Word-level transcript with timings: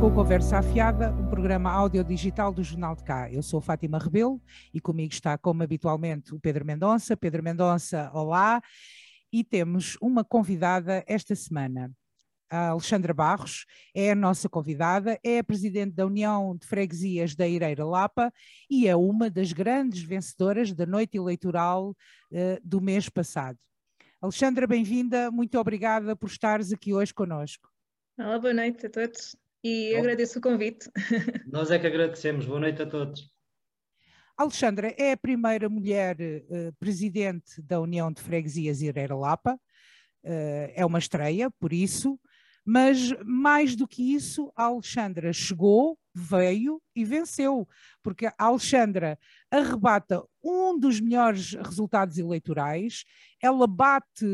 com 0.00 0.10
Conversa 0.14 0.56
Afiada, 0.56 1.12
um 1.12 1.28
programa 1.28 1.70
audiodigital 1.70 2.54
do 2.54 2.64
Jornal 2.64 2.96
de 2.96 3.04
Cá. 3.04 3.30
Eu 3.30 3.42
sou 3.42 3.60
Fátima 3.60 3.98
Rebelo 3.98 4.40
e 4.72 4.80
comigo 4.80 5.12
está, 5.12 5.36
como 5.36 5.62
habitualmente, 5.62 6.34
o 6.34 6.40
Pedro 6.40 6.64
Mendonça. 6.64 7.14
Pedro 7.14 7.42
Mendonça, 7.42 8.10
olá. 8.14 8.62
E 9.30 9.44
temos 9.44 9.98
uma 10.00 10.24
convidada 10.24 11.04
esta 11.06 11.34
semana. 11.34 11.92
A 12.48 12.68
Alexandra 12.68 13.12
Barros 13.12 13.66
é 13.94 14.12
a 14.12 14.14
nossa 14.14 14.48
convidada, 14.48 15.20
é 15.22 15.40
a 15.40 15.44
presidente 15.44 15.92
da 15.92 16.06
União 16.06 16.56
de 16.56 16.66
Freguesias 16.66 17.34
da 17.34 17.46
Ireira 17.46 17.84
Lapa 17.84 18.32
e 18.70 18.88
é 18.88 18.96
uma 18.96 19.28
das 19.28 19.52
grandes 19.52 20.02
vencedoras 20.02 20.72
da 20.72 20.86
noite 20.86 21.18
eleitoral 21.18 21.90
uh, 21.90 22.60
do 22.64 22.80
mês 22.80 23.10
passado. 23.10 23.58
Alexandra, 24.18 24.66
bem-vinda, 24.66 25.30
muito 25.30 25.58
obrigada 25.58 26.16
por 26.16 26.30
estares 26.30 26.72
aqui 26.72 26.94
hoje 26.94 27.12
conosco. 27.12 27.68
Olá, 28.18 28.38
boa 28.38 28.54
noite 28.54 28.86
a 28.86 28.90
todos 28.90 29.36
e 29.62 29.92
Bom, 29.92 29.98
agradeço 30.00 30.38
o 30.38 30.42
convite. 30.42 30.90
Nós 31.50 31.70
é 31.70 31.78
que 31.78 31.86
agradecemos. 31.86 32.46
Boa 32.46 32.60
noite 32.60 32.82
a 32.82 32.86
todos. 32.86 33.30
Alexandra 34.36 34.94
é 34.96 35.12
a 35.12 35.16
primeira 35.16 35.68
mulher 35.68 36.16
uh, 36.18 36.72
presidente 36.78 37.60
da 37.62 37.80
União 37.80 38.10
de 38.10 38.22
Freguesias 38.22 38.80
Ireira 38.80 39.14
Lapa. 39.14 39.54
Uh, 40.24 40.72
é 40.74 40.84
uma 40.84 40.98
estreia, 40.98 41.50
por 41.50 41.72
isso, 41.72 42.18
mas 42.64 43.12
mais 43.24 43.74
do 43.74 43.86
que 43.88 44.14
isso, 44.14 44.52
a 44.54 44.64
Alexandra 44.64 45.32
chegou, 45.32 45.98
veio 46.14 46.80
e 46.94 47.04
venceu, 47.04 47.66
porque 48.02 48.26
a 48.26 48.34
Alexandra 48.38 49.18
arrebata 49.50 50.22
um 50.42 50.78
dos 50.78 51.00
melhores 51.00 51.54
resultados 51.54 52.18
eleitorais, 52.18 53.04
ela 53.40 53.66
bate 53.66 54.24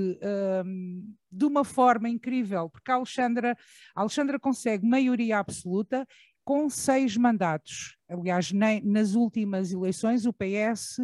um, 0.64 1.14
de 1.30 1.44
uma 1.44 1.64
forma 1.64 2.08
incrível, 2.08 2.70
porque 2.70 2.90
a 2.90 2.94
Alexandra, 2.94 3.56
a 3.94 4.00
Alexandra 4.00 4.38
consegue 4.38 4.86
maioria 4.86 5.38
absoluta 5.38 6.06
com 6.44 6.70
seis 6.70 7.16
mandatos. 7.16 7.96
Aliás, 8.08 8.52
nem, 8.52 8.80
nas 8.82 9.14
últimas 9.14 9.72
eleições 9.72 10.26
o 10.26 10.32
PS 10.32 11.00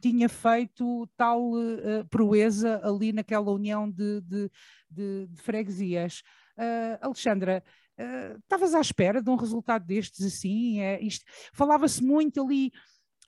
tinha 0.00 0.28
feito 0.28 1.06
tal 1.16 1.52
uh, 1.52 2.06
proeza 2.08 2.80
ali 2.84 3.12
naquela 3.12 3.50
união 3.50 3.90
de, 3.90 4.20
de, 4.22 4.50
de, 4.90 5.26
de 5.26 5.42
freguesias. 5.42 6.22
Uh, 6.58 6.98
Alexandra, 7.00 7.62
uh, 7.98 8.38
estavas 8.38 8.74
à 8.74 8.80
espera 8.80 9.22
de 9.22 9.30
um 9.30 9.36
resultado 9.36 9.86
destes 9.86 10.26
assim? 10.26 10.80
É, 10.80 10.98
Falava-se 11.52 12.02
muito 12.02 12.42
ali 12.42 12.72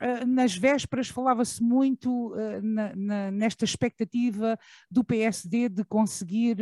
uh, 0.01 0.27
nas 0.27 0.53
vésperas, 0.53 1.07
falava-se 1.07 1.63
muito 1.63 2.33
na, 2.61 2.93
na, 2.93 3.31
nesta 3.31 3.63
expectativa 3.63 4.59
do 4.89 5.01
PSD 5.01 5.69
de 5.69 5.85
conseguir 5.85 6.57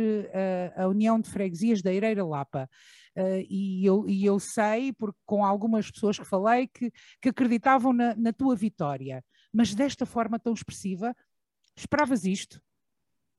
a 0.76 0.86
união 0.86 1.20
de 1.20 1.28
freguesias 1.28 1.82
da 1.82 1.92
Eireira 1.92 2.24
Lapa. 2.24 2.70
e, 3.48 3.84
eu, 3.84 4.08
e 4.08 4.24
eu 4.24 4.38
sei, 4.38 4.92
porque 4.92 5.18
com 5.26 5.44
algumas 5.44 5.90
pessoas 5.90 6.18
que 6.18 6.24
falei, 6.24 6.68
que, 6.68 6.92
que 7.20 7.30
acreditavam 7.30 7.92
na, 7.92 8.14
na 8.14 8.32
tua 8.32 8.54
vitória. 8.54 9.24
Mas 9.52 9.74
desta 9.74 10.06
forma 10.06 10.38
tão 10.38 10.52
expressiva, 10.52 11.16
esperavas 11.76 12.24
isto? 12.24 12.62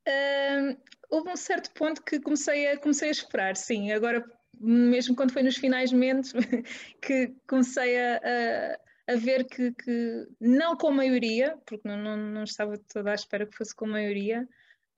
Uh, 0.07 0.77
houve 1.09 1.29
um 1.29 1.35
certo 1.35 1.71
ponto 1.73 2.01
que 2.03 2.19
comecei 2.19 2.67
a, 2.67 2.77
comecei 2.77 3.09
a 3.09 3.11
esperar, 3.11 3.55
sim. 3.55 3.91
Agora, 3.91 4.25
mesmo 4.59 5.15
quando 5.15 5.33
foi 5.33 5.43
nos 5.43 5.57
finais 5.57 5.91
meses, 5.91 6.33
que 7.01 7.33
comecei 7.47 7.99
a, 7.99 8.17
a, 8.17 9.13
a 9.13 9.15
ver 9.17 9.45
que, 9.45 9.71
que, 9.73 10.27
não 10.39 10.75
com 10.75 10.91
maioria, 10.91 11.57
porque 11.65 11.87
não, 11.87 11.97
não, 11.97 12.17
não, 12.17 12.43
estava 12.43 12.77
toda 12.91 13.11
à 13.11 13.15
espera 13.15 13.45
que 13.45 13.57
fosse 13.57 13.75
com 13.75 13.85
maioria, 13.85 14.47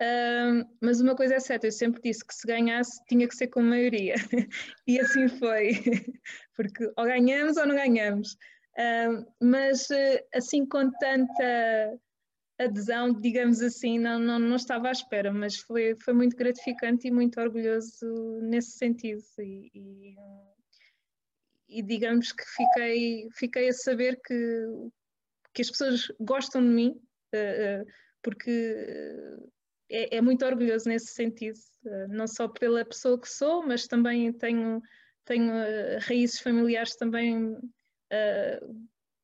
uh, 0.02 0.70
mas 0.82 1.02
uma 1.02 1.16
coisa 1.16 1.36
é 1.36 1.40
certa, 1.40 1.67
eu 1.67 1.72
sempre 1.72 2.02
disse 2.02 2.26
que 2.26 2.34
se 2.34 2.48
ganhasse 2.48 3.04
tinha 3.08 3.28
que 3.28 3.36
ser 3.36 3.48
com 3.48 3.62
maioria. 3.62 4.16
e 4.88 5.00
assim 5.00 5.28
foi, 5.28 5.72
porque 6.56 6.92
ou 6.95 7.06
ganhamos 7.06 7.58
ou 7.58 7.66
não 7.66 7.76
ganhamos. 7.76 8.38
Uh, 8.76 9.23
mas 9.39 9.92
eh, 9.92 10.26
assim 10.33 10.66
com 10.66 10.89
tanta 11.00 12.00
adesão, 12.59 13.11
digamos 13.14 13.61
assim, 13.61 13.99
não, 13.99 14.19
não, 14.19 14.39
não 14.39 14.55
estava 14.55 14.89
à 14.89 14.91
espera, 14.91 15.31
mas 15.31 15.58
foi, 15.58 15.95
foi 15.95 16.14
muito 16.14 16.36
gratificante 16.36 17.08
e 17.08 17.11
muito 17.11 17.39
orgulhoso 17.39 18.39
nesse 18.41 18.77
sentido. 18.77 19.21
E, 19.39 19.71
e, 19.73 20.15
e, 21.69 21.81
digamos 21.81 22.31
que 22.31 22.43
fiquei, 22.45 23.27
fiquei 23.33 23.69
a 23.69 23.73
saber 23.73 24.19
que, 24.25 24.65
que 25.53 25.61
as 25.61 25.71
pessoas 25.71 26.08
gostam 26.19 26.61
de 26.61 26.69
mim, 26.69 26.89
uh, 27.33 27.81
uh, 27.81 27.86
porque 28.21 28.75
é, 29.89 30.17
é, 30.17 30.21
muito 30.21 30.45
orgulhoso 30.45 30.87
nesse 30.87 31.14
sentido, 31.14 31.58
uh, 31.85 32.08
não 32.09 32.27
só 32.27 32.47
pela 32.47 32.85
pessoa 32.85 33.20
que 33.20 33.27
sou, 33.27 33.65
mas 33.65 33.87
também 33.87 34.31
tenho, 34.31 34.81
tenho 35.25 35.52
raízes 36.02 36.39
familiares 36.39 36.95
também 36.95 37.58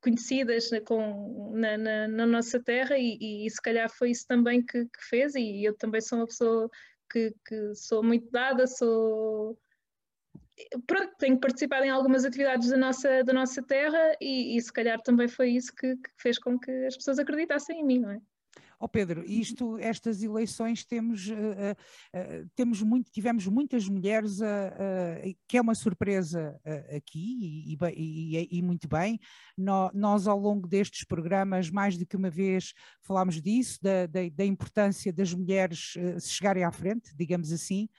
conhecidas 0.01 0.69
com, 0.85 1.51
na, 1.53 1.77
na, 1.77 2.07
na, 2.07 2.25
nossa 2.25 2.59
terra 2.61 2.97
e, 2.97 3.45
e, 3.45 3.49
se 3.49 3.61
calhar 3.61 3.89
foi 3.89 4.11
isso 4.11 4.25
também 4.27 4.65
que, 4.65 4.85
que, 4.85 5.03
fez 5.09 5.35
e 5.35 5.63
eu 5.63 5.75
também 5.75 6.01
sou 6.01 6.19
uma 6.19 6.27
pessoa 6.27 6.69
que, 7.11 7.33
que 7.45 7.75
sou 7.75 8.03
muito 8.03 8.29
dada, 8.31 8.65
sou 8.67 9.57
pronto, 10.85 11.15
tenho 11.17 11.39
participado 11.39 11.85
em 11.85 11.89
algumas 11.89 12.25
atividades 12.25 12.69
da 12.69 12.77
nossa, 12.77 13.23
da 13.23 13.33
nossa 13.33 13.61
terra 13.63 14.15
e, 14.21 14.57
e 14.57 14.61
se 14.61 14.71
calhar 14.71 15.01
também 15.01 15.27
foi 15.27 15.51
isso 15.51 15.73
que, 15.75 15.95
que, 15.95 16.09
fez 16.17 16.37
com 16.37 16.59
que 16.59 16.71
as 16.85 16.95
pessoas 16.95 17.19
acreditassem 17.19 17.79
em 17.79 17.85
mim, 17.85 17.99
não 17.99 18.11
é? 18.11 18.21
Ó 18.79 18.85
oh 18.85 18.87
Pedro, 18.87 19.25
isto, 19.25 19.77
estas 19.77 20.23
eleições 20.23 20.85
temos, 20.85 21.27
uh, 21.27 21.33
uh, 21.33 22.49
temos 22.55 22.81
muito, 22.81 23.11
tivemos 23.11 23.45
muitas 23.47 23.89
mulheres, 23.89 24.39
que 25.47 25.57
é 25.57 25.61
uma 25.61 25.75
surpresa 25.75 26.59
aqui 26.95 27.75
e, 27.75 27.77
e, 27.95 28.57
e, 28.57 28.61
muito 28.61 28.87
bem. 28.87 29.19
No, 29.57 29.91
nós 29.93 30.27
ao 30.27 30.39
longo 30.39 30.67
destes 30.67 31.03
programas, 31.03 31.69
mais 31.69 31.97
do 31.97 32.05
que 32.05 32.15
uma 32.15 32.29
vez 32.29 32.73
falámos 33.01 33.41
disso, 33.41 33.79
da, 33.81 34.05
da, 34.05 34.21
da 34.29 34.45
importância 34.45 35.11
das 35.11 35.33
mulheres 35.33 35.93
se 36.19 36.29
chegarem 36.29 36.63
à 36.63 36.71
frente, 36.71 37.13
digamos 37.15 37.51
assim. 37.51 37.89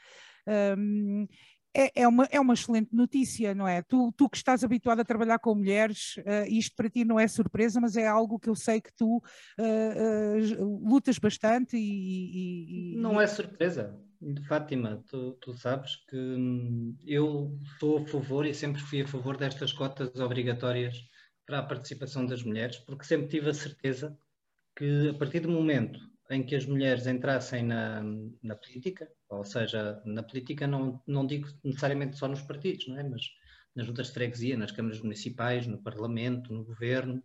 Um, 0.78 1.26
é, 1.75 2.03
é, 2.03 2.08
uma, 2.08 2.25
é 2.31 2.41
uma 2.41 2.54
excelente 2.54 2.94
notícia, 2.94 3.54
não 3.54 3.66
é? 3.66 3.82
Tu, 3.82 4.12
tu 4.16 4.28
que 4.28 4.36
estás 4.36 4.64
habituado 4.64 5.00
a 5.00 5.04
trabalhar 5.04 5.38
com 5.38 5.54
mulheres, 5.54 6.16
uh, 6.19 6.47
isto 6.48 6.75
para 6.75 6.91
ti 6.91 7.04
não 7.04 7.19
é 7.19 7.28
surpresa, 7.28 7.81
mas 7.81 7.97
é 7.97 8.06
algo 8.06 8.38
que 8.38 8.48
eu 8.48 8.54
sei 8.54 8.81
que 8.81 8.92
tu 8.92 9.19
uh, 9.19 10.62
uh, 10.62 10.88
lutas 10.88 11.19
bastante 11.19 11.76
e, 11.76 12.94
e, 12.94 12.97
Não 12.97 13.20
é 13.20 13.26
surpresa, 13.26 13.97
Fátima, 14.48 15.03
tu, 15.09 15.32
tu 15.41 15.54
sabes 15.54 15.97
que 16.09 16.16
hum, 16.16 16.97
eu 17.06 17.59
sou 17.78 17.98
a 17.98 18.06
favor 18.06 18.44
e 18.44 18.53
sempre 18.53 18.80
fui 18.82 19.03
a 19.03 19.06
favor 19.06 19.36
destas 19.36 19.72
cotas 19.72 20.14
obrigatórias 20.16 20.97
para 21.47 21.60
a 21.60 21.62
participação 21.62 22.26
das 22.26 22.42
mulheres, 22.42 22.78
porque 22.78 23.04
sempre 23.04 23.28
tive 23.28 23.50
a 23.50 23.54
certeza 23.54 24.16
que 24.76 25.10
a 25.10 25.14
partir 25.14 25.41
do 25.41 25.50
momento 25.50 26.09
em 26.30 26.44
que 26.44 26.54
as 26.54 26.64
mulheres 26.64 27.06
entrassem 27.06 27.64
na, 27.64 28.02
na 28.42 28.54
política, 28.54 29.10
ou 29.28 29.44
seja, 29.44 30.00
na 30.04 30.22
política 30.22 30.66
não, 30.66 31.02
não 31.06 31.26
digo 31.26 31.48
necessariamente 31.64 32.16
só 32.16 32.28
nos 32.28 32.42
partidos, 32.42 32.86
não 32.88 32.98
é? 32.98 33.02
mas 33.02 33.22
nas 33.74 33.86
juntas 33.86 34.08
de 34.08 34.14
freguesia, 34.14 34.56
nas 34.56 34.72
câmaras 34.72 35.00
municipais, 35.00 35.66
no 35.66 35.82
parlamento, 35.82 36.52
no 36.52 36.64
governo, 36.64 37.22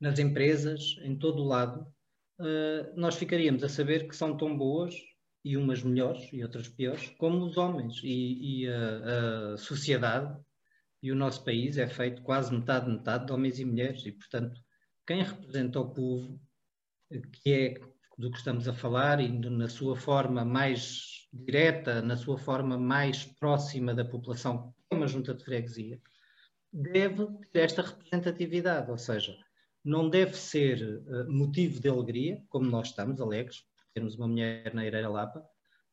nas 0.00 0.18
empresas, 0.18 0.96
em 1.02 1.16
todo 1.16 1.42
o 1.42 1.46
lado, 1.46 1.86
uh, 2.40 2.92
nós 2.96 3.16
ficaríamos 3.16 3.62
a 3.62 3.68
saber 3.68 4.08
que 4.08 4.16
são 4.16 4.36
tão 4.36 4.56
boas, 4.56 4.94
e 5.44 5.56
umas 5.56 5.82
melhores 5.82 6.28
e 6.32 6.42
outras 6.42 6.68
piores, 6.68 7.08
como 7.16 7.44
os 7.46 7.56
homens. 7.56 8.00
E, 8.02 8.64
e 8.64 8.68
a, 8.68 9.54
a 9.54 9.56
sociedade 9.56 10.38
e 11.02 11.12
o 11.12 11.14
nosso 11.14 11.44
país 11.44 11.78
é 11.78 11.86
feito 11.86 12.22
quase 12.22 12.52
metade, 12.52 12.90
metade 12.90 13.26
de 13.26 13.32
homens 13.32 13.58
e 13.58 13.64
mulheres, 13.64 14.04
e 14.04 14.12
portanto, 14.12 14.60
quem 15.06 15.22
representa 15.22 15.80
o 15.80 15.90
povo, 15.90 16.40
que 17.32 17.50
é 17.50 17.74
do 18.18 18.30
que 18.32 18.38
estamos 18.38 18.66
a 18.66 18.74
falar 18.74 19.20
e 19.20 19.28
na 19.28 19.68
sua 19.68 19.94
forma 19.94 20.44
mais 20.44 21.28
direta, 21.32 22.02
na 22.02 22.16
sua 22.16 22.36
forma 22.36 22.76
mais 22.76 23.24
próxima 23.24 23.94
da 23.94 24.04
população, 24.04 24.74
que 24.88 24.94
é 24.94 24.96
uma 24.96 25.06
junta 25.06 25.32
de 25.32 25.44
freguesia, 25.44 26.00
deve 26.72 27.26
ter 27.52 27.60
esta 27.60 27.82
representatividade, 27.82 28.90
ou 28.90 28.98
seja, 28.98 29.36
não 29.84 30.10
deve 30.10 30.36
ser 30.36 30.82
uh, 30.82 31.32
motivo 31.32 31.80
de 31.80 31.88
alegria, 31.88 32.42
como 32.48 32.68
nós 32.68 32.88
estamos 32.88 33.20
alegres, 33.20 33.64
termos 33.94 34.16
uma 34.16 34.26
mulher 34.26 34.74
na 34.74 34.84
Eireira 34.84 35.08
Lapa, 35.08 35.44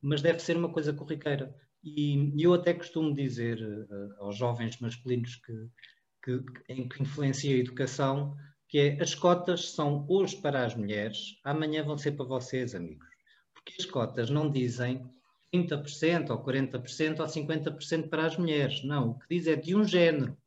mas 0.01 0.21
deve 0.21 0.39
ser 0.39 0.57
uma 0.57 0.71
coisa 0.71 0.93
corriqueira. 0.93 1.55
E, 1.83 2.33
eu 2.41 2.53
até 2.53 2.73
costumo 2.73 3.13
dizer 3.13 3.61
uh, 3.61 4.23
aos 4.23 4.35
jovens 4.35 4.79
masculinos 4.79 5.35
que, 5.35 5.69
que, 6.23 6.43
em 6.69 6.89
que 6.89 7.03
influencia 7.03 7.55
a 7.55 7.59
educação, 7.59 8.35
que 8.75 8.79
é 8.81 9.01
as 9.01 9.15
cotas 9.15 9.71
são 9.71 10.05
hoje 10.09 10.35
para 10.35 10.65
as 10.65 10.75
mulheres, 10.75 11.39
amanhã 11.45 11.81
vão 11.81 11.97
ser 11.97 12.11
para 12.11 12.25
vocês, 12.25 12.75
amigos. 12.75 13.07
Porque 13.53 13.73
as 13.79 13.85
cotas 13.85 14.29
não 14.29 14.51
dizem 14.51 15.09
30% 15.53 16.29
ou 16.31 16.43
40% 16.43 17.21
ou 17.21 17.25
50% 17.25 18.09
para 18.09 18.25
as 18.25 18.35
mulheres. 18.35 18.83
Não, 18.83 19.11
o 19.11 19.19
que 19.19 19.27
diz 19.29 19.47
é 19.47 19.55
de 19.55 19.73
um 19.77 19.85
género. 19.85 20.37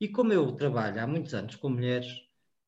E 0.00 0.08
como 0.08 0.32
eu 0.32 0.50
trabalho 0.56 1.00
há 1.00 1.06
muitos 1.06 1.34
anos 1.34 1.54
com 1.54 1.68
mulheres 1.68 2.20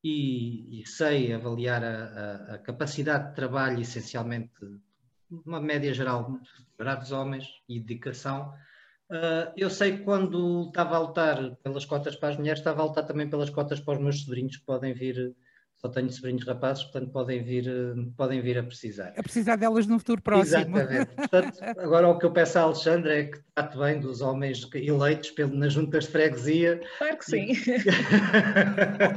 e, 0.05 0.81
e 0.81 0.87
sei 0.87 1.33
avaliar 1.33 1.83
a, 1.83 2.05
a, 2.05 2.55
a, 2.55 2.59
capacidade 2.59 3.31
de 3.31 3.35
trabalho, 3.35 3.81
essencialmente, 3.81 4.53
uma 5.45 5.61
média 5.61 5.93
geral, 5.93 6.39
para 6.77 7.01
os 7.01 7.11
homens 7.11 7.49
e 7.69 7.81
dedicação, 7.81 8.55
Uh, 9.11 9.51
eu 9.57 9.69
sei 9.69 9.97
que 9.99 10.05
quando 10.05 10.69
estava 10.69 10.95
a 10.95 11.01
lutar 11.01 11.57
pelas 11.65 11.85
cotas 11.85 12.15
para 12.15 12.29
as 12.29 12.37
mulheres, 12.37 12.61
estava 12.61 12.81
a 12.81 12.85
lutar 12.85 13.05
também 13.05 13.29
pelas 13.29 13.51
cotas 13.51 13.81
para 13.81 13.95
os 13.95 14.01
meus 14.01 14.23
sobrinhos 14.23 14.57
que 14.57 14.65
podem 14.65 14.95
vir 14.95 15.35
só 15.81 15.89
tenho 15.89 16.11
sobrinhos 16.11 16.45
rapazes, 16.45 16.85
portanto 16.85 17.11
podem 17.11 17.43
vir, 17.43 17.67
eh, 17.67 18.11
podem 18.15 18.43
vir 18.43 18.59
a 18.59 18.63
precisar. 18.63 19.15
A 19.17 19.23
precisar 19.23 19.57
delas 19.57 19.87
no 19.87 19.99
futuro 19.99 20.21
próximo. 20.21 20.79
Exatamente. 20.79 21.15
Portanto, 21.17 21.59
agora 21.79 22.09
o 22.09 22.19
que 22.19 22.27
eu 22.27 22.33
peço 22.33 22.59
à 22.59 22.63
Alexandra 22.63 23.19
é 23.19 23.25
que 23.25 23.41
trate 23.55 23.79
bem 23.79 23.99
dos 23.99 24.21
homens 24.21 24.69
eleitos 24.75 25.31
pelo, 25.31 25.55
nas 25.55 25.73
juntas 25.73 26.05
de 26.05 26.11
freguesia. 26.11 26.83
Claro 26.99 27.17
que 27.17 27.25
sim. 27.25 27.53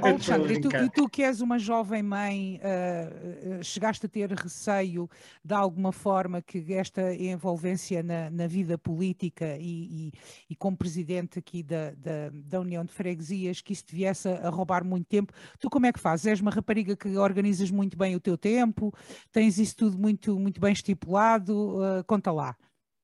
oh, 0.02 0.06
Alexandra, 0.08 0.54
e 0.54 0.62
tu, 0.62 0.70
e 0.74 0.90
tu, 0.90 1.10
que 1.10 1.24
és 1.24 1.42
uma 1.42 1.60
jovem 1.60 2.02
mãe, 2.02 2.62
uh, 2.64 3.62
chegaste 3.62 4.06
a 4.06 4.10
ter 4.10 4.32
receio 4.32 5.10
de 5.44 5.54
alguma 5.54 5.92
forma 5.92 6.42
que 6.42 6.74
esta 6.74 7.14
envolvência 7.14 8.02
na, 8.02 8.30
na 8.30 8.48
vida 8.48 8.78
política 8.78 9.58
e, 9.60 10.08
e, 10.08 10.14
e, 10.52 10.56
como 10.56 10.78
presidente 10.78 11.40
aqui 11.40 11.62
da, 11.62 11.92
da, 11.92 12.30
da 12.32 12.60
União 12.62 12.86
de 12.86 12.94
Freguesias, 12.94 13.60
que 13.60 13.74
isso 13.74 13.84
te 13.84 13.94
viesse 13.94 14.30
a, 14.30 14.48
a 14.48 14.50
roubar 14.50 14.86
muito 14.86 15.08
tempo, 15.08 15.34
tu 15.60 15.70
como 15.70 15.86
é 15.88 15.92
que 15.92 16.00
fazes? 16.00 16.26
És 16.28 16.40
uma 16.40 16.53
rapariga 16.54 16.96
que 16.96 17.18
organizas 17.18 17.72
muito 17.72 17.98
bem 17.98 18.16
o 18.16 18.20
teu 18.20 18.38
tempo, 18.38 18.94
tens 19.32 19.58
isso 19.58 19.76
tudo 19.76 19.98
muito, 19.98 20.40
muito 20.40 20.62
bem 20.62 20.74
estipulado, 20.74 21.78
uh, 21.78 22.04
conta 22.06 22.32
lá. 22.32 22.56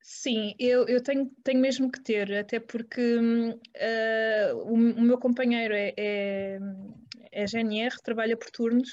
Sim, 0.02 0.56
eu, 0.58 0.88
eu 0.88 1.04
tenho, 1.04 1.32
tenho 1.44 1.60
mesmo 1.60 1.92
que 1.92 2.02
ter, 2.02 2.34
até 2.34 2.60
porque 2.60 3.16
uh, 3.16 4.58
o, 4.58 4.74
o, 4.74 5.02
meu 5.02 5.20
companheiro 5.20 5.74
é, 5.74 5.94
é, 5.96 6.60
é 7.32 7.46
GNR, 7.46 7.96
trabalha 8.04 8.36
por 8.36 8.50
turnos, 8.50 8.90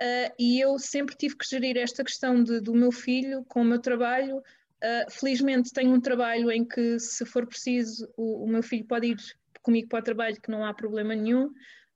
uh, 0.00 0.32
e 0.38 0.60
eu 0.60 0.78
sempre 0.78 1.16
tive 1.16 1.36
que 1.36 1.48
gerir 1.48 1.76
esta 1.76 2.04
questão 2.04 2.42
de, 2.42 2.60
do 2.60 2.72
meu 2.72 2.92
filho 2.92 3.44
com 3.48 3.62
o 3.62 3.64
meu 3.64 3.80
trabalho. 3.80 4.38
Uh, 4.38 5.10
felizmente 5.10 5.72
tenho 5.72 5.92
um 5.92 6.00
trabalho 6.00 6.50
em 6.52 6.64
que, 6.64 7.00
se 7.00 7.24
for 7.24 7.46
preciso, 7.46 8.08
o, 8.16 8.44
o, 8.44 8.46
meu 8.46 8.62
filho 8.62 8.84
pode 8.84 9.08
ir 9.08 9.16
comigo 9.60 9.88
para 9.88 10.00
o 10.00 10.04
trabalho, 10.04 10.40
que 10.40 10.52
não 10.52 10.64
há 10.64 10.72
problema 10.72 11.16
nenhum. 11.16 11.50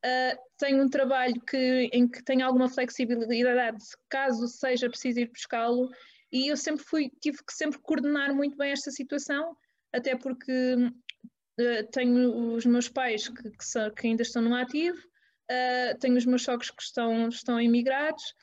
Uh, 0.04 0.38
tenho 0.56 0.84
um 0.84 0.88
trabalho 0.88 1.40
que, 1.40 1.90
em 1.92 2.06
que 2.06 2.22
tenho 2.22 2.46
alguma 2.46 2.68
flexibilidade, 2.68 3.84
caso 4.08 4.46
seja 4.46 4.88
preciso 4.88 5.18
ir 5.20 5.30
buscá-lo, 5.30 5.90
e 6.30 6.48
eu 6.48 6.56
sempre 6.56 6.84
fui, 6.84 7.10
tive 7.20 7.38
que 7.38 7.52
sempre 7.52 7.80
coordenar 7.80 8.32
muito 8.32 8.56
bem 8.56 8.70
esta 8.70 8.92
situação, 8.92 9.56
até 9.92 10.16
porque 10.16 10.74
uh, 10.74 11.90
tenho 11.90 12.54
os 12.54 12.64
meus 12.64 12.88
pais 12.88 13.28
que, 13.28 13.50
que, 13.50 13.64
são, 13.64 13.90
que 13.90 14.06
ainda 14.06 14.22
estão 14.22 14.40
no 14.40 14.54
ativo, 14.54 14.98
uh, 14.98 15.98
tenho 15.98 16.16
os 16.16 16.26
meus 16.26 16.42
sogros 16.42 16.70
que 16.70 16.82
estão, 16.82 17.28
estão 17.28 17.60
imigrados, 17.60 18.34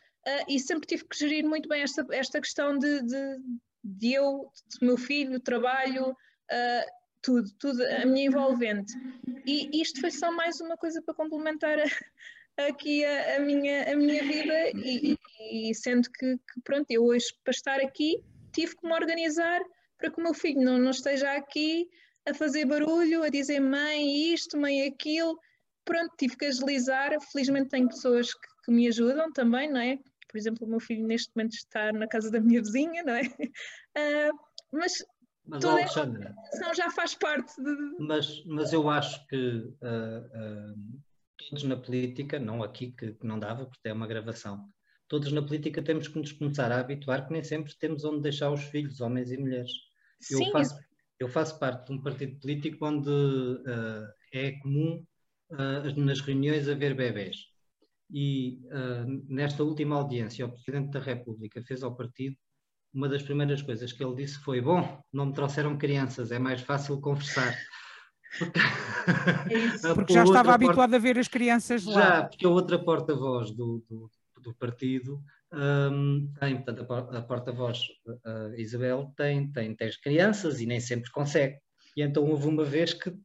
e 0.47 0.59
sempre 0.59 0.87
tive 0.87 1.05
que 1.07 1.15
gerir 1.15 1.45
muito 1.45 1.69
bem 1.69 1.83
esta, 1.83 2.03
esta 2.09 2.41
questão 2.41 2.75
de, 2.79 3.03
de, 3.03 3.37
de 3.83 4.13
eu, 4.13 4.51
do 4.79 4.85
meu 4.87 4.97
filho, 4.97 5.39
trabalho, 5.39 6.17
tudo, 7.25 7.49
tudo, 7.57 7.83
a 7.83 8.05
minha 8.05 8.27
envolvente. 8.27 8.93
E 9.45 9.81
isto 9.81 9.99
foi 9.99 10.11
só 10.11 10.31
mais 10.31 10.61
uma 10.61 10.77
coisa 10.77 11.01
para 11.01 11.15
complementar 11.15 11.79
a, 11.79 12.67
aqui 12.67 13.03
a, 13.03 13.37
a, 13.37 13.39
minha, 13.39 13.91
a 13.91 13.95
minha 13.95 14.23
vida 14.23 14.69
e, 14.75 15.17
e, 15.39 15.69
e 15.71 15.75
sendo 15.75 16.07
que, 16.11 16.37
que, 16.37 16.61
pronto, 16.63 16.85
eu 16.91 17.03
hoje 17.03 17.25
para 17.43 17.51
estar 17.51 17.79
aqui 17.81 18.23
tive 18.53 18.75
que 18.75 18.87
me 18.87 18.93
organizar 18.93 19.59
para 19.97 20.11
que 20.11 20.19
o 20.19 20.23
meu 20.23 20.33
filho 20.33 20.61
não, 20.61 20.77
não 20.77 20.91
esteja 20.91 21.31
aqui 21.33 21.89
a 22.27 22.33
fazer 22.33 22.65
barulho, 22.65 23.23
a 23.23 23.29
dizer 23.29 23.59
mãe 23.59 24.33
isto, 24.33 24.57
mãe 24.57 24.83
aquilo. 24.87 25.39
Pronto, 25.83 26.13
tive 26.17 26.37
que 26.37 26.45
agilizar. 26.45 27.11
Felizmente 27.31 27.69
tenho 27.69 27.87
pessoas 27.87 28.33
que, 28.33 28.47
que 28.65 28.71
me 28.71 28.87
ajudam 28.87 29.31
também, 29.31 29.71
não 29.71 29.79
é? 29.79 29.97
Por 30.29 30.37
exemplo, 30.37 30.65
o 30.65 30.69
meu 30.69 30.79
filho 30.79 31.05
neste 31.05 31.31
momento 31.35 31.53
está 31.53 31.91
na 31.91 32.07
casa 32.07 32.29
da 32.31 32.39
minha 32.39 32.61
vizinha, 32.61 33.03
não 33.03 33.13
é? 33.13 33.21
Uh, 33.21 34.37
mas 34.73 34.93
mas, 35.47 35.61
Toda 35.61 35.73
Alexandra, 35.73 36.35
já 36.75 36.89
faz 36.89 37.13
parte 37.15 37.53
de... 37.61 37.95
Mas, 37.99 38.43
mas 38.45 38.73
eu 38.73 38.89
acho 38.89 39.25
que 39.27 39.37
uh, 39.37 40.73
uh, 40.73 41.01
todos 41.37 41.63
na 41.63 41.77
política, 41.77 42.39
não 42.39 42.63
aqui 42.63 42.91
que, 42.91 43.13
que, 43.13 43.25
não 43.25 43.37
dava, 43.37 43.65
porque 43.65 43.87
é 43.87 43.93
uma 43.93 44.07
gravação, 44.07 44.67
todos 45.07 45.31
na 45.31 45.41
política 45.41 45.83
temos 45.83 46.07
que 46.07 46.17
nos 46.17 46.31
começar 46.31 46.71
a 46.71 46.79
habituar 46.79 47.27
que 47.27 47.33
nem 47.33 47.43
sempre 47.43 47.75
temos 47.77 48.03
onde 48.03 48.21
deixar 48.21 48.51
os 48.51 48.63
filhos, 48.63 49.01
homens 49.01 49.31
e 49.31 49.37
mulheres. 49.37 49.71
Eu 50.31 50.39
Sim. 50.39 50.51
faço, 50.51 50.79
eu 51.19 51.29
faço 51.29 51.59
parte 51.59 51.87
de 51.87 51.93
um 51.93 52.01
partido 52.01 52.39
político 52.39 52.85
onde 52.85 53.09
uh, 53.09 54.07
é 54.33 54.51
comum 54.59 55.05
nas 55.95 56.21
reuniões 56.21 56.67
haver 56.67 56.95
bebés. 56.95 57.37
E 58.11 58.59
nesta 59.27 59.63
última 59.63 59.95
audiência, 59.95 60.45
o 60.45 60.51
Presidente 60.51 60.91
da 60.91 60.99
República 60.99 61.61
fez 61.61 61.83
ao 61.83 61.95
partido 61.95 62.35
uma 62.95 63.09
das 63.09 63.21
primeiras 63.21 63.61
coisas 63.61 63.91
que 63.91 64.03
ele 64.03 64.15
disse 64.15 64.39
foi: 64.39 64.61
Bom, 64.61 64.99
não 65.11 65.27
me 65.27 65.33
trouxeram 65.33 65.77
crianças, 65.77 66.31
é 66.31 66.39
mais 66.39 66.61
fácil 66.61 66.99
conversar. 67.01 67.53
Porque, 68.37 69.87
é 69.87 69.93
porque 69.93 70.13
já 70.13 70.23
estava 70.23 70.53
habituado 70.53 70.93
a 70.93 70.97
ver 70.97 71.17
as 71.17 71.29
crianças 71.29 71.85
lá. 71.85 71.93
Já, 71.93 72.23
porque 72.23 72.45
a 72.45 72.49
outra 72.49 72.77
porta-voz 72.77 73.51
do, 73.51 73.81
do, 73.87 74.11
do, 74.41 74.53
partido 74.55 75.21
um, 75.53 76.29
tem, 76.37 76.55
portanto, 76.57 76.91
a 77.15 77.21
porta-voz 77.21 77.79
uh, 78.05 78.53
Isabel 78.57 79.13
tem, 79.15 79.49
tem, 79.53 79.73
tem 79.73 79.87
as 79.87 79.95
crianças 79.95 80.59
e 80.59 80.65
nem 80.65 80.81
sempre 80.81 81.09
consegue. 81.11 81.55
E 81.95 82.01
então 82.01 82.25
houve 82.25 82.47
uma 82.47 82.65
vez 82.65 82.93
que 82.93 83.15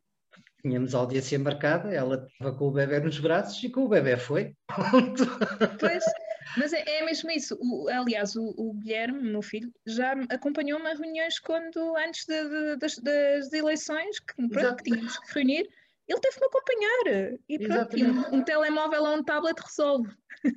tínhamos 0.63 0.95
audiência 0.95 1.39
marcada, 1.39 1.93
ela 1.93 2.27
estava 2.31 2.57
com 2.57 2.69
o 2.69 2.73
bebê 2.73 3.01
nos 3.01 3.19
braços 3.19 3.61
e 3.65 3.69
com 3.69 3.87
o 3.87 3.89
bebê 3.89 4.17
foi. 4.17 4.55
Pois, 5.81 6.05
mas 6.57 6.73
é, 6.73 6.83
é 6.87 7.05
mesmo 7.05 7.31
isso. 7.31 7.57
O, 7.61 7.89
aliás, 7.89 8.37
o, 8.37 8.55
o, 8.57 8.75
Guilherme, 8.75 9.31
meu 9.31 9.43
filho, 9.43 9.73
já 9.87 10.13
acompanhou-me 10.29 10.87
a 10.87 10.95
reuniões 10.95 11.39
quando, 11.39 11.97
antes 11.97 12.25
de, 12.27 12.49
de, 12.49 12.77
das, 12.77 12.97
das, 12.99 13.53
eleições, 13.53 14.19
que, 14.21 14.49
pronto, 14.49 14.83
que 14.83 14.91
tínhamos 14.91 15.19
que 15.19 15.35
reunir, 15.35 15.69
ele 16.09 16.21
teve-me 16.21 16.47
acompanhar. 16.47 17.39
E 17.49 17.59
pronto, 17.59 17.97
um, 17.97 18.39
um, 18.39 18.43
telemóvel 18.43 19.03
ou 19.03 19.17
um 19.17 19.23
tablet 19.23 19.59
resolve. 19.61 20.11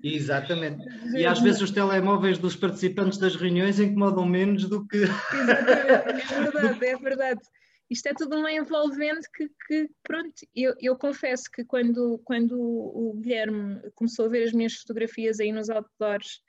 Exatamente. 0.04 0.84
E 1.16 1.26
às 1.26 1.40
vezes 1.40 1.62
os 1.62 1.72
telemóveis 1.72 2.38
dos 2.38 2.56
participantes 2.56 3.18
das 3.20 3.36
reuniões 3.36 3.80
incomodam 3.80 4.26
menos 4.26 4.66
do 4.68 4.88
que. 4.88 5.04
Exatamente, 5.04 6.34
é 6.34 6.42
verdade, 6.42 6.86
é 6.86 6.98
verdade 6.98 7.42
isto 7.94 8.07
é 8.07 8.13
tudo 8.13 8.36
uma 8.36 8.51
envolvente 8.51 9.30
que, 9.31 9.48
que 9.68 9.90
pronto, 10.01 10.34
eu, 10.56 10.74
eu, 10.80 10.98
confesso 10.98 11.44
que 11.51 11.63
quando, 11.63 12.19
quando 12.25 12.60
o 12.60 13.13
Guilherme 13.22 13.80
começou 13.94 14.25
a 14.25 14.30
ver 14.30 14.44
as 14.44 14.51
minhas 14.51 14.74
fotografias 14.74 15.40
aí 15.40 15.51
nos 15.51 15.69
outdoors, 15.69 16.42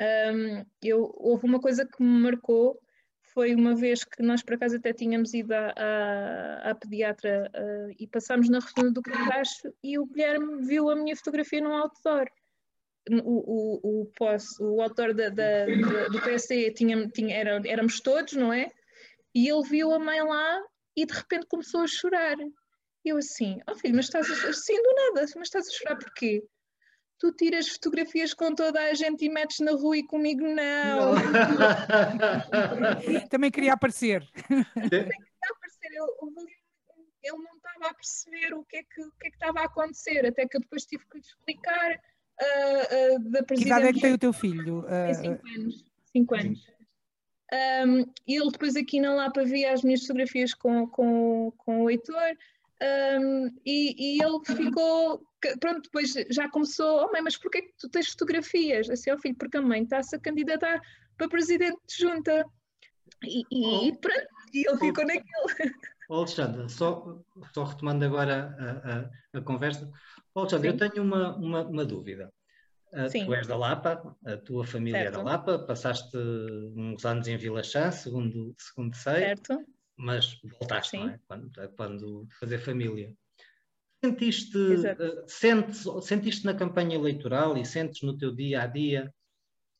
um, 0.00 0.64
eu, 0.80 1.12
houve 1.16 1.46
uma 1.46 1.60
coisa 1.60 1.84
que 1.84 2.00
me 2.00 2.20
marcou, 2.20 2.78
foi 3.22 3.54
uma 3.56 3.74
vez 3.74 4.04
que 4.04 4.22
nós 4.22 4.42
por 4.42 4.54
acaso 4.54 4.76
até 4.76 4.92
tínhamos 4.92 5.34
ido 5.34 5.52
à, 5.52 6.70
à, 6.70 6.74
pediatra 6.76 7.50
uh, 7.52 7.94
e 7.98 8.06
passámos 8.06 8.48
na 8.48 8.60
rotunda 8.60 8.92
do 8.92 9.02
Carracho 9.02 9.74
e 9.82 9.98
o 9.98 10.06
Guilherme 10.06 10.64
viu 10.64 10.88
a 10.88 10.94
minha 10.94 11.16
fotografia 11.16 11.60
num 11.60 11.74
outdoor. 11.74 12.28
O, 13.10 13.16
o, 13.16 14.02
o, 14.02 14.06
pós, 14.16 14.58
o 14.60 14.80
outdoor 14.80 15.12
da, 15.12 15.28
da, 15.28 15.66
da, 15.66 16.08
do 16.08 16.22
PSD 16.22 16.70
tinha, 16.70 17.08
tinha, 17.08 17.36
era, 17.36 17.60
éramos 17.66 18.00
todos, 18.00 18.32
não 18.34 18.52
é? 18.52 18.70
E 19.34 19.48
ele 19.48 19.68
viu 19.68 19.92
a 19.92 19.98
mãe 19.98 20.22
lá 20.22 20.62
e 20.96 21.06
de 21.06 21.12
repente 21.12 21.46
começou 21.46 21.80
a 21.80 21.86
chorar. 21.86 22.36
Eu 23.04 23.18
assim, 23.18 23.58
ó 23.68 23.72
oh 23.72 23.76
filho, 23.76 23.94
mas 23.94 24.06
estás 24.06 24.30
a 24.30 24.48
assim 24.48 24.82
do 24.82 24.94
nada, 24.94 25.26
mas 25.36 25.48
estás 25.48 25.68
a 25.68 25.70
chorar 25.70 25.96
porquê? 25.96 26.42
Tu 27.18 27.32
tiras 27.32 27.68
fotografias 27.68 28.32
com 28.34 28.54
toda 28.54 28.80
a 28.80 28.94
gente 28.94 29.24
e 29.24 29.28
metes 29.28 29.60
na 29.60 29.72
rua 29.72 29.96
e 29.96 30.06
comigo 30.06 30.42
não. 30.42 31.14
não. 31.14 31.14
Também 33.30 33.50
queria 33.50 33.74
aparecer. 33.74 34.22
Também 34.48 34.90
queria 34.90 35.18
aparecer. 35.50 35.92
Ele, 37.22 37.38
não 37.38 37.56
estava 37.56 37.90
a 37.90 37.94
perceber 37.94 38.54
o 38.54 38.64
que, 38.64 38.76
é 38.76 38.82
que, 38.82 39.00
o 39.00 39.10
que 39.12 39.28
é 39.28 39.30
que 39.30 39.36
estava 39.36 39.60
a 39.60 39.64
acontecer, 39.64 40.26
até 40.26 40.46
que 40.46 40.56
eu 40.56 40.60
depois 40.60 40.84
tive 40.84 41.04
que 41.08 41.18
lhe 41.18 41.24
explicar 41.24 41.94
uh, 41.94 43.16
uh, 43.16 43.30
da 43.30 43.42
presidente. 43.42 43.62
Que 43.62 43.80
idade 43.80 43.86
é 43.86 43.92
que 43.92 44.00
tem 44.00 44.12
o 44.12 44.18
teu 44.18 44.32
filho? 44.32 44.82
Tem 44.82 45.14
5 45.14 45.28
uh, 45.28 45.40
anos. 45.56 45.84
Cinco 46.12 46.34
anos. 46.34 46.73
Um, 47.54 48.00
ele 48.26 48.50
depois 48.50 48.74
aqui 48.74 49.00
na 49.00 49.14
Lapa 49.14 49.44
via 49.44 49.72
as 49.72 49.82
minhas 49.82 50.00
fotografias 50.00 50.52
com, 50.54 50.88
com, 50.88 51.52
com 51.58 51.84
o 51.84 51.90
Heitor 51.90 52.36
um, 52.82 53.46
e, 53.64 54.16
e, 54.16 54.22
ele 54.22 54.40
ficou, 54.44 55.22
pronto, 55.60 55.82
depois 55.82 56.12
já 56.30 56.48
começou, 56.50 57.04
oh 57.04 57.12
mãe, 57.12 57.22
mas 57.22 57.36
porquê 57.36 57.62
que 57.62 57.74
tu 57.78 57.88
tens 57.88 58.08
fotografias? 58.08 58.90
Assim, 58.90 59.10
ó 59.10 59.14
oh, 59.14 59.18
filho, 59.18 59.36
porque 59.36 59.56
a 59.56 59.62
mãe 59.62 59.82
está-se 59.82 60.16
a 60.16 60.18
candidatar 60.18 60.80
para 61.16 61.28
presidente 61.28 61.78
de 61.88 61.96
junta. 61.96 62.44
E, 63.22 63.42
e, 63.50 63.92
oh, 63.92 63.96
pronto, 64.00 64.26
e 64.52 64.68
ele 64.68 64.78
ficou 64.78 65.04
oh, 65.04 65.06
naquele. 65.06 65.74
Oh, 66.10 66.16
Alexandre, 66.16 66.68
só, 66.68 67.18
só 67.54 67.64
retomando 67.64 68.04
agora 68.04 68.54
a, 68.58 69.38
a, 69.38 69.38
a 69.38 69.42
conversa, 69.42 69.90
oh, 70.34 70.40
Alexandre, 70.40 70.68
Sim. 70.68 70.74
eu 70.74 70.90
tenho 70.90 71.02
uma, 71.02 71.34
uma, 71.36 71.62
uma 71.62 71.84
dúvida. 71.84 72.30
Uh, 72.94 73.26
tu 73.26 73.34
és 73.34 73.46
da 73.46 73.56
Lapa, 73.56 74.16
a 74.24 74.36
tua 74.36 74.64
família 74.64 75.00
certo. 75.00 75.14
é 75.14 75.16
da 75.18 75.22
Lapa, 75.22 75.58
passaste 75.58 76.16
uns 76.16 77.04
anos 77.04 77.26
em 77.26 77.36
Vila 77.36 77.62
Chã, 77.62 77.90
segundo, 77.90 78.54
segundo 78.56 78.94
sei, 78.94 79.14
certo. 79.14 79.58
mas 79.96 80.40
voltaste, 80.44 80.92
Sim. 80.92 80.98
não 80.98 81.08
é? 81.10 81.20
Quando, 81.26 81.50
quando 81.76 82.28
fazer 82.38 82.58
família. 82.58 83.12
Sentiste, 84.04 84.56
uh, 84.56 85.24
sentes, 85.26 85.84
sentiste 86.02 86.44
na 86.44 86.54
campanha 86.54 86.94
eleitoral 86.94 87.56
e 87.56 87.64
sentes 87.64 88.02
no 88.02 88.16
teu 88.16 88.32
dia 88.32 88.62
a 88.62 88.66
dia 88.66 89.12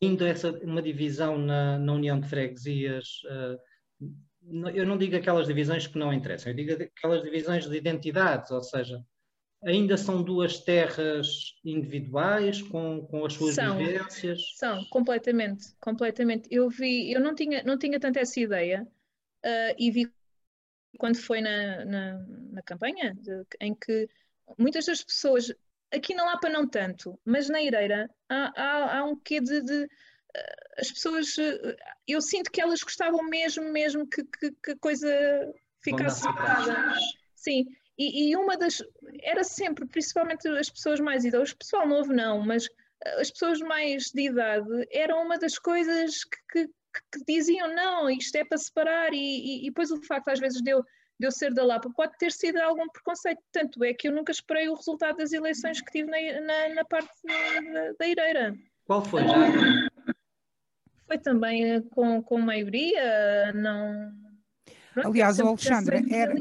ainda 0.03 0.29
essa, 0.29 0.51
uma 0.63 0.83
divisão 0.83 1.39
na, 1.39 1.79
na 1.79 1.93
União 1.93 2.19
de 2.19 2.29
Freguesias 2.29 3.23
uh, 3.25 3.59
eu 4.75 4.87
não 4.87 4.99
digo 4.99 5.17
aquelas 5.17 5.47
divisões 5.47 5.87
que 5.87 5.99
não 5.99 6.13
interessam, 6.13 6.53
eu 6.53 6.57
digo 6.57 6.73
aquelas 6.83 7.23
divisões 7.23 7.67
de 7.67 7.77
identidades, 7.77 8.51
ou 8.51 8.63
seja, 8.63 9.03
ainda 9.65 9.97
são 9.97 10.23
duas 10.23 10.59
terras 10.61 11.55
individuais 11.65 12.61
com, 12.63 13.07
com 13.07 13.25
as 13.25 13.33
suas 13.33 13.55
são, 13.55 13.79
vivências? 13.79 14.43
São, 14.57 14.85
completamente, 14.87 15.75
completamente. 15.81 16.49
Eu 16.51 16.69
vi, 16.69 17.13
eu 17.13 17.21
não 17.21 17.35
tinha, 17.35 17.63
não 17.63 17.79
tinha 17.79 17.99
tanto 17.99 18.19
essa 18.19 18.39
ideia 18.39 18.87
uh, 19.45 19.75
e 19.79 19.91
vi 19.91 20.13
quando 20.99 21.17
foi 21.17 21.41
na, 21.41 21.85
na, 21.85 22.27
na 22.53 22.63
campanha, 22.63 23.15
de, 23.15 23.45
em 23.61 23.75
que 23.75 24.09
muitas 24.59 24.87
das 24.87 25.03
pessoas, 25.03 25.53
aqui 25.93 26.15
na 26.15 26.25
Lapa 26.25 26.49
não 26.49 26.69
tanto, 26.69 27.19
mas 27.25 27.49
na 27.49 27.61
Ireira 27.61 28.09
há, 28.29 28.53
há, 28.57 28.99
há 28.99 29.05
um 29.05 29.17
quê 29.17 29.41
de, 29.41 29.61
de 29.63 29.85
uh, 29.85 29.89
as 30.79 30.93
pessoas, 30.93 31.37
uh, 31.39 31.77
eu 32.07 32.21
sinto 32.21 32.51
que 32.51 32.61
elas 32.61 32.83
gostavam 32.83 33.25
mesmo, 33.25 33.73
mesmo 33.73 34.07
que, 34.07 34.23
que, 34.25 34.53
que 34.63 34.71
a 34.73 34.79
coisa 34.79 35.09
ficasse 35.83 36.21
separada. 36.21 36.95
Sim, 37.35 37.67
e, 37.99 38.31
e, 38.31 38.37
uma 38.37 38.57
das. 38.57 38.83
Era 39.23 39.45
sempre, 39.45 39.87
principalmente 39.87 40.49
as 40.49 40.69
pessoas 40.69 41.01
mais 41.01 41.25
idosas, 41.25 41.53
o 41.53 41.59
pessoal 41.59 41.87
novo 41.87 42.13
não, 42.13 42.41
mas 42.41 42.69
eh, 43.05 43.21
as 43.21 43.31
pessoas 43.31 43.61
mais 43.61 44.11
de 44.13 44.29
idade, 44.29 44.89
era 44.91 45.17
uma 45.17 45.39
das 45.39 45.59
coisas 45.59 46.25
que, 46.25 46.67
que, 46.67 46.73
que 47.13 47.25
diziam 47.27 47.73
não, 47.75 48.11
isto 48.11 48.35
é 48.37 48.45
para 48.45 48.59
separar, 48.59 49.13
e, 49.13 49.17
e, 49.17 49.59
e, 49.63 49.65
depois 49.67 49.91
o 49.91 50.03
facto 50.03 50.29
às 50.29 50.41
vezes 50.41 50.61
de 50.61 50.71
eu, 50.71 50.83
de 51.19 51.27
eu 51.27 51.31
ser 51.31 51.55
da 51.55 51.65
Lapa 51.65 51.89
pode 51.95 52.17
ter 52.19 52.33
sido 52.33 52.59
algum 52.59 52.89
preconceito. 52.89 53.41
Tanto 53.53 53.85
é 53.85 53.95
que 53.95 54.09
eu 54.09 54.13
nunca 54.13 54.33
esperei 54.33 54.69
o 54.69 54.75
resultado 54.75 55.17
das 55.17 55.33
eleições 55.33 55.81
que 55.81 55.93
tive 55.93 56.11
na, 56.11 56.41
na, 56.41 56.75
na 56.75 56.85
parte 56.85 57.13
da, 57.25 57.93
da 57.99 58.07
Ireira. 58.07 58.55
Qual 58.87 59.05
foi 59.05 59.23
já? 59.23 60.15
Foi 61.07 61.19
também 61.19 61.65
eh, 61.65 61.83
com, 61.91 62.23
com 62.23 62.41
maioria, 62.41 63.53
não. 63.53 64.13
Pronto, 64.93 65.09
Aliás, 65.09 65.39
o 65.39 65.47
Alexandre, 65.49 66.05
era, 66.13 66.35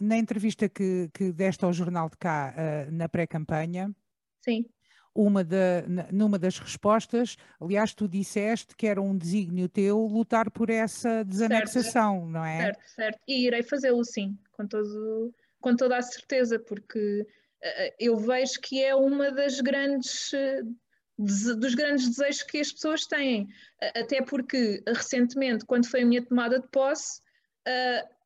na 0.00 0.16
entrevista 0.16 0.68
que, 0.68 1.10
que 1.12 1.32
deste 1.32 1.64
ao 1.64 1.72
Jornal 1.72 2.08
de 2.08 2.16
Cá 2.16 2.54
uh, 2.56 2.92
na 2.92 3.08
pré-campanha, 3.08 3.94
Sim. 4.42 4.66
Uma 5.14 5.44
da, 5.44 5.84
numa 6.10 6.38
das 6.38 6.58
respostas, 6.58 7.36
aliás, 7.60 7.92
tu 7.92 8.08
disseste 8.08 8.74
que 8.74 8.86
era 8.86 9.00
um 9.00 9.16
desígnio 9.16 9.68
teu 9.68 9.98
lutar 10.06 10.50
por 10.50 10.70
essa 10.70 11.22
desanexação, 11.22 12.20
certo, 12.20 12.30
não 12.30 12.44
é? 12.44 12.62
Certo, 12.62 12.80
certo. 12.86 13.20
E 13.28 13.46
irei 13.46 13.62
fazê-lo 13.62 14.02
sim, 14.04 14.38
com, 14.52 14.66
todo, 14.66 15.34
com 15.60 15.76
toda 15.76 15.98
a 15.98 16.02
certeza, 16.02 16.58
porque 16.58 17.26
uh, 17.62 17.94
eu 18.00 18.16
vejo 18.16 18.58
que 18.60 18.82
é 18.82 18.94
uma 18.94 19.30
das 19.30 19.60
grandes. 19.60 20.32
Uh, 20.32 20.74
dos 21.18 21.74
grandes 21.74 22.08
desejos 22.08 22.42
que 22.42 22.58
as 22.58 22.72
pessoas 22.72 23.06
têm, 23.06 23.46
até 23.94 24.22
porque 24.22 24.82
recentemente, 24.88 25.64
quando 25.64 25.86
foi 25.86 26.02
a 26.02 26.06
minha 26.06 26.24
tomada 26.24 26.58
de 26.58 26.66
posse, 26.68 27.20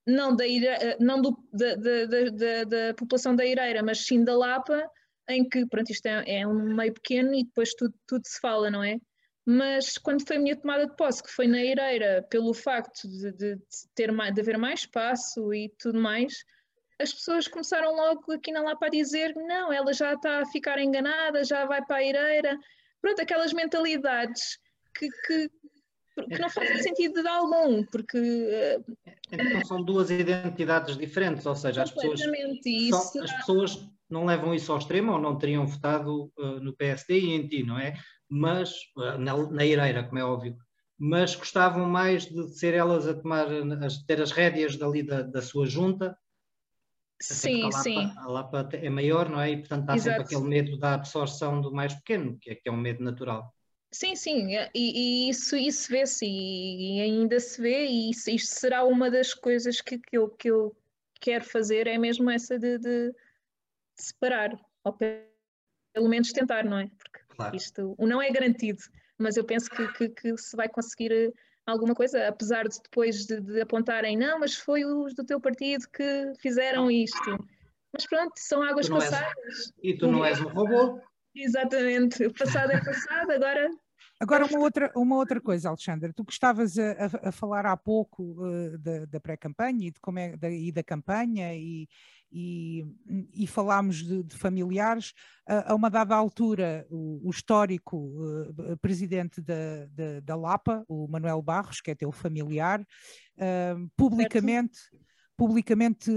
não, 0.07 0.35
da, 0.37 0.47
eh, 0.47 0.97
não 1.01 1.21
do, 1.21 1.37
da, 1.53 1.75
da, 1.75 2.65
da, 2.65 2.95
população 2.95 3.35
da 3.35 3.45
Ireira, 3.45 3.83
mas 3.83 4.07
sim 4.07 4.23
da 4.23 4.37
Lapa, 4.37 4.89
em 5.29 5.49
que, 5.49 5.67
pronto, 5.67 5.91
isto 5.91 6.07
é, 6.07 6.41
é, 6.41 6.47
um 6.47 6.75
meio 6.75 6.93
pequeno 6.95 7.35
e 7.35 7.45
depois 7.45 7.75
tudo, 7.75 7.95
tudo 8.07 8.23
se 8.27 8.41
fala, 8.41 8.71
não 8.71 8.85
é? 8.85 8.99
Mas 9.45 9.97
quando 9.99 10.27
foi 10.27 10.37
a 10.37 10.41
minha 10.41 10.57
tomada 10.57 10.87
de 10.87 10.97
posse, 10.97 11.23
que 11.23 11.31
foi 11.31 11.47
na 11.47 11.63
Ireira, 11.63 12.27
pelo 12.31 12.53
facto 12.53 13.09
de, 13.09 13.33
de, 13.33 13.59
ter 13.95 14.11
de 14.11 14.41
haver 14.41 14.59
mais 14.59 14.81
espaço 14.81 15.53
e 15.55 15.73
tudo 15.79 16.01
mais, 16.01 16.45
as 17.01 17.13
pessoas 17.13 17.47
começaram 17.47 17.95
logo 17.95 18.33
aqui 18.33 18.51
na 18.51 18.63
Lapa 18.63 18.87
a 18.87 18.91
dizer 18.91 19.35
não, 19.37 19.73
ela 19.73 19.93
já 19.93 20.15
está 20.15 20.41
a 20.41 20.47
ficar 20.47 20.79
enganada, 20.79 21.45
já 21.45 21.65
vai 21.65 21.85
para 21.85 21.97
a 21.97 22.03
Ireira. 22.03 22.59
Pronto, 23.01 23.21
aquelas 23.21 23.53
mentalidades 23.53 24.59
que, 24.97 25.09
que, 25.27 25.49
que 26.25 26.39
não 26.41 26.49
fazem 26.51 26.83
sentido 26.83 27.23
de 27.23 27.29
algum, 27.29 27.85
porque. 27.85 28.81
Então 29.31 29.65
são 29.65 29.83
duas 29.83 30.11
identidades 30.11 30.97
diferentes, 30.97 31.45
ou 31.47 31.57
seja, 31.57 31.83
as 31.83 31.91
pessoas, 31.91 32.21
só, 32.91 33.21
as 33.21 33.33
pessoas 33.33 33.89
não 34.09 34.25
levam 34.25 34.55
isso 34.55 34.71
ao 34.71 34.79
extremo 34.79 35.13
ou 35.13 35.21
não 35.21 35.37
teriam 35.37 35.67
votado 35.67 36.33
uh, 36.39 36.61
no 36.61 36.77
PSD 36.77 37.19
e 37.19 37.31
em 37.33 37.47
ti, 37.47 37.63
não 37.63 37.79
é? 37.79 37.95
Mas, 38.29 38.73
uh, 38.97 39.19
na, 39.19 39.37
na 39.51 39.65
Ireira, 39.65 40.05
como 40.05 40.19
é 40.19 40.25
óbvio, 40.25 40.57
mas 40.99 41.35
gostavam 41.35 41.89
mais 41.89 42.27
de 42.27 42.49
ser 42.57 42.75
elas 42.75 43.07
a 43.07 43.15
tomar, 43.15 43.47
a 43.49 43.89
ter 44.07 44.21
as 44.23 44.31
rédeas 44.31 44.77
dali 44.77 45.03
da, 45.03 45.23
da 45.23 45.43
sua 45.43 45.67
junta. 45.67 46.17
Sim, 47.21 47.63
a 47.63 47.67
Lapa, 47.67 47.83
sim. 47.83 48.13
A 48.17 48.29
Lapa 48.29 48.69
é 48.73 48.91
maior, 48.91 49.29
não 49.29 49.41
é? 49.41 49.51
E 49.51 49.57
portanto 49.59 49.91
há 49.91 49.97
Exato. 49.97 50.17
sempre 50.17 50.23
aquele 50.23 50.49
medo 50.49 50.79
da 50.79 50.95
absorção 50.95 51.61
do 51.61 51.73
mais 51.73 51.95
pequeno, 51.95 52.39
que 52.41 52.51
é, 52.51 52.55
que 52.55 52.69
é 52.69 52.73
um 52.73 52.77
medo 52.77 53.03
natural. 53.03 53.53
Sim, 53.93 54.15
sim, 54.15 54.49
e, 54.53 54.69
e 54.75 55.31
isso, 55.31 55.57
isso 55.57 55.91
vê-se 55.91 56.27
e, 56.27 56.99
e, 56.99 57.01
ainda 57.01 57.39
se 57.41 57.61
vê, 57.61 57.87
e 57.87 58.11
isso, 58.11 58.29
isto 58.31 58.55
será 58.55 58.85
uma 58.85 59.11
das 59.11 59.33
coisas 59.33 59.81
que, 59.81 59.99
que, 59.99 60.19
eu, 60.19 60.29
que 60.29 60.51
eu 60.51 60.77
quero 61.21 61.45
fazer, 61.45 61.87
é 61.87 61.97
mesmo 61.97 62.31
essa 62.31 62.59
de, 62.59 62.79
de 62.79 63.15
separar, 63.95 64.59
ou 64.85 64.93
pelo 64.93 66.09
menos 66.09 66.33
tentar, 66.33 66.65
não 66.65 66.79
é? 66.79 66.91
Porque 66.99 67.21
claro. 67.29 67.57
isto 67.57 67.95
o 67.97 68.07
não 68.07 68.21
é 68.21 68.31
garantido, 68.31 68.83
mas 69.19 69.37
eu 69.37 69.45
penso 69.45 69.71
que, 69.71 69.89
que, 69.95 70.09
que, 70.09 70.37
se 70.37 70.57
vai 70.57 70.69
conseguir 70.69 71.13
eh, 71.13 71.33
alguma 71.65 71.95
coisa, 71.95 72.29
apesar 72.29 72.69
de 72.69 72.81
depois 72.83 73.25
de, 73.27 73.41
de, 73.41 73.61
apontarem, 73.61 74.17
não, 74.17 74.39
mas 74.39 74.57
foi 74.57 74.85
os 74.85 75.15
do 75.15 75.25
teu 75.25 75.41
partido 75.41 75.89
que 75.89 76.33
fizeram 76.39 76.91
isto. 76.91 77.39
Mas 77.93 78.07
pronto, 78.07 78.33
são 78.37 78.63
águas 78.63 78.89
passadas. 78.89 79.35
És, 79.45 79.73
e 79.83 79.97
tu 79.97 80.07
não 80.07 80.25
és 80.25 80.41
um 80.41 80.49
robô. 80.49 81.01
Exatamente, 81.37 82.27
o 82.27 82.33
passado 82.33 82.73
é 82.73 82.83
passado, 82.83 83.31
agora 83.31 83.71
Agora, 84.19 84.47
uma 84.47 84.61
outra, 84.61 84.91
uma 84.97 85.17
outra 85.17 85.41
coisa, 85.41 85.69
Alexandra, 85.69 86.11
tu 86.13 86.25
que 86.25 86.33
estavas 86.33 86.79
a, 86.79 86.93
a, 86.93 87.29
a 87.29 87.33
falar 87.33 87.67
há 87.67 87.77
pouco 87.77 88.23
uh, 88.23 88.79
da, 88.79 89.05
da 89.05 89.21
pré-campanha 89.21 89.89
e, 89.89 89.91
de 89.91 90.01
como 90.01 90.19
é, 90.19 90.35
da, 90.37 90.51
e 90.51 90.73
da 90.73 90.83
campanha 90.83 91.55
e, 91.55 91.87
e, 92.33 92.83
e 93.35 93.47
falámos 93.47 94.03
de, 94.03 94.23
de 94.23 94.35
familiares, 94.37 95.13
a, 95.47 95.73
a, 95.73 95.75
uma 95.75 95.91
dada 95.91 96.15
altura 96.15 96.87
o, 96.89 97.29
o 97.29 97.31
histórico 97.31 97.99
uh, 97.99 98.77
presidente 98.81 99.43
da, 99.43 99.87
da, 99.91 100.21
da, 100.21 100.35
Lapa, 100.35 100.83
o 100.89 101.07
Manuel 101.09 101.43
Barros, 101.43 101.83
que 101.83 101.91
é 101.91 101.95
teu 101.95 102.11
familiar, 102.11 102.81
uh, 102.81 103.91
publicamente... 103.97 104.79
Publicamente 105.39 106.11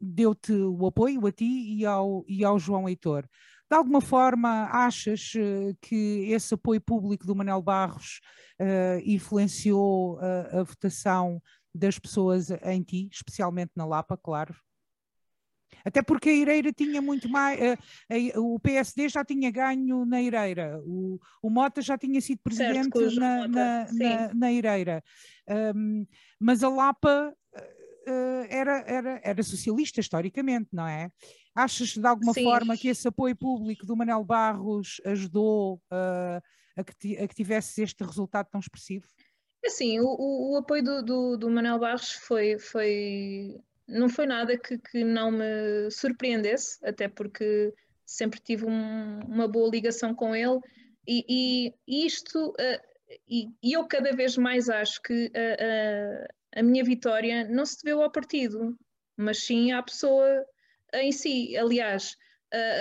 deu-te 0.00 0.52
o 0.52 0.86
apoio 0.86 1.26
a 1.26 1.32
ti 1.32 1.76
e 1.76 1.84
ao, 1.84 2.24
e 2.28 2.44
ao 2.44 2.56
João 2.56 2.88
Heitor. 2.88 3.28
De 3.70 3.76
alguma 3.76 4.00
forma, 4.00 4.68
achas 4.72 5.32
uh, 5.34 5.76
que 5.80 6.30
esse 6.30 6.54
apoio 6.54 6.80
público 6.80 7.26
do 7.26 7.34
Manuel 7.34 7.60
Barros 7.60 8.20
uh, 8.60 9.02
influenciou 9.04 10.18
a 10.20 10.62
votação 10.62 11.40
das 11.74 11.98
pessoas 11.98 12.50
em 12.64 12.82
ti, 12.82 13.08
especialmente 13.12 13.72
na 13.76 13.84
Lapa, 13.84 14.16
claro? 14.16 14.54
Até 15.84 16.02
porque 16.02 16.28
a 16.28 16.34
Ireira 16.34 16.72
tinha 16.72 17.00
muito 17.00 17.28
mais. 17.28 17.58
Uh, 17.58 18.40
uh, 18.40 18.54
o 18.54 18.60
PSD 18.60 19.08
já 19.08 19.24
tinha 19.24 19.50
ganho 19.50 20.04
na 20.04 20.20
Ireira, 20.20 20.80
o, 20.84 21.18
o 21.42 21.50
Mota 21.50 21.80
já 21.80 21.96
tinha 21.96 22.20
sido 22.20 22.40
presidente 22.42 22.98
certo, 22.98 23.14
na, 23.18 23.48
na, 23.48 23.92
na, 23.92 24.34
na, 24.34 24.52
Ireira. 24.52 25.02
Um, 25.74 26.06
mas 26.38 26.62
a 26.62 26.68
Lapa 26.68 27.34
era, 28.48 28.84
era, 28.86 29.20
era 29.22 29.42
socialista 29.42 30.00
historicamente, 30.00 30.68
não 30.72 30.86
é? 30.86 31.10
Achas 31.54 31.96
de 31.96 32.06
alguma 32.06 32.32
Sim. 32.32 32.44
forma 32.44 32.76
que 32.76 32.88
esse 32.88 33.06
apoio 33.08 33.36
público 33.36 33.84
do 33.84 33.96
Manel 33.96 34.24
Barros 34.24 35.00
ajudou 35.04 35.80
uh, 35.92 36.42
a, 36.76 36.84
que 36.84 37.18
a 37.18 37.26
que 37.26 37.34
tivesse 37.34 37.82
este 37.82 38.04
resultado 38.04 38.48
tão 38.50 38.60
expressivo? 38.60 39.06
Assim, 39.64 39.98
o, 39.98 40.06
o, 40.06 40.52
o 40.52 40.56
apoio 40.56 40.84
do, 40.84 41.02
do, 41.02 41.36
do, 41.36 41.50
Manel 41.50 41.78
Barros 41.78 42.12
foi, 42.12 42.58
foi 42.58 43.56
não 43.88 44.08
foi 44.08 44.26
nada 44.26 44.56
que, 44.56 44.78
que 44.78 45.02
não 45.02 45.32
me 45.32 45.90
surpreendesse, 45.90 46.78
até 46.84 47.08
porque 47.08 47.74
sempre 48.06 48.38
tive 48.38 48.64
um, 48.64 49.20
uma 49.26 49.48
boa 49.48 49.68
ligação 49.68 50.14
com 50.14 50.34
ele 50.34 50.60
e, 51.06 51.74
e 51.86 52.06
isto 52.06 52.50
uh, 52.50 52.88
e, 53.26 53.48
e, 53.62 53.72
eu 53.72 53.86
cada 53.86 54.12
vez 54.12 54.36
mais 54.36 54.68
acho 54.68 55.00
que 55.02 55.32
a 56.54 56.62
minha 56.62 56.84
vitória 56.84 57.48
não 57.48 57.64
se 57.64 57.82
deveu 57.82 58.02
ao 58.02 58.10
partido, 58.10 58.76
mas 59.16 59.44
sim 59.44 59.72
à 59.72 59.82
pessoa 59.82 60.44
em 60.94 61.12
si. 61.12 61.56
Aliás, 61.56 62.16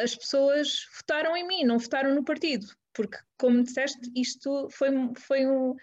as 0.04 0.16
pessoas 0.16 0.86
votaram 0.96 1.36
em 1.36 1.48
mim, 1.48 1.64
não 1.64 1.80
votaram 1.80 2.16
no 2.16 2.24
partido, 2.24 2.68
porque, 2.94 3.18
como 3.38 3.64
disseste, 3.64 4.00
isto 4.16 4.68
foi, 4.72 4.90
foi 5.16 5.46
um, 5.46 5.76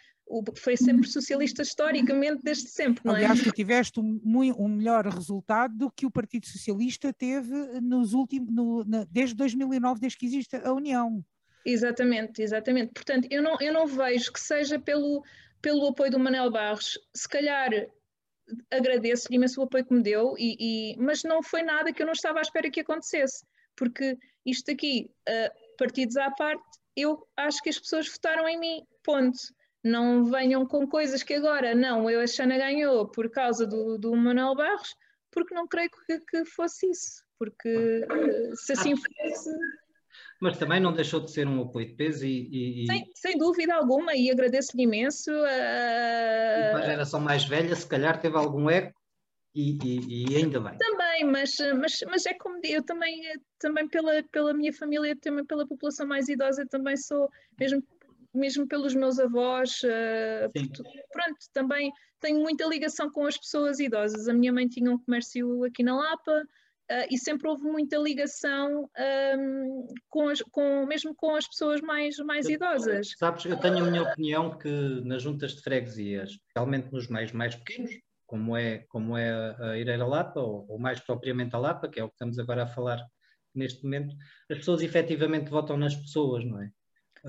foi 0.56 0.76
sempre 0.76 1.06
socialista 1.06 1.62
historicamente 1.62 2.40
desde 2.42 2.68
sempre, 2.68 3.02
não 3.04 3.14
é? 3.14 3.18
Aliás, 3.18 3.42
tu 3.42 3.50
tiveste 3.52 4.00
um, 4.00 4.20
um, 4.24 4.68
melhor 4.68 5.06
resultado 5.06 5.76
do 5.76 5.90
que 5.90 6.06
o 6.06 6.10
Partido 6.10 6.46
Socialista 6.46 7.12
teve 7.12 7.80
nos 7.80 8.14
últimos, 8.14 8.52
no, 8.52 8.84
na, 8.84 9.04
desde 9.10 9.34
2009, 9.36 10.00
desde 10.00 10.18
que 10.18 10.26
existe 10.26 10.56
a 10.56 10.72
União. 10.72 11.24
Exatamente, 11.64 12.42
exatamente. 12.42 12.92
Portanto, 12.92 13.28
eu 13.30 13.42
não, 13.42 13.56
eu 13.60 13.72
não 13.72 13.86
vejo 13.86 14.32
que 14.32 14.40
seja 14.40 14.78
pelo, 14.78 15.22
pelo 15.64 15.86
apoio 15.86 16.10
do 16.10 16.18
Manel 16.18 16.50
Barros, 16.50 16.98
se 17.16 17.26
calhar 17.26 17.70
agradeço-lhe 18.70 19.36
imenso 19.36 19.58
o 19.58 19.64
apoio 19.64 19.86
que 19.86 19.94
me 19.94 20.02
deu, 20.02 20.34
e, 20.36 20.56
e, 20.92 20.96
mas 20.98 21.24
não 21.24 21.42
foi 21.42 21.62
nada 21.62 21.90
que 21.90 22.02
eu 22.02 22.06
não 22.06 22.12
estava 22.12 22.38
à 22.38 22.42
espera 22.42 22.70
que 22.70 22.80
acontecesse, 22.80 23.46
porque 23.74 24.18
isto 24.44 24.70
aqui, 24.70 25.10
uh, 25.26 25.76
partidos 25.78 26.18
à 26.18 26.30
parte, 26.30 26.62
eu 26.94 27.26
acho 27.34 27.62
que 27.62 27.70
as 27.70 27.78
pessoas 27.78 28.06
votaram 28.06 28.46
em 28.46 28.60
mim, 28.60 28.86
ponto. 29.02 29.38
não 29.82 30.26
venham 30.26 30.66
com 30.66 30.86
coisas 30.86 31.22
que 31.22 31.32
agora, 31.32 31.74
não, 31.74 32.10
eu 32.10 32.20
a 32.20 32.26
Xana 32.26 32.58
ganhou 32.58 33.08
por 33.08 33.30
causa 33.30 33.66
do, 33.66 33.96
do 33.96 34.14
Manuel 34.14 34.54
Barros, 34.54 34.94
porque 35.30 35.54
não 35.54 35.66
creio 35.66 35.88
que, 36.06 36.20
que 36.20 36.44
fosse 36.44 36.90
isso, 36.90 37.24
porque 37.38 38.06
eh, 38.10 38.50
se 38.54 38.74
assim 38.74 38.94
fosse... 38.94 39.50
Mas 40.40 40.58
também 40.58 40.80
não 40.80 40.92
deixou 40.92 41.20
de 41.20 41.30
ser 41.30 41.46
um 41.46 41.62
apoio 41.62 41.86
de 41.86 41.94
peso 41.94 42.26
e... 42.26 42.82
e... 42.82 42.86
Sem, 42.86 43.10
sem, 43.14 43.38
dúvida 43.38 43.74
alguma, 43.74 44.14
e 44.14 44.30
agradeço-lhe 44.30 44.82
imenso. 44.82 45.30
Para 45.30 46.78
a 46.78 46.82
geração 46.82 47.20
mais 47.20 47.44
velha, 47.44 47.74
se 47.74 47.86
calhar 47.86 48.20
teve 48.20 48.36
algum 48.36 48.68
eco 48.68 48.92
e, 49.54 49.78
e, 49.84 50.32
e, 50.32 50.36
ainda 50.36 50.58
bem. 50.58 50.76
Também, 50.76 51.24
mas, 51.24 51.56
mas, 51.78 52.00
mas 52.08 52.26
é 52.26 52.34
como 52.34 52.58
eu 52.64 52.82
também, 52.82 53.22
também 53.58 53.88
pela, 53.88 54.22
pela 54.24 54.52
minha 54.52 54.72
família, 54.72 55.16
também 55.20 55.44
pela 55.44 55.66
população 55.66 56.06
mais 56.06 56.28
idosa, 56.28 56.66
também 56.66 56.96
sou, 56.96 57.28
mesmo, 57.58 57.80
mesmo 58.34 58.66
pelos 58.66 58.96
meus 58.96 59.20
avós, 59.20 59.80
uh, 59.84 60.50
pronto, 61.12 61.38
também 61.52 61.92
tenho 62.20 62.40
muita 62.40 62.66
ligação 62.66 63.08
com 63.10 63.26
as 63.26 63.38
pessoas 63.38 63.78
idosas. 63.78 64.26
A 64.28 64.32
minha 64.32 64.52
mãe 64.52 64.66
tinha 64.66 64.90
um 64.90 64.98
comércio 64.98 65.62
aqui 65.62 65.84
na 65.84 65.94
Lapa, 65.94 66.42
Uh, 66.90 67.08
e 67.10 67.16
sempre 67.16 67.48
houve 67.48 67.62
muita 67.62 67.96
ligação 67.96 68.90
um, 69.38 69.86
com, 70.10 70.28
as, 70.28 70.42
com, 70.42 70.84
mesmo 70.84 71.14
com 71.14 71.34
as 71.34 71.48
pessoas 71.48 71.80
mais, 71.80 72.18
mais 72.18 72.46
idosas. 72.46 73.14
Sabes, 73.16 73.46
eu 73.46 73.56
tenho 73.56 73.78
a 73.78 73.90
minha 73.90 74.02
opinião 74.02 74.58
que 74.58 74.68
nas 75.02 75.22
juntas 75.22 75.52
de 75.52 75.62
freguesias, 75.62 76.32
especialmente 76.32 76.92
nos 76.92 77.08
meios 77.08 77.32
mais 77.32 77.54
pequenos, 77.54 77.90
como 78.26 78.54
é, 78.54 78.84
como 78.88 79.16
é 79.16 79.56
a 79.60 79.78
Ireira 79.78 80.06
Lapa, 80.06 80.40
ou, 80.40 80.66
ou, 80.68 80.78
mais 80.78 81.00
propriamente 81.00 81.56
a 81.56 81.58
Lapa, 81.58 81.88
que 81.88 81.98
é 81.98 82.04
o 82.04 82.08
que 82.08 82.14
estamos 82.14 82.38
agora 82.38 82.64
a 82.64 82.66
falar 82.66 83.00
neste 83.54 83.82
momento, 83.82 84.14
as 84.50 84.58
pessoas 84.58 84.82
efetivamente 84.82 85.48
votam 85.48 85.78
nas 85.78 85.94
pessoas, 85.94 86.44
não 86.44 86.60
é? 86.60 86.70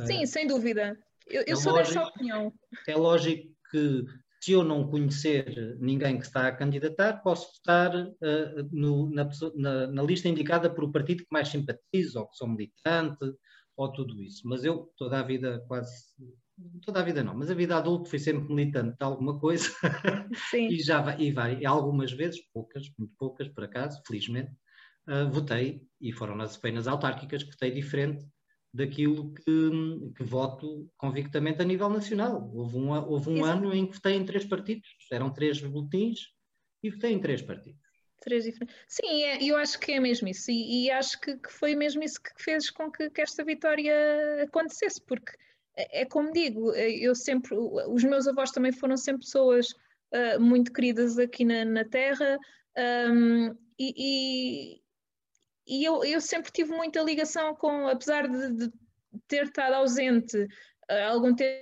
Sim, 0.05 0.23
uh, 0.23 0.27
sem 0.27 0.47
dúvida. 0.47 0.97
Eu, 1.27 1.43
eu 1.47 1.53
é 1.53 1.55
sou 1.55 1.71
lógico, 1.71 1.95
dessa 1.95 2.09
opinião. 2.09 2.53
É 2.87 2.95
lógico 2.95 3.55
que 3.71 4.03
se 4.41 4.51
eu 4.51 4.63
não 4.63 4.87
conhecer 4.87 5.77
ninguém 5.79 6.17
que 6.17 6.25
está 6.25 6.47
a 6.47 6.55
candidatar, 6.55 7.21
posso 7.23 7.47
votar 7.57 7.95
uh, 7.95 8.69
no, 8.71 9.09
na, 9.09 9.29
na, 9.55 9.87
na, 9.87 10.03
lista 10.03 10.27
indicada 10.27 10.69
por 10.69 10.83
o 10.83 10.91
partido 10.91 11.23
que 11.23 11.31
mais 11.31 11.47
simpatizo, 11.47 12.19
ou 12.19 12.27
que 12.27 12.37
sou 12.37 12.47
militante, 12.47 13.33
ou 13.75 13.91
tudo 13.91 14.21
isso. 14.21 14.41
Mas 14.45 14.63
eu, 14.63 14.91
toda 14.97 15.19
a 15.19 15.23
vida, 15.23 15.63
quase. 15.67 15.91
Toda 16.85 17.01
a 17.01 17.03
vida 17.03 17.21
não, 17.21 17.35
mas 17.35 17.51
a 17.51 17.53
vida 17.53 17.75
adulta 17.75 18.09
fui 18.09 18.17
sempre 18.19 18.47
militante 18.53 18.97
de 18.97 19.03
alguma 19.03 19.37
coisa 19.37 19.69
Sim. 20.49 20.69
e 20.69 20.79
já 20.81 21.17
e 21.19 21.29
vai, 21.29 21.65
algumas 21.65 22.13
vezes, 22.13 22.39
poucas, 22.53 22.89
muito 22.97 23.13
poucas 23.17 23.49
por 23.49 23.65
acaso, 23.65 24.01
felizmente, 24.07 24.51
uh, 25.09 25.29
votei 25.29 25.81
e 25.99 26.13
foram 26.13 26.33
nas 26.33 26.55
apenas 26.55 26.87
autárquicas 26.87 27.43
que 27.43 27.51
votei 27.51 27.71
diferente 27.71 28.25
daquilo 28.75 29.33
que, 29.33 30.13
que, 30.17 30.23
voto 30.23 30.91
convictamente 30.97 31.61
a 31.61 31.65
nível 31.65 31.89
nacional. 31.89 32.51
Houve 32.53 32.77
um, 32.77 32.89
houve 32.91 33.29
um 33.29 33.45
ano 33.45 33.73
em 33.73 33.87
que 33.87 33.95
votei 33.95 34.15
em 34.15 34.25
três 34.25 34.43
partidos, 34.43 34.89
eram 35.11 35.31
três 35.31 35.61
boletins 35.61 36.33
e 36.83 36.89
votei 36.89 37.13
em 37.13 37.19
três 37.19 37.41
partidos. 37.41 37.79
Três 38.21 38.43
diferentes. 38.43 38.75
Sim, 38.87 39.23
é, 39.23 39.43
eu 39.43 39.55
acho 39.55 39.79
que 39.79 39.93
é 39.93 39.99
mesmo 39.99 40.27
isso, 40.27 40.51
e, 40.51 40.85
e 40.85 40.91
acho 40.91 41.19
que, 41.21 41.37
que, 41.37 41.51
foi 41.51 41.75
mesmo 41.75 42.03
isso 42.03 42.21
que 42.21 42.31
fez 42.37 42.69
com 42.69 42.91
que, 42.91 43.09
que 43.09 43.21
esta 43.21 43.45
vitória 43.45 43.93
acontecesse, 44.43 45.01
porque 45.01 45.31
é, 45.77 46.01
é, 46.01 46.05
como 46.05 46.33
digo, 46.33 46.73
eu 46.73 47.15
sempre, 47.15 47.55
os 47.55 48.03
meus 48.03 48.27
avós 48.27 48.51
também 48.51 48.73
foram 48.73 48.97
sempre 48.97 49.21
pessoas 49.21 49.69
uh, 50.13 50.39
muito 50.39 50.73
queridas 50.73 51.17
aqui 51.17 51.45
na, 51.45 51.63
na 51.63 51.85
terra, 51.85 52.37
um, 53.09 53.55
e, 53.79 54.81
e 55.67 55.83
eu, 55.83 56.03
eu 56.03 56.21
sempre 56.21 56.51
tive 56.51 56.71
muita 56.71 57.01
ligação 57.01 57.55
com, 57.55 57.87
apesar 57.87 58.27
de, 58.27 58.51
de 58.53 58.73
ter 59.27 59.45
estado 59.45 59.73
ausente 59.73 60.37
uh, 60.37 61.07
algum 61.07 61.35
tempo, 61.35 61.59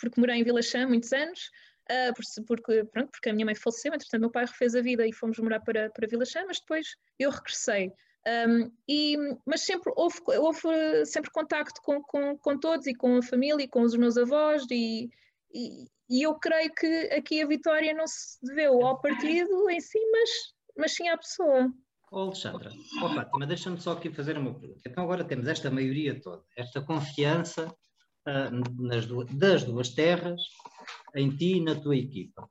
porque 0.00 0.20
morei 0.20 0.36
em 0.36 0.44
Vila 0.44 0.62
Chã 0.62 0.86
muitos 0.86 1.12
anos, 1.12 1.50
uh, 1.90 2.44
porque, 2.46 2.84
pronto, 2.84 3.10
porque 3.10 3.30
a 3.30 3.32
minha 3.32 3.46
mãe 3.46 3.54
faleceu, 3.54 3.92
entretanto 3.92 4.20
meu 4.20 4.30
pai 4.30 4.46
refez 4.46 4.74
a 4.74 4.80
vida 4.80 5.06
e 5.06 5.12
fomos 5.12 5.38
morar 5.38 5.60
para, 5.60 5.90
para 5.90 6.06
Vila 6.06 6.24
Chã, 6.24 6.44
mas 6.46 6.60
depois 6.60 6.96
eu 7.18 7.30
regressei. 7.30 7.92
Um, 8.26 8.70
e, 8.86 9.16
mas 9.46 9.62
sempre 9.62 9.90
houve, 9.96 10.18
houve 10.26 11.06
sempre 11.06 11.30
contacto 11.30 11.80
com, 11.82 12.02
com, 12.02 12.36
com, 12.36 12.58
todos 12.58 12.86
e 12.86 12.94
com 12.94 13.16
a 13.16 13.22
família 13.22 13.64
e 13.64 13.68
com 13.68 13.80
os 13.80 13.96
meus 13.96 14.18
avós 14.18 14.66
e, 14.70 15.08
e, 15.54 15.86
e, 16.10 16.22
eu 16.22 16.34
creio 16.34 16.70
que 16.74 16.86
aqui 17.12 17.40
a 17.40 17.46
vitória 17.46 17.94
não 17.94 18.06
se 18.06 18.38
deveu 18.42 18.84
ao 18.84 19.00
partido 19.00 19.70
em 19.70 19.80
si, 19.80 19.98
mas, 20.12 20.30
mas 20.76 20.92
sim 20.94 21.08
à 21.08 21.16
pessoa. 21.16 21.72
Oh, 22.10 22.20
Alexandra, 22.20 22.72
oh, 23.02 23.08
Fátima, 23.10 23.46
deixa-me 23.46 23.80
só 23.80 23.92
aqui 23.92 24.10
fazer 24.10 24.38
uma 24.38 24.54
pergunta. 24.54 24.80
Então 24.86 25.04
agora 25.04 25.24
temos 25.24 25.46
esta 25.46 25.70
maioria 25.70 26.18
toda, 26.20 26.42
esta 26.56 26.80
confiança 26.80 27.66
uh, 28.26 28.82
nas 28.82 29.06
duas, 29.06 29.28
das 29.30 29.64
duas 29.64 29.90
terras 29.90 30.40
em 31.14 31.28
ti 31.30 31.56
e 31.56 31.60
na 31.60 31.74
tua 31.74 31.96
equipa. 31.96 32.48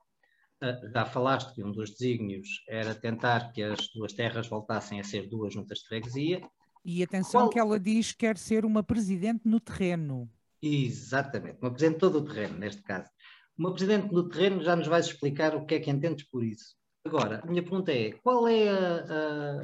Uh, 0.61 0.91
já 0.93 1.05
falaste 1.05 1.55
que 1.55 1.63
um 1.63 1.71
dos 1.71 1.91
desígnios 1.91 2.63
era 2.67 2.93
tentar 2.93 3.51
que 3.51 3.63
as 3.63 3.87
duas 3.95 4.13
terras 4.13 4.47
voltassem 4.47 4.99
a 4.99 5.03
ser 5.03 5.27
duas 5.27 5.53
juntas 5.53 5.79
de 5.79 5.87
freguesia. 5.87 6.41
E 6.85 7.01
atenção 7.01 7.41
Qual... 7.41 7.49
que 7.49 7.59
ela 7.59 7.79
diz 7.79 8.11
que 8.11 8.19
quer 8.19 8.37
ser 8.37 8.63
uma 8.63 8.83
presidente 8.83 9.41
no 9.45 9.59
terreno. 9.59 10.29
Exatamente, 10.61 11.57
uma 11.61 11.71
presidente 11.71 11.99
todo 11.99 12.19
o 12.19 12.25
terreno, 12.25 12.57
neste 12.59 12.81
caso. 12.83 13.09
Uma 13.57 13.73
presidente 13.73 14.13
no 14.13 14.29
terreno 14.29 14.63
já 14.63 14.75
nos 14.75 14.87
vais 14.87 15.07
explicar 15.07 15.55
o 15.55 15.65
que 15.65 15.75
é 15.75 15.79
que 15.79 15.89
entendes 15.89 16.25
por 16.29 16.43
isso. 16.43 16.75
Agora, 17.07 17.41
a 17.41 17.45
minha 17.47 17.63
pergunta 17.63 17.91
é: 17.91 18.11
qual 18.11 18.47
é 18.47 18.69
a, 18.69 18.97
a, 18.97 19.63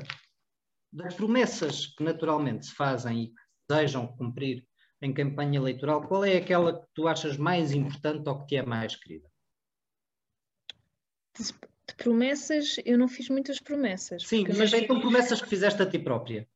das 0.91 1.13
promessas 1.13 1.88
que 1.88 2.03
naturalmente 2.03 2.67
se 2.67 2.73
fazem 2.73 3.23
e 3.23 3.27
que 3.27 3.41
desejam 3.69 4.08
cumprir 4.08 4.65
em 5.01 5.13
campanha 5.13 5.60
eleitoral, 5.60 6.08
qual 6.08 6.23
é 6.23 6.38
aquela 6.38 6.79
que 6.79 6.88
tu 6.93 7.08
achas 7.08 7.36
mais 7.36 7.73
importante 7.73 8.27
ou 8.29 8.39
que 8.39 8.47
te 8.47 8.56
é 8.56 8.65
mais 8.65 8.95
querida? 8.95 9.29
De, 11.38 11.53
promessas, 11.97 12.77
eu 12.86 12.97
não 12.97 13.10
fiz 13.10 13.27
muitas 13.27 13.60
promessas. 13.60 14.23
Sim, 14.25 14.45
mas 14.47 14.58
nós... 14.58 14.73
então 14.73 15.01
promessas 15.01 15.41
que 15.41 15.49
fizeste 15.49 15.82
a 15.82 15.89
ti 15.89 15.99
própria. 15.99 16.47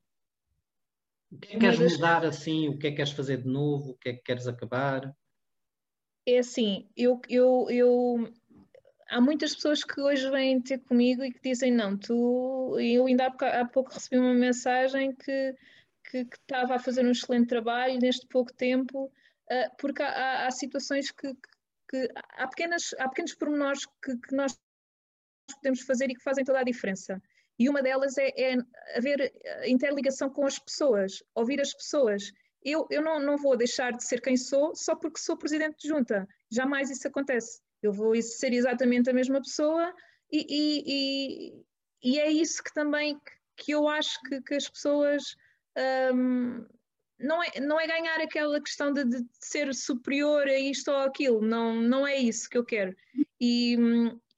O 1.30 1.38
que 1.38 1.50
é 1.50 1.52
que 1.52 1.60
queres 1.60 1.80
das... 1.80 1.94
mudar 1.94 2.26
assim? 2.26 2.70
O 2.70 2.80
que 2.80 2.88
é 2.88 2.92
que 2.92 2.98
queres 2.98 3.12
fazer 3.12 3.44
de 3.44 3.50
novo? 3.50 3.92
O 3.92 3.98
que 3.98 4.10
é 4.10 4.14
que 4.14 4.24
queres 4.24 4.48
acabar? 4.48 5.14
É 6.26 6.40
assim, 6.40 6.90
eu, 6.96 7.22
eu, 7.30 7.68
eu 7.70 8.34
há 9.10 9.22
muitas 9.22 9.56
pessoas 9.56 9.84
que 9.84 10.00
hoje 10.00 10.30
vêm 10.30 10.62
ter 10.62 10.80
comigo 10.80 11.24
e 11.24 11.32
que 11.32 11.40
dizem 11.42 11.72
não, 11.72 11.98
tu, 11.98 12.78
eu 12.80 13.06
ainda 13.06 13.28
há, 13.28 13.66
pouco 13.66 13.94
recebi 13.94 14.18
uma 14.18 14.34
mensagem 14.34 15.14
que, 15.16 15.56
que, 16.10 16.26
que, 16.26 16.38
estava 16.38 16.76
a 16.76 16.80
fazer 16.80 17.06
um 17.06 17.12
excelente 17.12 17.48
trabalho 17.48 18.00
neste 18.00 18.28
pouco 18.28 18.54
tempo, 18.54 19.06
uh, 19.06 19.76
porque 19.78 20.02
há, 20.02 20.10
há, 20.10 20.48
há 20.48 20.52
situações 20.52 21.12
que, 21.12 21.34
que, 21.90 22.10
há, 22.16 22.48
pequenas, 22.48 22.94
há 23.00 23.08
pequenos 23.10 23.34
pormenores 23.36 23.86
que, 24.04 24.18
que 24.18 24.36
nós 24.36 24.58
podemos 25.56 25.82
fazer 25.82 26.10
e 26.10 26.16
que 26.16 26.24
fazem 26.24 26.44
toda 26.44 26.60
a 26.60 26.64
diferença. 26.64 27.22
E 27.60 27.70
uma 27.70 27.82
delas 27.82 28.18
é, 28.18 28.30
é 28.38 28.58
haver 28.96 29.34
interligação 29.66 30.30
com 30.30 30.46
as 30.46 30.60
pessoas, 30.60 31.24
ouvir 31.34 31.60
as 31.60 31.74
pessoas. 31.74 32.32
Eu, 32.64 32.86
eu 32.92 33.02
não, 33.02 33.20
não 33.20 33.38
vou 33.38 33.58
deixar 33.58 33.94
de 33.94 34.04
ser 34.04 34.22
quem 34.22 34.38
sou 34.38 34.76
só 34.76 34.96
porque 34.96 35.20
sou 35.20 35.38
presidente 35.38 35.78
de 35.80 35.88
junta. 35.88 36.28
Jamais 36.52 36.92
isso 36.92 37.08
acontece 37.08 37.62
eu 37.82 37.92
vou 37.92 38.20
ser 38.22 38.54
exatamente 38.54 39.10
a 39.10 39.14
mesma 39.14 39.42
pessoa 39.42 39.94
e, 40.32 40.46
e, 40.50 40.84
e, 40.88 42.14
e 42.16 42.20
é 42.20 42.32
isso 42.32 42.64
que 42.64 42.74
também 42.74 43.20
que 43.56 43.72
eu 43.72 43.88
acho 43.88 44.20
que, 44.22 44.42
que 44.42 44.56
as 44.56 44.70
pessoas 44.70 45.36
um, 46.14 46.66
não, 47.20 47.44
é, 47.44 47.60
não 47.60 47.80
é 47.80 47.88
ganhar 47.88 48.20
aquela 48.22 48.62
questão 48.62 48.94
de, 48.94 49.04
de, 49.04 49.26
ser 49.40 49.74
superior 49.74 50.48
a 50.48 50.60
isto 50.60 50.92
ou 50.92 50.98
aquilo, 50.98 51.42
não, 51.42 51.76
não 51.76 52.06
é 52.06 52.16
isso 52.18 52.50
que 52.50 52.58
eu 52.58 52.66
quero. 52.66 52.96
E, 53.40 53.76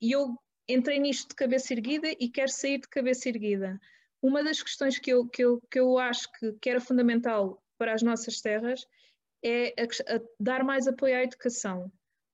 e 0.00 0.12
eu 0.12 0.36
entrei 0.68 0.98
nisto 0.98 1.28
de 1.28 1.34
cabeça 1.34 1.74
erguida 1.74 2.08
e 2.18 2.28
quero 2.28 2.50
sair 2.50 2.78
de 2.78 2.88
cabeça 2.88 3.28
erguida. 3.28 3.78
Uma 4.22 4.42
das 4.42 4.62
questões 4.62 4.98
que 4.98 5.10
eu, 5.10 5.26
que 5.26 5.44
eu, 5.44 5.60
que 5.70 5.78
eu 5.78 5.98
acho 5.98 6.30
que, 6.32 6.52
que 6.54 6.70
era 6.70 6.80
fundamental 6.80 7.62
para 7.76 7.92
as 7.92 8.02
nossas 8.02 8.40
terras 8.40 8.86
é 9.42 9.74
a, 9.78 10.16
a 10.16 10.20
dar 10.38 10.64
mais 10.64 10.86
apoio 10.86 11.16
à 11.16 11.22
educação 11.22 11.90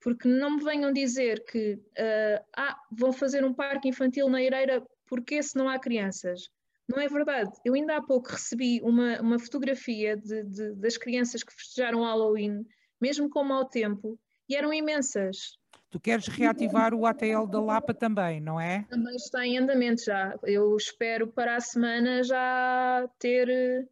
porque 0.07 0.29
não 0.29 0.55
me 0.55 0.63
venham 0.63 0.93
dizer 0.93 1.45
que 1.47 1.75
uh, 1.75 2.45
ah, 2.57 2.81
vão 2.93 3.13
fazer 3.13 3.45
um 3.45 3.53
parque 3.53 3.89
infantil 3.89 4.29
na 4.29 4.41
Eireira 4.41 4.81
porque 5.05 5.43
se 5.43 5.57
não 5.57 5.69
há 5.69 5.81
crianças. 5.81 6.49
Não 6.89 7.01
é 7.01 7.09
verdade. 7.09 7.51
Eu 7.65 7.75
ainda 7.75 7.97
há 7.97 8.01
pouco 8.01 8.31
recebi 8.31 8.81
uma, 8.85 9.21
uma 9.21 9.37
fotografia 9.37 10.17
de, 10.17 10.45
de, 10.45 10.75
das 10.77 10.97
crianças 10.97 11.43
que 11.43 11.53
festejaram 11.53 12.05
Halloween, 12.05 12.65
mesmo 13.01 13.29
com 13.29 13.43
mau 13.43 13.65
tempo, 13.65 14.17
e 14.49 14.55
eram 14.55 14.73
imensas. 14.73 15.59
Tu 15.91 15.99
queres 15.99 16.29
reativar 16.29 16.95
o 16.95 17.05
ATL 17.05 17.49
da 17.51 17.61
Lapa 17.61 17.93
também, 17.93 18.41
não 18.41 18.61
é? 18.61 18.87
Também 18.89 19.17
está 19.17 19.45
em 19.45 19.59
andamento 19.59 20.05
já. 20.05 20.39
Eu 20.45 20.77
espero 20.77 21.27
para 21.27 21.57
a 21.57 21.61
semana 21.61 22.23
já 22.23 23.09
ter 23.19 23.49
uh, 23.49 23.89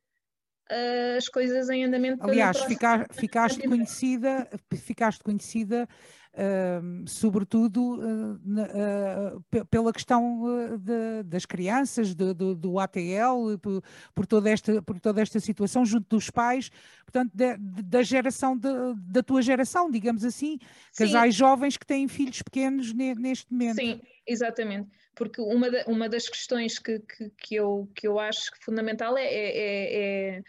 as 1.17 1.29
coisas 1.29 1.69
em 1.71 1.85
andamento. 1.85 2.23
Aliás, 2.23 2.61
ficar, 2.63 3.07
ficaste 3.13 3.67
conhecida, 3.69 4.49
ficaste 4.73 5.23
conhecida 5.23 5.89
Uh, 6.35 7.09
sobretudo 7.09 7.95
uh, 7.95 8.35
uh, 8.35 9.65
pela 9.67 9.93
questão 9.93 10.43
de, 10.81 11.23
das 11.23 11.47
crianças, 11.47 12.13
do, 12.13 12.35
do, 12.35 12.57
do 12.57 12.79
ATL, 12.81 13.57
por, 13.63 13.81
por, 14.13 14.27
toda 14.27 14.51
esta, 14.51 14.83
por 14.83 14.99
toda 14.99 15.23
esta 15.23 15.39
situação 15.39 15.87
junto 15.87 16.09
dos 16.09 16.31
pais, 16.31 16.73
portanto, 17.05 17.31
de, 17.33 17.57
de, 17.57 17.83
da 17.85 18.03
geração, 18.03 18.59
da 18.59 19.23
tua 19.23 19.43
geração, 19.43 19.89
digamos 19.89 20.25
assim, 20.25 20.59
casais 20.97 21.35
Sim. 21.35 21.39
jovens 21.39 21.77
que 21.77 21.87
têm 21.87 22.09
filhos 22.09 22.43
pequenos 22.43 22.93
ne, 22.93 23.15
neste 23.15 23.53
momento. 23.53 23.77
Sim, 23.77 24.01
exatamente. 24.27 24.91
Porque 25.15 25.41
uma, 25.41 25.69
uma 25.87 26.09
das 26.09 26.29
questões 26.29 26.79
que, 26.79 26.99
que, 27.01 27.31
que, 27.31 27.55
eu, 27.55 27.89
que 27.95 28.07
eu 28.07 28.19
acho 28.19 28.51
fundamental 28.61 29.17
é, 29.17 29.25
é, 29.25 29.59
é, 29.59 30.39
é 30.39 30.43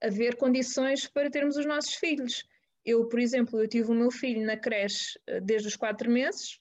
haver 0.00 0.36
condições 0.36 1.08
para 1.08 1.30
termos 1.30 1.56
os 1.56 1.66
nossos 1.66 1.94
filhos 1.94 2.44
eu, 2.84 3.08
por 3.08 3.20
exemplo, 3.20 3.60
eu 3.60 3.68
tive 3.68 3.90
o 3.90 3.94
meu 3.94 4.10
filho 4.10 4.44
na 4.44 4.56
creche 4.56 5.18
eh, 5.26 5.40
desde 5.40 5.68
os 5.68 5.76
quatro 5.76 6.10
meses 6.10 6.58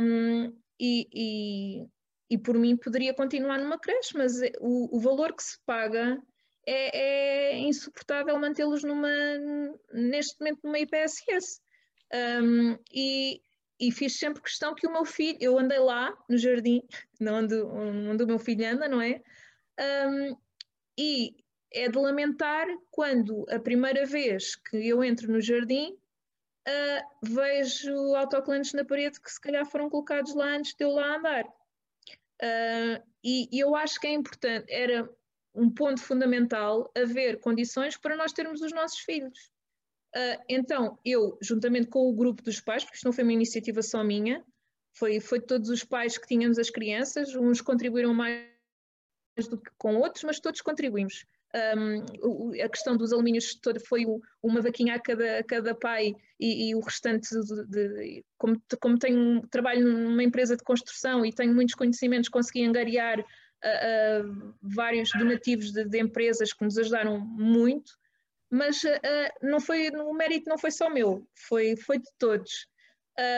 um, 0.00 0.46
e, 0.80 1.08
e, 1.12 1.86
e, 2.30 2.38
por 2.38 2.58
mim 2.58 2.76
poderia 2.76 3.14
continuar 3.14 3.58
numa 3.58 3.78
creche, 3.78 4.16
mas 4.16 4.40
é, 4.42 4.52
o, 4.60 4.96
o 4.96 5.00
valor 5.00 5.34
que 5.34 5.42
se 5.42 5.58
paga 5.66 6.20
é, 6.66 7.52
é 7.52 7.58
insuportável 7.58 8.38
mantê-los 8.38 8.82
numa, 8.82 9.08
neste 9.92 10.38
momento 10.40 10.60
numa 10.64 10.78
IPSS. 10.78 11.60
Um, 12.42 12.78
e, 12.92 13.42
e 13.78 13.92
fiz 13.92 14.18
sempre 14.18 14.42
questão 14.42 14.74
que 14.74 14.86
o 14.86 14.92
meu 14.92 15.04
filho, 15.04 15.38
eu 15.40 15.58
andei 15.58 15.78
lá 15.78 16.16
no 16.28 16.38
jardim, 16.38 16.82
onde, 17.20 17.54
onde 17.62 18.24
o 18.24 18.26
meu 18.26 18.38
filho 18.38 18.66
anda, 18.66 18.88
não 18.88 19.00
é? 19.00 19.22
Um, 19.78 20.36
e 20.98 21.36
é 21.72 21.88
de 21.88 21.98
lamentar 21.98 22.66
quando 22.90 23.44
a 23.50 23.58
primeira 23.58 24.06
vez 24.06 24.56
que 24.56 24.88
eu 24.88 25.04
entro 25.04 25.30
no 25.30 25.40
jardim 25.40 25.92
uh, 26.66 27.08
vejo 27.22 28.14
autocolantes 28.14 28.72
na 28.72 28.84
parede 28.84 29.20
que 29.20 29.30
se 29.30 29.40
calhar 29.40 29.66
foram 29.66 29.90
colocados 29.90 30.34
lá 30.34 30.56
antes 30.56 30.74
de 30.74 30.84
eu 30.84 30.90
lá 30.90 31.16
andar. 31.16 31.44
Uh, 32.42 33.02
e, 33.22 33.48
e, 33.50 33.60
eu 33.60 33.74
acho 33.74 34.00
que 34.00 34.06
é 34.06 34.12
importante, 34.12 34.70
era 34.70 35.08
um 35.54 35.70
ponto 35.70 36.00
fundamental 36.00 36.90
haver 36.96 37.40
condições 37.40 37.96
para 37.96 38.16
nós 38.16 38.32
termos 38.32 38.60
os 38.60 38.72
nossos 38.72 38.98
filhos. 39.00 39.50
Uh, 40.16 40.42
então, 40.48 40.98
eu, 41.04 41.36
juntamente 41.42 41.88
com 41.88 42.08
o 42.08 42.14
grupo 42.14 42.42
dos 42.42 42.58
pais, 42.58 42.82
porque 42.82 42.96
isto 42.96 43.04
não 43.04 43.12
foi 43.12 43.22
uma 43.22 43.34
iniciativa 43.34 43.82
só 43.82 44.02
minha, 44.02 44.42
foi, 44.94 45.20
foi 45.20 45.40
todos 45.40 45.68
os 45.68 45.84
pais 45.84 46.16
que 46.16 46.26
tínhamos 46.26 46.58
as 46.58 46.70
crianças, 46.70 47.34
uns 47.34 47.60
contribuíram 47.60 48.14
mais 48.14 48.46
do 49.50 49.58
que 49.58 49.70
com 49.76 49.96
outros, 49.96 50.24
mas 50.24 50.40
todos 50.40 50.62
contribuímos. 50.62 51.26
Um, 51.54 52.52
a 52.62 52.68
questão 52.68 52.96
dos 52.96 53.12
alumínios 53.12 53.58
foi 53.86 54.04
uma 54.42 54.62
vaquinha 54.62 54.94
a 54.94 55.00
cada, 55.00 55.38
a 55.38 55.44
cada 55.44 55.74
pai 55.74 56.14
e, 56.40 56.70
e 56.70 56.74
o 56.74 56.80
restante, 56.80 57.28
de, 57.30 57.66
de, 57.66 58.24
como, 58.38 58.60
como 58.80 58.98
tenho 58.98 59.46
trabalho 59.48 59.86
numa 59.86 60.22
empresa 60.22 60.56
de 60.56 60.64
construção 60.64 61.24
e 61.24 61.32
tenho 61.32 61.54
muitos 61.54 61.74
conhecimentos, 61.74 62.30
consegui 62.30 62.64
angariar 62.64 63.20
uh, 63.20 63.22
uh, 63.22 64.54
vários 64.62 65.10
donativos 65.12 65.72
de, 65.72 65.84
de, 65.84 66.00
empresas 66.00 66.52
que 66.52 66.64
nos 66.64 66.78
ajudaram 66.78 67.20
muito, 67.20 67.92
mas 68.56 68.82
uh, 68.84 68.98
não 69.42 69.60
foi, 69.60 69.90
o 69.90 70.14
mérito 70.14 70.48
não 70.48 70.56
foi 70.56 70.70
só 70.70 70.88
meu, 70.88 71.28
foi, 71.34 71.76
foi 71.76 71.98
de 71.98 72.08
todos. 72.18 72.66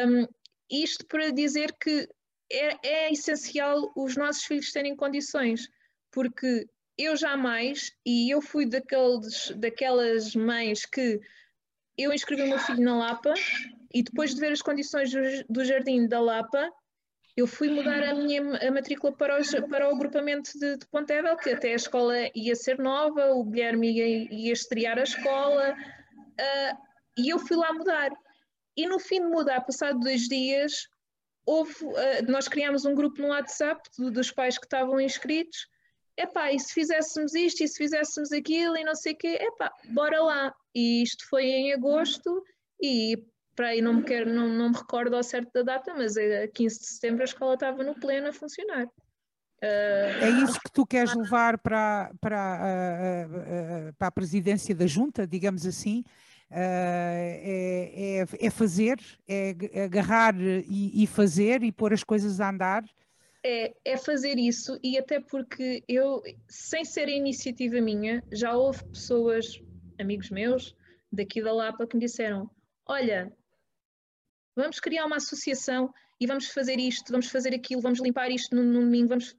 Um, 0.07 0.27
isto 0.71 1.05
para 1.07 1.31
dizer 1.33 1.75
que 1.81 2.09
é, 2.53 2.87
é 2.87 3.13
essencial 3.13 3.93
os 3.97 4.17
nossos 4.17 4.45
filhos 4.45 4.71
terem 4.71 4.95
condições, 4.95 5.69
porque 6.13 6.67
eu 6.97 7.17
jamais, 7.17 7.93
e 8.07 8.33
eu 8.33 8.41
fui 8.41 8.65
daqueles, 8.65 9.51
daquelas 9.57 10.37
mães 10.37 10.87
que 10.87 11.21
eu 11.97 12.13
inscrevi 12.13 12.43
o 12.43 12.49
meu 12.49 12.59
filho 12.61 12.83
na 12.83 12.97
Lapa 12.97 13.35
e 13.93 14.05
depois 14.05 14.35
de 14.35 14.41
ver 14.41 14.53
as 14.53 14.63
condições 14.63 15.11
do, 15.11 15.21
do 15.49 15.65
jardim 15.65 16.07
da 16.07 16.21
Lapa, 16.21 16.71
eu 17.39 17.47
fui 17.47 17.71
mudar 17.71 18.03
a 18.03 18.15
minha 18.15 18.43
matrícula 18.73 19.13
para, 19.13 19.41
os, 19.41 19.49
para 19.71 19.89
o 19.89 19.95
agrupamento 19.95 20.51
de, 20.59 20.77
de 20.77 20.87
que 21.41 21.51
até 21.51 21.73
a 21.73 21.77
escola 21.77 22.13
ia 22.35 22.57
ser 22.57 22.79
nova, 22.79 23.31
o 23.31 23.45
Guilherme 23.45 23.93
ia, 23.93 24.29
ia 24.35 24.53
estrear 24.53 24.99
a 24.99 25.05
escola, 25.05 25.73
uh, 25.73 26.79
e 27.17 27.29
eu 27.29 27.39
fui 27.39 27.57
lá 27.57 27.73
mudar. 27.73 28.11
E 28.77 28.89
no 28.89 28.99
fim 28.99 29.21
de 29.21 29.29
mudar, 29.29 29.61
passado 29.61 30.01
dois 30.01 30.23
dias, 30.23 30.89
houve, 31.47 31.73
uh, 31.85 31.97
nós 32.29 32.49
criámos 32.49 32.85
um 32.85 32.95
grupo 32.97 33.23
no 33.23 33.29
WhatsApp 33.29 33.89
dos 33.97 34.33
pais 34.33 34.59
que 34.59 34.67
estavam 34.67 35.01
inscritos, 35.01 35.69
epá, 36.17 36.51
e 36.51 36.59
se 36.59 36.75
fizéssemos 36.75 37.37
isto, 37.37 37.63
e 37.63 37.69
se 37.69 37.79
fizéssemos 37.79 38.33
aquilo, 38.33 38.77
e 38.77 38.83
não 38.83 38.97
sei 38.97 39.13
o 39.13 39.17
quê, 39.17 39.39
epá, 39.41 39.73
bora 39.91 40.21
lá. 40.21 40.53
E 40.75 41.05
isto 41.05 41.25
foi 41.29 41.45
em 41.45 41.73
agosto, 41.73 42.43
e 42.83 43.17
para 43.59 43.71
aí 43.71 43.83
não 43.83 43.95
me 43.95 44.05
quero, 44.05 44.33
não, 44.33 44.49
não 44.49 44.71
me 44.71 44.77
recordo 44.77 45.17
ao 45.17 45.23
certo 45.25 45.51
da 45.53 45.63
data, 45.63 45.93
mas 45.93 46.17
a 46.17 46.47
15 46.47 46.79
de 46.79 46.87
setembro 46.87 47.23
a 47.23 47.25
escola 47.25 47.55
estava 47.55 47.83
no 47.83 47.93
pleno 47.97 48.29
a 48.29 48.33
funcionar. 48.33 48.87
Uh, 48.87 50.23
é 50.23 50.31
isso 50.45 50.61
que 50.61 50.71
tu 50.73 50.87
queres 50.87 51.13
levar 51.17 51.59
para, 51.59 52.13
para, 52.21 53.27
uh, 53.27 53.89
uh, 53.89 53.93
para 53.95 54.07
a 54.07 54.13
presidência 54.13 54.73
da 54.77 54.87
junta, 54.87 55.27
digamos 55.27 55.67
assim? 55.67 56.05
É, 56.49 58.25
é, 58.41 58.47
é, 58.47 58.51
fazer, 58.51 58.97
é 59.29 59.55
agarrar 59.85 60.35
e, 60.41 61.03
e 61.03 61.07
fazer 61.07 61.65
e 61.65 61.73
pôr 61.73 61.93
as 61.93 62.03
coisas 62.03 62.41
a 62.41 62.49
andar 62.49 62.85
é, 63.45 63.75
é 63.85 63.97
fazer 63.97 64.39
isso 64.39 64.79
e 64.83 64.99
até 64.99 65.21
porque 65.21 65.83
eu, 65.87 66.23
sem 66.49 66.85
ser 66.85 67.09
iniciativa 67.09 67.81
minha, 67.81 68.23
já 68.33 68.57
houve 68.57 68.85
pessoas, 68.85 69.61
amigos 69.99 70.31
meus, 70.31 70.75
daqui 71.13 71.43
da 71.43 71.53
Lapa, 71.53 71.87
que 71.87 71.97
me 71.97 72.05
disseram: 72.05 72.51
Olha, 72.87 73.33
vamos 74.63 74.81
criar 74.81 75.07
uma 75.07 75.17
associação 75.17 75.93
e 76.21 76.27
vamos 76.27 76.49
fazer 76.49 76.79
isto, 76.79 77.11
vamos 77.11 77.29
fazer 77.29 77.55
aquilo, 77.55 77.81
vamos 77.81 78.01
limpar 78.01 78.31
isto 78.31 78.55
no, 78.55 78.63
no 78.63 78.81
domingo, 78.81 79.09
vamos. 79.09 79.37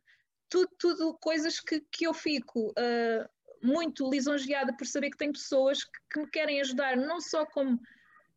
Tudo, 0.49 0.69
tudo 0.79 1.17
coisas 1.21 1.60
que, 1.60 1.79
que 1.91 2.08
eu 2.08 2.13
fico 2.13 2.69
uh, 2.71 3.29
muito 3.62 4.10
lisonjeada 4.10 4.75
por 4.75 4.88
saber 4.88 5.12
que 5.12 5.17
tem 5.17 5.32
pessoas 5.32 5.84
que, 5.84 5.99
que 6.12 6.19
me 6.21 6.27
querem 6.27 6.60
ajudar, 6.60 6.97
não 6.97 7.21
só 7.21 7.45
como 7.45 7.79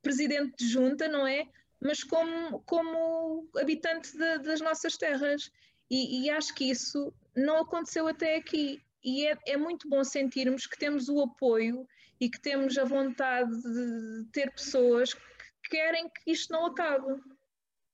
presidente 0.02 0.54
de 0.58 0.68
junta, 0.68 1.08
não 1.08 1.26
é? 1.26 1.48
mas 1.82 2.04
como, 2.04 2.60
como 2.60 3.48
habitante 3.56 4.16
de, 4.16 4.38
das 4.38 4.60
nossas 4.60 4.96
terras. 4.96 5.50
E, 5.90 6.22
e, 6.24 6.30
acho 6.30 6.54
que 6.54 6.70
isso 6.70 7.12
não 7.36 7.58
aconteceu 7.58 8.06
até 8.06 8.36
aqui. 8.36 8.80
E 9.04 9.26
é, 9.26 9.36
é, 9.48 9.56
muito 9.56 9.88
bom 9.88 10.04
sentirmos 10.04 10.66
que 10.66 10.78
temos 10.78 11.08
o 11.08 11.20
apoio 11.20 11.86
e 12.20 12.30
que 12.30 12.40
temos 12.40 12.78
a 12.78 12.84
vontade 12.84 13.50
de 13.50 14.24
ter 14.32 14.52
pessoas 14.52 15.12
querem 15.68 16.08
que 16.08 16.30
isto 16.30 16.52
não 16.52 16.66
acabe. 16.66 17.20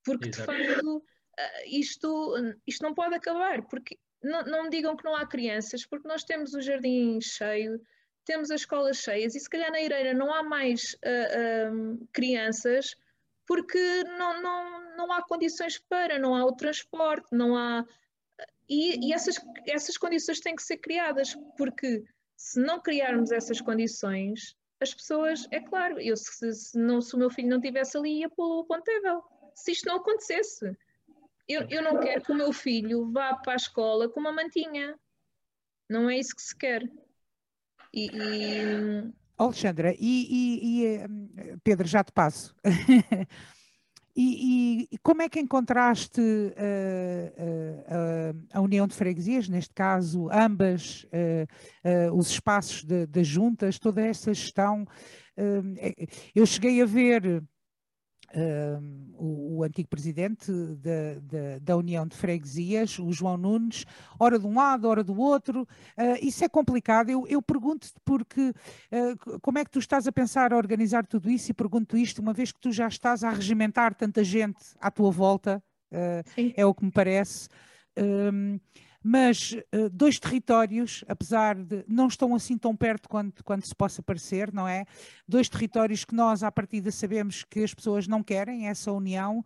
Porque, 0.04 0.28
Exato. 0.28 0.52
de 0.52 0.66
facto, 0.66 1.04
eh, 1.38 1.68
isto, 1.68 2.34
isto 2.66 2.82
não 2.82 2.94
pode 2.94 3.14
acabar. 3.14 3.62
Porque 3.66 3.98
não, 4.22 4.42
não 4.44 4.62
me 4.64 4.70
digam 4.70 4.96
que 4.96 5.04
não 5.04 5.14
há 5.14 5.26
crianças, 5.26 5.86
porque 5.86 6.08
nós 6.08 6.24
temos 6.24 6.54
o 6.54 6.60
jardim 6.60 7.20
cheio, 7.20 7.80
temos 8.24 8.50
as 8.50 8.60
escolas 8.60 8.98
cheias 8.98 9.34
e 9.34 9.40
se 9.40 9.48
calhar 9.48 9.70
na 9.70 9.80
Ireira 9.80 10.12
não 10.12 10.32
há 10.32 10.42
mais 10.42 10.94
uh, 10.94 11.72
uh, 11.72 12.08
crianças 12.12 12.94
porque 13.48 14.04
não, 14.18 14.42
não, 14.42 14.96
não 14.96 15.12
há 15.12 15.22
condições 15.22 15.78
para, 15.78 16.18
não 16.18 16.34
há 16.34 16.44
o 16.44 16.52
transporte, 16.54 17.28
não 17.32 17.56
há. 17.56 17.82
E, 18.68 19.08
e 19.08 19.12
essas, 19.14 19.36
essas 19.66 19.96
condições 19.96 20.40
têm 20.40 20.54
que 20.54 20.62
ser 20.62 20.76
criadas, 20.76 21.34
porque 21.56 22.04
se 22.36 22.60
não 22.60 22.78
criarmos 22.78 23.32
essas 23.32 23.58
condições, 23.62 24.54
as 24.80 24.94
pessoas, 24.94 25.46
é 25.50 25.60
claro, 25.60 25.98
eu 26.00 26.16
se, 26.16 26.52
se, 26.52 26.78
não, 26.78 27.00
se 27.00 27.14
o 27.14 27.18
meu 27.18 27.30
filho 27.30 27.48
não 27.48 27.58
estivesse 27.58 27.96
ali, 27.96 28.20
ia 28.20 28.30
pô-lo 28.30 28.64
pontével. 28.64 29.22
Se 29.54 29.72
isto 29.72 29.86
não 29.86 29.96
acontecesse, 29.96 30.76
eu, 31.48 31.66
eu 31.68 31.82
não 31.82 31.98
quero 31.98 32.22
que 32.22 32.32
o 32.32 32.36
meu 32.36 32.52
filho 32.52 33.10
vá 33.10 33.34
para 33.34 33.54
a 33.54 33.56
escola 33.56 34.08
com 34.08 34.20
uma 34.20 34.32
mantinha. 34.32 34.98
Não 35.88 36.08
é 36.08 36.18
isso 36.18 36.34
que 36.34 36.42
se 36.42 36.56
quer. 36.56 36.82
E, 37.92 38.06
e 38.06 39.12
Alexandra, 39.36 39.94
e, 39.98 39.98
e, 40.00 40.84
e, 40.84 41.06
hum, 41.06 41.58
Pedro, 41.64 41.86
já 41.86 42.04
te 42.04 42.12
passo. 42.12 42.54
e, 44.20 44.88
e, 44.90 44.98
como 44.98 45.22
é 45.22 45.28
que 45.28 45.38
encontraste 45.38 46.20
uh, 46.20 46.52
uh, 48.34 48.46
a 48.52 48.60
União 48.60 48.84
de 48.88 48.94
Freguesias, 48.96 49.48
neste 49.48 49.72
caso, 49.72 50.28
ambas, 50.32 51.04
uh, 51.04 52.12
os 52.12 52.28
espaços 52.28 52.84
das 52.84 53.28
juntas, 53.28 53.78
toda 53.78 54.02
essa 54.02 54.34
gestão? 54.34 54.84
Eu 56.34 56.44
cheguei 56.44 56.82
a 56.82 56.84
ver 56.84 57.44
o, 59.16 59.58
o, 59.58 59.64
antigo 59.64 59.88
presidente 59.88 60.52
da, 60.52 61.14
da, 61.22 61.58
da, 61.60 61.76
União 61.76 62.06
de 62.06 62.14
Freguesias, 62.14 62.98
o 62.98 63.10
João 63.12 63.36
Nunes, 63.36 63.84
hora 64.18 64.38
de 64.38 64.46
um 64.46 64.54
lado, 64.54 64.86
hora 64.88 65.02
do 65.02 65.18
outro. 65.18 65.62
Uh, 65.96 66.18
isso 66.20 66.44
é 66.44 66.48
complicado. 66.48 67.08
Eu, 67.10 67.26
eu 67.26 67.40
pergunto-te 67.40 67.94
porque 68.04 68.50
uh, 68.50 69.40
como 69.40 69.58
é 69.58 69.64
que 69.64 69.70
tu 69.70 69.78
estás 69.78 70.06
a 70.06 70.12
pensar 70.12 70.52
a 70.52 70.56
organizar 70.56 71.06
tudo 71.06 71.30
isso 71.30 71.50
e 71.50 71.54
pergunto 71.54 71.96
isto, 71.96 72.20
uma 72.20 72.32
vez 72.32 72.52
que 72.52 72.60
tu 72.60 72.70
já 72.70 72.86
estás 72.86 73.24
a 73.24 73.30
regimentar 73.30 73.94
tanta 73.94 74.22
gente 74.22 74.58
à 74.80 74.90
tua 74.90 75.10
volta, 75.10 75.62
uh, 75.92 76.52
é 76.54 76.66
o 76.66 76.74
que 76.74 76.84
me 76.84 76.92
parece. 76.92 77.48
Um, 77.96 78.60
mas 79.02 79.52
uh, 79.74 79.88
dois 79.90 80.18
territórios, 80.18 81.04
apesar 81.08 81.54
de 81.54 81.84
não 81.86 82.08
estão 82.08 82.34
assim 82.34 82.58
tão 82.58 82.74
perto 82.76 83.08
quanto, 83.08 83.44
quanto 83.44 83.66
se 83.66 83.74
possa 83.74 84.02
parecer, 84.02 84.52
não 84.52 84.66
é? 84.66 84.84
Dois 85.26 85.48
territórios 85.48 86.04
que 86.04 86.14
nós, 86.14 86.42
à 86.42 86.50
partida, 86.50 86.90
sabemos 86.90 87.44
que 87.44 87.62
as 87.62 87.72
pessoas 87.72 88.08
não 88.08 88.22
querem 88.22 88.68
essa 88.68 88.92
união, 88.92 89.44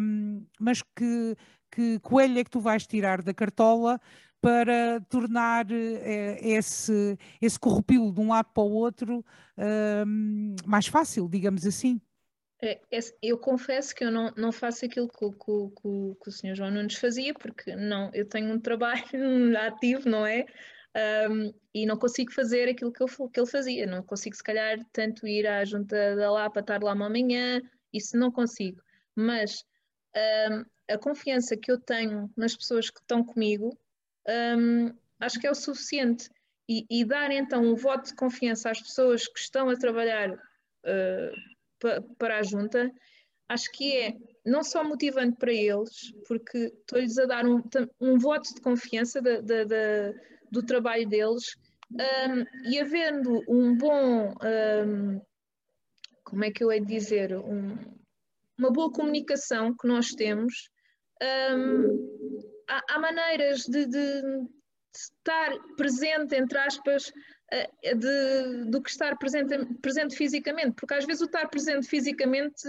um, 0.00 0.44
mas 0.60 0.82
que, 0.82 1.36
que 1.70 1.98
coelho 2.00 2.38
é 2.38 2.44
que 2.44 2.50
tu 2.50 2.60
vais 2.60 2.86
tirar 2.86 3.22
da 3.22 3.34
cartola 3.34 4.00
para 4.40 5.00
tornar 5.08 5.66
uh, 5.66 6.38
esse, 6.40 7.18
esse 7.40 7.58
corrupilo 7.58 8.12
de 8.12 8.20
um 8.20 8.28
lado 8.28 8.50
para 8.52 8.62
o 8.62 8.70
outro 8.70 9.18
uh, 9.18 10.66
mais 10.66 10.86
fácil, 10.86 11.28
digamos 11.28 11.66
assim. 11.66 12.00
É, 12.60 12.80
é, 12.90 12.98
eu 13.22 13.38
confesso 13.38 13.94
que 13.94 14.04
eu 14.04 14.10
não, 14.10 14.32
não 14.36 14.50
faço 14.50 14.84
aquilo 14.84 15.08
que, 15.08 15.30
que, 15.30 15.36
que, 15.36 16.22
que, 16.22 16.28
o 16.28 16.32
Sr. 16.32 16.54
João 16.54 16.70
Nunes 16.70 16.96
fazia, 16.96 17.32
porque 17.32 17.76
não, 17.76 18.10
eu 18.12 18.28
tenho 18.28 18.52
um 18.52 18.58
trabalho 18.58 19.02
ativo, 19.58 20.08
não 20.08 20.26
é? 20.26 20.44
Um, 21.30 21.54
e 21.72 21.86
não 21.86 21.96
consigo 21.96 22.32
fazer 22.32 22.68
aquilo 22.68 22.92
que, 22.92 23.02
eu, 23.02 23.06
que 23.06 23.38
ele 23.38 23.46
fazia. 23.46 23.86
Não 23.86 24.02
consigo, 24.02 24.34
se 24.34 24.42
calhar, 24.42 24.78
tanto 24.92 25.26
ir 25.26 25.46
à 25.46 25.64
junta 25.64 26.16
da 26.16 26.30
lá 26.30 26.50
para 26.50 26.60
estar 26.60 26.82
lá 26.82 26.92
uma 26.92 27.08
manhã, 27.08 27.62
isso 27.92 28.16
não 28.16 28.32
consigo. 28.32 28.82
Mas 29.14 29.64
um, 30.50 30.64
a 30.92 30.98
confiança 30.98 31.56
que 31.56 31.70
eu 31.70 31.78
tenho 31.78 32.30
nas 32.36 32.56
pessoas 32.56 32.90
que 32.90 32.98
estão 33.00 33.22
comigo, 33.22 33.78
um, 34.58 34.92
acho 35.20 35.38
que 35.38 35.46
é 35.46 35.50
o 35.50 35.54
suficiente. 35.54 36.28
E, 36.68 36.84
e, 36.90 37.02
dar 37.04 37.30
então 37.30 37.62
um 37.62 37.74
voto 37.74 38.08
de 38.08 38.14
confiança 38.14 38.70
às 38.70 38.80
pessoas 38.80 39.26
que 39.26 39.38
estão 39.38 39.70
a 39.70 39.76
trabalhar 39.76 40.32
uh, 40.32 41.32
para 42.18 42.38
a 42.38 42.42
junta, 42.42 42.90
acho 43.48 43.70
que 43.72 43.96
é 43.96 44.14
não 44.44 44.62
só 44.62 44.84
motivante 44.84 45.36
para 45.38 45.52
eles, 45.52 46.12
porque 46.26 46.58
estou-lhes 46.58 47.18
a 47.18 47.26
dar 47.26 47.46
um, 47.46 47.62
um, 48.00 48.18
voto 48.18 48.54
de 48.54 48.60
confiança 48.60 49.20
de, 49.20 49.42
de, 49.42 49.64
de, 49.64 50.14
do 50.50 50.62
trabalho 50.62 51.08
deles, 51.08 51.56
um, 51.90 52.70
e 52.70 52.78
havendo 52.78 53.42
um 53.48 53.76
bom, 53.76 54.34
um, 54.86 55.20
como 56.24 56.44
é 56.44 56.50
que 56.50 56.62
eu 56.62 56.70
hei 56.70 56.80
de 56.80 56.86
dizer, 56.86 57.34
um, 57.36 57.76
uma 58.58 58.70
boa 58.70 58.92
comunicação 58.92 59.74
que 59.74 59.86
nós 59.86 60.08
temos, 60.10 60.70
há, 62.68 62.82
há, 62.90 62.98
maneiras 62.98 63.62
de, 63.62 63.86
estar 64.94 65.52
presente, 65.76 66.34
entre 66.34 66.58
aspas, 66.58 67.12
de, 67.94 68.64
do 68.70 68.82
que 68.82 68.90
estar 68.90 69.16
presente, 69.16 69.64
presente 69.80 70.16
fisicamente, 70.16 70.72
porque 70.72 70.94
às 70.94 71.04
vezes 71.04 71.22
o 71.22 71.26
estar 71.26 71.48
presente 71.48 71.86
fisicamente, 71.86 72.62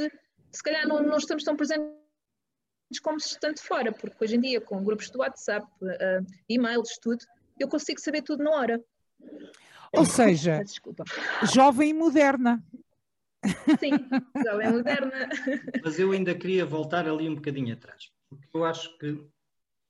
se 0.52 0.64
calhar 0.64 0.88
não, 0.88 1.02
não 1.04 1.18
estamos 1.18 1.44
tão 1.44 1.56
presentes 1.56 2.00
como 3.04 3.20
se 3.20 3.30
estando 3.30 3.60
fora, 3.60 3.92
porque 3.92 4.24
hoje 4.24 4.36
em 4.38 4.42
dia, 4.42 4.62
com 4.62 4.84
grupos 4.84 5.12
de 5.12 5.18
WhatsApp, 5.18 5.68
uh, 5.82 6.26
e-mails, 6.48 6.98
tudo, 7.02 7.24
eu 7.60 7.68
consigo 7.68 8.00
saber 8.00 8.22
tudo 8.22 8.44
na 8.44 8.52
hora. 8.52 8.84
Ou 9.96 10.06
seja, 10.06 10.64
jovem 11.54 11.90
e 11.90 11.94
moderna. 11.94 12.64
Sim, 13.80 13.92
jovem 14.44 14.68
e 14.68 14.72
moderna. 14.72 15.30
Mas 15.84 16.00
eu 16.00 16.12
ainda 16.12 16.34
queria 16.34 16.66
voltar 16.66 17.08
ali 17.08 17.28
um 17.30 17.36
bocadinho 17.36 17.74
atrás, 17.74 18.12
porque 18.30 18.48
eu 18.54 18.64
acho 18.64 18.98
que 18.98 19.24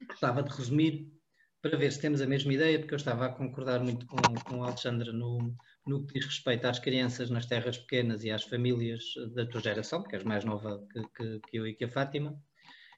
gostava 0.07 0.41
de 0.41 0.49
resumir 0.49 1.18
para 1.61 1.77
ver 1.77 1.91
se 1.91 1.99
temos 1.99 2.21
a 2.21 2.27
mesma 2.27 2.53
ideia, 2.53 2.79
porque 2.79 2.93
eu 2.93 2.97
estava 2.97 3.25
a 3.25 3.33
concordar 3.33 3.83
muito 3.83 4.05
com, 4.05 4.17
com 4.45 4.63
a 4.63 4.67
Alexandra 4.67 5.11
no, 5.11 5.55
no 5.85 6.05
que 6.05 6.13
diz 6.13 6.25
respeito 6.25 6.65
às 6.65 6.79
crianças 6.79 7.29
nas 7.29 7.45
terras 7.45 7.77
pequenas 7.77 8.23
e 8.23 8.31
às 8.31 8.43
famílias 8.43 9.03
da 9.33 9.45
tua 9.45 9.61
geração, 9.61 10.01
porque 10.01 10.15
és 10.15 10.23
mais 10.23 10.45
nova 10.45 10.85
que, 10.91 11.01
que, 11.15 11.39
que 11.49 11.57
eu 11.57 11.67
e 11.67 11.73
que 11.73 11.85
a 11.85 11.89
Fátima. 11.89 12.41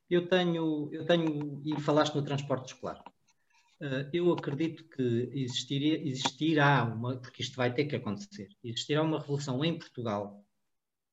Eu 0.09 0.27
tenho, 0.27 0.89
eu 0.91 1.05
tenho, 1.05 1.61
e 1.65 1.79
falaste 1.79 2.15
no 2.15 2.23
transporte 2.23 2.73
escolar. 2.73 3.01
Uh, 3.79 4.07
eu 4.13 4.31
acredito 4.31 4.83
que 4.89 5.31
existiria, 5.33 6.07
existirá 6.07 6.83
uma, 6.83 7.17
porque 7.17 7.41
isto 7.41 7.55
vai 7.55 7.73
ter 7.73 7.85
que 7.85 7.95
acontecer, 7.95 8.47
existirá 8.63 9.01
uma 9.01 9.19
revolução 9.19 9.65
em 9.65 9.79
Portugal 9.79 10.45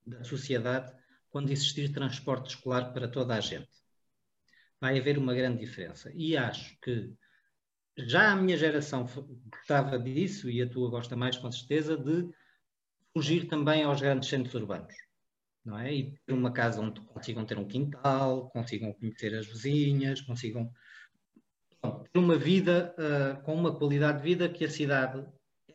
da 0.07 0.23
sociedade 0.23 0.93
quando 1.31 1.51
existir 1.51 1.91
transporte 1.93 2.51
escolar 2.51 2.93
para 2.93 3.09
toda 3.09 3.35
a 3.35 3.41
gente. 3.41 3.71
Vai 4.81 4.99
haver 4.99 5.17
uma 5.17 5.35
grande 5.35 5.61
diferença. 5.61 6.13
E 6.15 6.37
acho 6.37 6.79
que 6.81 7.15
já 8.07 8.33
a 8.33 8.37
minha 8.37 8.57
geração 8.57 9.07
gostava 9.51 9.99
disso, 9.99 10.49
e 10.49 10.63
a 10.63 10.69
tua 10.69 10.91
gosta 10.91 11.17
mais 11.17 11.37
com 11.37 11.51
certeza, 11.51 11.97
de 11.97 12.29
fugir 13.13 13.49
também 13.49 13.83
aos 13.83 14.01
grandes 14.01 14.29
centros 14.29 14.55
urbanos. 14.55 14.95
Não 15.65 15.79
é? 15.79 15.93
E 15.93 16.19
ter 16.25 16.33
uma 16.33 16.53
casa 16.53 16.81
onde 16.81 17.01
consigam 17.01 17.45
ter 17.45 17.59
um 17.59 17.67
quintal, 17.67 18.49
consigam 18.51 18.93
conhecer 18.93 19.35
as 19.35 19.47
vizinhas, 19.47 20.21
consigam 20.21 20.73
ter 22.13 22.19
uma 22.19 22.37
vida 22.37 22.95
uh, 22.99 23.43
com 23.43 23.55
uma 23.55 23.75
qualidade 23.75 24.19
de 24.19 24.25
vida 24.25 24.49
que 24.49 24.65
a 24.65 24.71
cidade, 24.71 25.25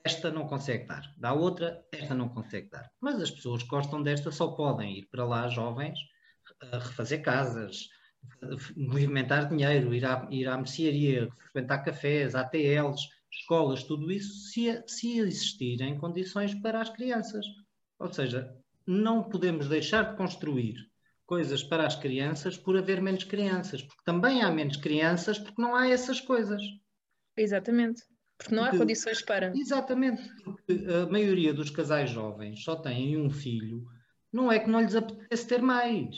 esta 0.03 0.31
não 0.31 0.47
consegue 0.47 0.85
dar. 0.85 1.13
Da 1.17 1.33
outra, 1.33 1.85
esta 1.91 2.15
não 2.15 2.29
consegue 2.29 2.69
dar. 2.69 2.89
Mas 2.99 3.21
as 3.21 3.31
pessoas 3.31 3.63
que 3.63 3.69
gostam 3.69 4.01
desta 4.01 4.31
só 4.31 4.47
podem 4.47 4.97
ir 4.97 5.07
para 5.07 5.25
lá, 5.25 5.47
jovens, 5.49 5.99
uh, 6.63 6.77
refazer 6.77 7.21
casas, 7.21 7.89
movimentar 8.75 9.47
dinheiro, 9.47 9.93
ir 9.93 10.05
à, 10.05 10.27
ir 10.29 10.47
à 10.47 10.57
mercearia, 10.57 11.29
frequentar 11.37 11.79
cafés, 11.83 12.35
ATLs, 12.35 13.09
escolas, 13.31 13.83
tudo 13.83 14.11
isso, 14.11 14.49
se, 14.49 14.83
se 14.87 15.19
existirem 15.19 15.97
condições 15.97 16.53
para 16.55 16.81
as 16.81 16.89
crianças. 16.89 17.45
Ou 17.99 18.11
seja, 18.11 18.55
não 18.85 19.23
podemos 19.23 19.67
deixar 19.67 20.11
de 20.11 20.17
construir 20.17 20.75
coisas 21.25 21.63
para 21.63 21.87
as 21.87 21.95
crianças 21.95 22.57
por 22.57 22.77
haver 22.77 23.01
menos 23.01 23.23
crianças, 23.23 23.81
porque 23.81 24.03
também 24.03 24.41
há 24.41 24.51
menos 24.51 24.77
crianças 24.77 25.39
porque 25.39 25.61
não 25.61 25.75
há 25.75 25.87
essas 25.87 26.19
coisas. 26.19 26.61
Exatamente. 27.35 28.03
Porque 28.37 28.53
não 28.53 28.63
há 28.63 28.71
condições 28.71 29.21
para. 29.21 29.53
Exatamente. 29.55 30.21
Porque 30.43 30.85
a 30.89 31.09
maioria 31.09 31.53
dos 31.53 31.69
casais 31.69 32.09
jovens 32.09 32.63
só 32.63 32.75
têm 32.75 33.17
um 33.17 33.29
filho, 33.29 33.85
não 34.31 34.51
é 34.51 34.59
que 34.59 34.69
não 34.69 34.81
lhes 34.81 34.95
apetece 34.95 35.47
ter 35.47 35.61
mais. 35.61 36.15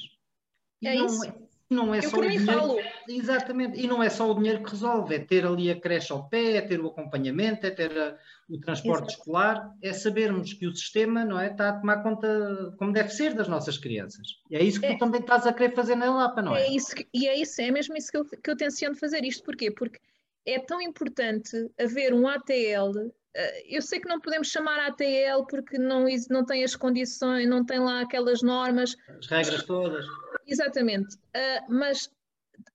E 0.81 0.87
é 0.87 0.95
isso. 0.95 1.44
Não 1.69 1.93
é 1.93 1.97
eu 1.97 2.09
só 2.09 2.17
o 2.17 2.21
dinheiro. 2.21 2.45
Falo. 2.45 2.77
Exatamente. 3.09 3.79
E 3.79 3.87
não 3.87 4.01
é 4.01 4.09
só 4.09 4.29
o 4.29 4.35
dinheiro 4.35 4.63
que 4.63 4.69
resolve, 4.69 5.15
é 5.15 5.19
ter 5.19 5.45
ali 5.45 5.71
a 5.71 5.79
creche 5.79 6.11
ao 6.13 6.29
pé, 6.29 6.57
é 6.57 6.61
ter 6.61 6.79
o 6.79 6.87
acompanhamento, 6.87 7.65
é 7.65 7.71
ter 7.71 7.97
a, 7.97 8.17
o 8.47 8.59
transporte 8.59 9.05
Exato. 9.05 9.19
escolar, 9.19 9.75
é 9.81 9.91
sabermos 9.91 10.53
que 10.53 10.67
o 10.67 10.75
sistema 10.75 11.25
não 11.25 11.39
é, 11.39 11.51
está 11.51 11.69
a 11.69 11.73
tomar 11.73 12.03
conta 12.03 12.73
como 12.77 12.93
deve 12.93 13.09
ser 13.09 13.33
das 13.33 13.47
nossas 13.47 13.77
crianças. 13.77 14.39
E 14.49 14.55
é 14.55 14.63
isso 14.63 14.79
que 14.79 14.85
é, 14.85 14.93
tu 14.93 14.99
também 14.99 15.21
estás 15.21 15.47
a 15.47 15.53
querer 15.53 15.73
fazer 15.73 15.95
na 15.95 16.13
Lapa, 16.13 16.41
não 16.41 16.55
é? 16.55 16.67
é 16.67 16.71
isso 16.71 16.95
que, 16.95 17.07
e 17.11 17.27
é 17.27 17.35
isso, 17.35 17.59
é 17.61 17.71
mesmo 17.71 17.97
isso 17.97 18.11
que 18.11 18.17
eu, 18.17 18.25
que 18.25 18.49
eu 18.49 18.55
tenciono 18.55 18.95
fazer 18.95 19.23
isto. 19.23 19.43
Porquê? 19.43 19.71
Porque 19.71 19.99
é 20.45 20.59
tão 20.59 20.79
importante 20.79 21.71
haver 21.79 22.13
um 22.13 22.27
ATL 22.27 23.11
eu 23.65 23.81
sei 23.81 23.99
que 23.99 24.07
não 24.07 24.19
podemos 24.21 24.47
chamar 24.47 24.79
ATL 24.87 25.45
porque 25.49 25.77
não, 25.77 26.05
não 26.29 26.45
tem 26.45 26.63
as 26.63 26.75
condições, 26.75 27.47
não 27.47 27.65
tem 27.65 27.79
lá 27.79 28.01
aquelas 28.01 28.41
normas. 28.41 28.95
As 29.09 29.27
regras 29.27 29.63
todas. 29.63 30.05
Exatamente. 30.47 31.15
Uh, 31.15 31.65
mas 31.69 32.09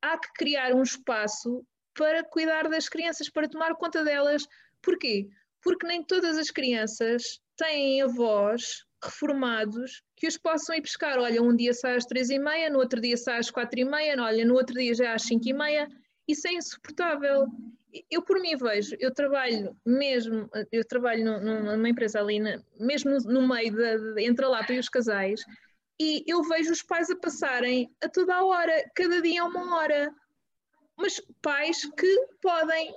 há 0.02 0.18
que 0.18 0.32
criar 0.34 0.74
um 0.74 0.82
espaço 0.82 1.64
para 1.94 2.22
cuidar 2.24 2.68
das 2.68 2.88
crianças, 2.88 3.28
para 3.28 3.48
tomar 3.48 3.74
conta 3.74 4.04
delas. 4.04 4.46
Porquê? 4.82 5.28
Porque 5.62 5.86
nem 5.86 6.02
todas 6.02 6.38
as 6.38 6.50
crianças 6.50 7.40
têm 7.56 8.02
avós 8.02 8.84
reformados 9.02 10.02
que 10.16 10.26
os 10.26 10.36
possam 10.36 10.76
ir 10.76 10.82
pescar. 10.82 11.18
Olha, 11.18 11.42
um 11.42 11.54
dia 11.54 11.72
sai 11.72 11.96
às 11.96 12.04
três 12.04 12.30
e 12.30 12.38
meia, 12.38 12.70
no 12.70 12.78
outro 12.78 13.00
dia 13.00 13.16
sai 13.16 13.38
às 13.38 13.50
quatro 13.50 13.80
e 13.80 13.84
meia, 13.84 14.20
olha, 14.22 14.44
no 14.44 14.54
outro 14.54 14.74
dia 14.74 14.94
já 14.94 15.14
às 15.14 15.22
cinco 15.22 15.48
e 15.48 15.52
meia. 15.52 15.88
Isso 16.28 16.46
é 16.46 16.52
insuportável 16.52 17.46
eu 18.10 18.22
por 18.22 18.40
mim 18.40 18.56
vejo, 18.56 18.96
eu 18.98 19.12
trabalho 19.12 19.76
mesmo, 19.84 20.48
eu 20.70 20.84
trabalho 20.86 21.24
numa 21.40 21.88
empresa 21.88 22.20
ali, 22.20 22.40
mesmo 22.78 23.18
no, 23.24 23.46
meio 23.46 23.74
de, 23.74 24.14
de, 24.14 24.24
entre 24.24 24.44
a 24.44 24.48
lata 24.48 24.72
e 24.72 24.78
os 24.78 24.88
casais, 24.88 25.44
e 26.00 26.24
eu 26.26 26.42
vejo 26.42 26.72
os 26.72 26.82
pais 26.82 27.10
a 27.10 27.16
passarem 27.16 27.94
a 28.02 28.08
toda 28.08 28.34
a 28.34 28.44
hora, 28.44 28.90
cada 28.94 29.20
dia 29.20 29.44
uma 29.44 29.76
hora. 29.76 30.10
Mas 30.96 31.20
pais 31.42 31.84
que 31.84 32.26
podem. 32.40 32.94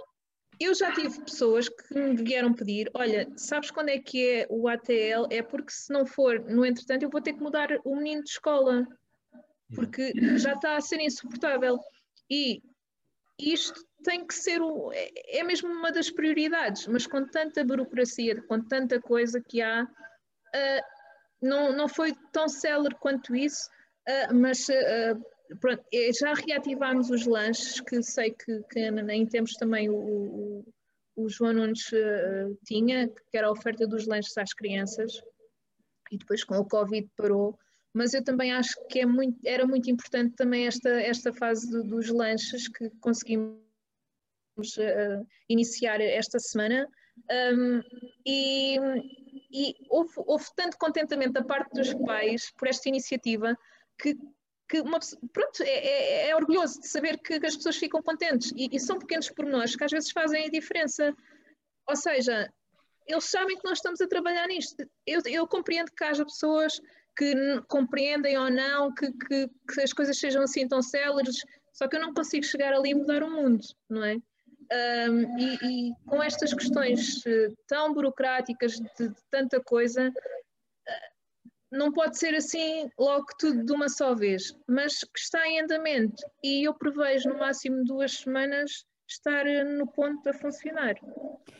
Eu 0.59 0.73
já 0.73 0.93
tive 0.93 1.19
pessoas 1.21 1.67
que 1.67 1.93
me 1.97 2.15
vieram 2.15 2.53
pedir: 2.53 2.89
olha, 2.93 3.29
sabes 3.35 3.71
quando 3.71 3.89
é 3.89 3.99
que 3.99 4.29
é 4.29 4.47
o 4.49 4.69
ATL? 4.69 5.27
É 5.29 5.41
porque 5.41 5.71
se 5.71 5.91
não 5.91 6.05
for, 6.05 6.39
no 6.45 6.65
entretanto, 6.65 7.03
eu 7.03 7.09
vou 7.09 7.21
ter 7.21 7.33
que 7.33 7.41
mudar 7.41 7.69
o 7.83 7.95
menino 7.95 8.23
de 8.23 8.29
escola, 8.29 8.87
porque 9.75 10.13
já 10.37 10.53
está 10.53 10.77
a 10.77 10.81
ser 10.81 11.01
insuportável. 11.01 11.77
E 12.29 12.61
isto 13.37 13.85
tem 14.03 14.25
que 14.25 14.35
ser 14.35 14.61
o, 14.61 14.91
é, 14.93 15.39
é 15.39 15.43
mesmo 15.43 15.69
uma 15.69 15.91
das 15.91 16.11
prioridades, 16.11 16.87
mas 16.87 17.07
com 17.07 17.25
tanta 17.25 17.63
burocracia, 17.63 18.41
com 18.43 18.61
tanta 18.61 19.01
coisa 19.01 19.41
que 19.41 19.61
há, 19.61 19.83
uh, 19.83 20.83
não, 21.41 21.75
não 21.75 21.87
foi 21.87 22.13
tão 22.31 22.47
célere 22.47 22.95
quanto 22.99 23.35
isso, 23.35 23.69
uh, 24.07 24.35
mas 24.35 24.67
uh, 24.69 25.57
pronto, 25.59 25.83
é, 25.93 26.11
já 26.13 26.33
reativámos 26.33 27.09
os 27.09 27.25
lanches, 27.25 27.79
que 27.81 28.03
sei 28.03 28.31
que, 28.31 28.61
que 28.69 28.79
em 28.79 29.25
tempos 29.25 29.53
também 29.53 29.89
o, 29.89 29.95
o, 29.95 30.65
o 31.15 31.29
João 31.29 31.53
Nunes 31.53 31.89
tinha, 32.65 33.07
que 33.07 33.37
era 33.37 33.47
a 33.47 33.51
oferta 33.51 33.87
dos 33.87 34.05
lanches 34.05 34.37
às 34.37 34.53
crianças, 34.53 35.21
e 36.11 36.17
depois 36.17 36.43
com 36.43 36.57
o 36.57 36.67
Covid 36.67 37.09
parou, 37.15 37.57
mas 37.93 38.13
eu 38.13 38.23
também 38.23 38.51
acho 38.51 38.73
que 38.87 38.99
é 38.99 39.05
muito, 39.05 39.39
era 39.45 39.65
muito 39.65 39.89
importante 39.89 40.35
também 40.35 40.65
esta, 40.65 40.89
esta 40.89 41.31
fase 41.31 41.69
do, 41.69 41.83
dos 41.83 42.09
lanches 42.09 42.67
que 42.67 42.89
conseguimos 42.99 43.62
uh, 44.57 45.27
iniciar 45.49 46.01
esta 46.01 46.39
semana. 46.39 46.87
Um, 47.29 47.81
e, 48.25 48.77
e 49.51 49.75
houve, 49.89 50.13
houve, 50.17 50.45
tanto 50.55 50.77
contentamento 50.77 51.33
da 51.33 51.43
parte 51.43 51.73
dos 51.73 51.93
pais 51.93 52.51
por 52.57 52.67
esta 52.67 52.89
iniciativa 52.89 53.55
que, 53.99 54.17
que 54.67 54.81
uma, 54.81 54.99
pronto, 55.31 55.61
é, 55.61 55.69
é, 55.69 56.29
é, 56.29 56.35
orgulhoso 56.35 56.81
de 56.81 56.87
saber 56.87 57.19
que, 57.19 57.39
que, 57.39 57.45
as 57.45 57.55
pessoas 57.55 57.77
ficam 57.77 58.01
contentes 58.01 58.51
e, 58.55 58.67
e 58.71 58.79
são 58.79 58.97
pequenos 58.97 59.29
pormenores 59.29 59.75
que 59.75 59.83
às 59.83 59.91
vezes 59.91 60.11
fazem 60.11 60.45
a 60.45 60.49
diferença. 60.49 61.15
Ou 61.87 61.95
seja, 61.95 62.51
eles 63.05 63.25
sabem 63.25 63.57
que 63.57 63.65
nós 63.65 63.77
estamos 63.77 64.01
a 64.01 64.07
trabalhar 64.07 64.47
nisto. 64.47 64.83
Eu, 65.05 65.21
eu 65.25 65.47
compreendo 65.47 65.91
que 65.91 66.03
haja 66.03 66.25
pessoas 66.25 66.81
que 67.15 67.61
compreendem 67.67 68.37
ou 68.37 68.49
não 68.49 68.93
que, 68.93 69.11
que, 69.11 69.47
que, 69.71 69.81
as 69.81 69.93
coisas 69.93 70.17
sejam 70.17 70.41
assim 70.41 70.67
tão 70.67 70.81
céleres, 70.81 71.37
só 71.71 71.87
que 71.87 71.95
eu 71.95 72.01
não 72.01 72.13
consigo 72.13 72.43
chegar 72.43 72.73
ali 72.73 72.89
e 72.91 72.95
mudar 72.95 73.23
o 73.23 73.29
mundo, 73.29 73.63
não 73.89 74.03
é? 74.03 74.17
Um, 74.73 75.37
e, 75.37 75.89
e, 75.89 75.95
com 76.05 76.23
estas 76.23 76.51
questões 76.51 77.23
eh, 77.27 77.49
tão 77.67 77.93
burocráticas 77.93 78.73
de, 78.73 79.09
de, 79.09 79.15
tanta 79.29 79.61
coisa, 79.61 80.11
eh, 80.87 81.09
não 81.71 81.91
pode 81.91 82.17
ser 82.17 82.33
assim 82.33 82.89
logo 82.97 83.27
tudo 83.37 83.63
de 83.63 83.71
uma 83.71 83.87
só 83.87 84.15
vez, 84.15 84.57
mas 84.67 84.99
que 85.01 85.19
está 85.19 85.47
em 85.47 85.61
andamento 85.61 86.23
e 86.43 86.67
eu 86.67 86.73
prevejo 86.73 87.29
no 87.29 87.37
máximo 87.37 87.83
duas 87.83 88.13
semanas 88.13 88.83
estar 89.07 89.45
eh, 89.45 89.63
no 89.63 89.85
ponto 89.85 90.27
a 90.27 90.33
funcionar. 90.33 90.95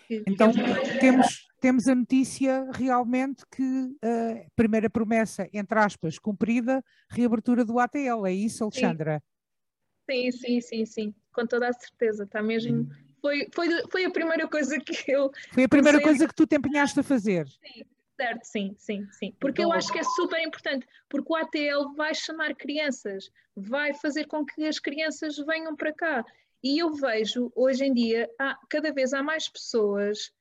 Então 0.10 0.52
temos, 0.99 1.47
temos 1.60 1.88
a 1.88 1.93
notícia 1.93 2.67
realmente 2.73 3.43
que 3.52 3.95
a 4.02 4.49
primeira 4.56 4.89
promessa, 4.89 5.47
entre 5.54 5.78
aspas, 5.78 6.17
cumprida, 6.17 6.84
reabertura 7.10 7.63
do 7.63 7.78
ATL, 7.78 8.26
é 8.26 8.34
isso, 8.34 8.63
Alexandra? 8.63 9.21
Sim, 10.10 10.32
sim, 10.32 10.62
sim, 10.62 10.86
sim, 10.86 11.15
com 11.32 11.45
toda 11.45 11.69
a 11.69 11.73
certeza, 11.73 12.23
está 12.23 12.41
mesmo. 12.41 12.89
Foi, 13.24 13.48
foi, 13.54 13.70
foi 13.90 14.04
a 14.04 14.12
primeira 14.12 14.50
coisa 14.50 14.78
que 14.78 15.10
eu. 15.10 15.32
Foi 15.54 15.64
a 15.64 15.70
primeira 15.70 16.02
coisa 16.02 16.28
que 16.28 16.36
tu 16.36 16.46
te 16.46 16.58
empenhaste 16.58 17.00
a 17.00 17.04
fazer. 17.04 17.48
Sim, 17.48 17.86
certo, 18.18 18.44
sim, 18.44 18.76
sim, 18.78 19.08
sim. 19.14 19.34
Porque 19.40 19.62
eu 19.62 19.68
então, 19.68 19.78
acho 19.78 19.94
que 19.94 20.00
é 20.00 20.04
super 20.04 20.46
importante, 20.46 20.86
porque 21.08 21.32
o 21.32 21.36
ATL 21.38 21.96
vai 21.96 22.14
chamar 22.14 22.54
crianças, 22.54 23.32
vai 23.56 23.94
fazer 23.94 24.28
com 24.28 24.46
que 24.46 24.66
as 24.66 24.78
crianças 24.78 25.38
venham 25.38 25.74
para 25.74 25.94
cá. 25.94 26.26
E 26.62 26.80
eu 26.80 26.92
vejo, 26.92 27.50
hoje 27.56 27.86
em 27.86 27.94
dia, 27.94 28.30
há, 28.38 28.60
cada 28.70 28.92
vez 28.92 29.14
há 29.14 29.24
mais 29.24 29.48
pessoas 29.48 30.34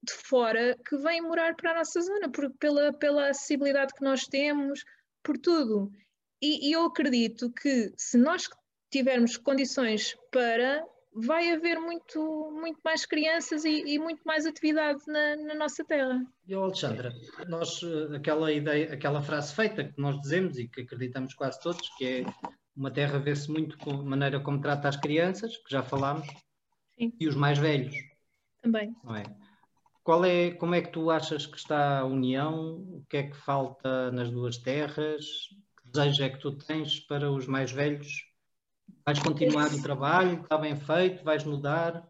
de 0.00 0.12
fora 0.12 0.78
que 0.88 0.96
vêm 0.96 1.20
morar 1.20 1.56
para 1.56 1.72
a 1.72 1.78
nossa 1.78 2.00
zona, 2.00 2.28
por, 2.30 2.52
pela, 2.52 2.92
pela 2.92 3.30
acessibilidade 3.30 3.94
que 3.94 4.04
nós 4.04 4.28
temos, 4.28 4.84
por 5.24 5.36
tudo. 5.36 5.90
E, 6.40 6.68
e 6.68 6.72
eu 6.72 6.84
acredito 6.84 7.50
que 7.50 7.92
se 7.96 8.16
nós 8.16 8.48
tivermos 8.92 9.36
condições 9.36 10.16
para, 10.30 10.86
vai 11.20 11.52
haver 11.52 11.78
muito, 11.78 12.50
muito 12.52 12.80
mais 12.84 13.04
crianças 13.04 13.64
e, 13.64 13.94
e 13.94 13.98
muito 13.98 14.22
mais 14.24 14.46
atividade 14.46 15.00
na, 15.06 15.36
na, 15.36 15.54
nossa 15.54 15.84
terra. 15.84 16.24
E 16.46 16.54
Alexandra, 16.54 17.12
nós, 17.48 17.80
eh, 17.82 18.16
aquela 18.16 18.52
ideia, 18.52 18.92
aquela 18.92 19.22
frase 19.22 19.54
feita 19.54 19.84
que 19.84 20.00
nós 20.00 20.20
dizemos 20.20 20.58
e 20.58 20.68
que 20.68 20.82
acreditamos 20.82 21.34
quase 21.34 21.60
todos, 21.60 21.88
que 21.96 22.06
é 22.06 22.24
uma 22.76 22.90
terra 22.90 23.18
vê-se 23.18 23.50
muito 23.50 23.76
com 23.78 23.90
a 23.90 24.02
maneira 24.02 24.40
como 24.40 24.60
trata 24.60 24.88
as 24.88 24.96
crianças, 24.96 25.56
que 25.56 25.70
já 25.70 25.82
falámos, 25.82 26.26
Sim. 26.98 27.12
e 27.18 27.26
os 27.26 27.34
mais 27.34 27.58
velhos. 27.58 27.94
Também. 28.62 28.94
Não 29.02 29.16
é? 29.16 29.24
Qual 30.04 30.24
é, 30.24 30.52
como 30.52 30.74
é 30.74 30.80
que 30.80 30.90
tu 30.90 31.10
achas 31.10 31.46
que 31.46 31.58
está 31.58 31.98
a 31.98 32.04
união? 32.04 32.76
O 32.78 33.04
que 33.08 33.18
é 33.18 33.22
que 33.24 33.36
falta 33.36 34.10
nas 34.12 34.30
duas 34.30 34.56
terras? 34.56 35.24
Que 35.82 35.90
desejo 35.90 36.22
é 36.22 36.30
que 36.30 36.38
tu 36.38 36.56
tens 36.56 37.00
para 37.00 37.30
os 37.30 37.46
mais 37.46 37.72
velhos? 37.72 38.27
Vais 39.08 39.20
continuar 39.20 39.72
o 39.72 39.82
trabalho? 39.82 40.42
Está 40.42 40.58
bem 40.58 40.76
feito? 40.76 41.24
Vais 41.24 41.42
mudar? 41.42 42.06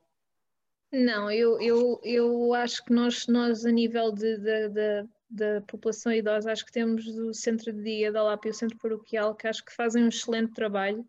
Não, 0.93 1.31
eu, 1.31 1.61
eu, 1.61 2.01
eu 2.03 2.53
acho 2.55 2.85
que 2.85 2.93
nós, 2.93 3.29
nós 3.29 3.65
a 3.65 3.71
nível 3.71 4.11
de, 4.11 4.37
de, 4.37 4.69
de, 4.69 5.09
da 5.31 5.61
população 5.69 6.13
idosa, 6.13 6.51
acho 6.51 6.67
que 6.67 6.73
temos 6.73 7.07
o 7.07 7.33
Centro 7.33 7.73
de 7.73 7.85
Dia 7.85 8.11
da 8.11 8.25
LAP 8.25 8.47
e 8.47 8.51
o 8.51 8.53
Centro 8.53 8.77
Paroquial, 8.79 9.37
que 9.37 9.47
acho 9.47 9.65
que 9.65 9.73
fazem 9.77 10.03
um 10.03 10.09
excelente 10.09 10.53
trabalho. 10.55 11.07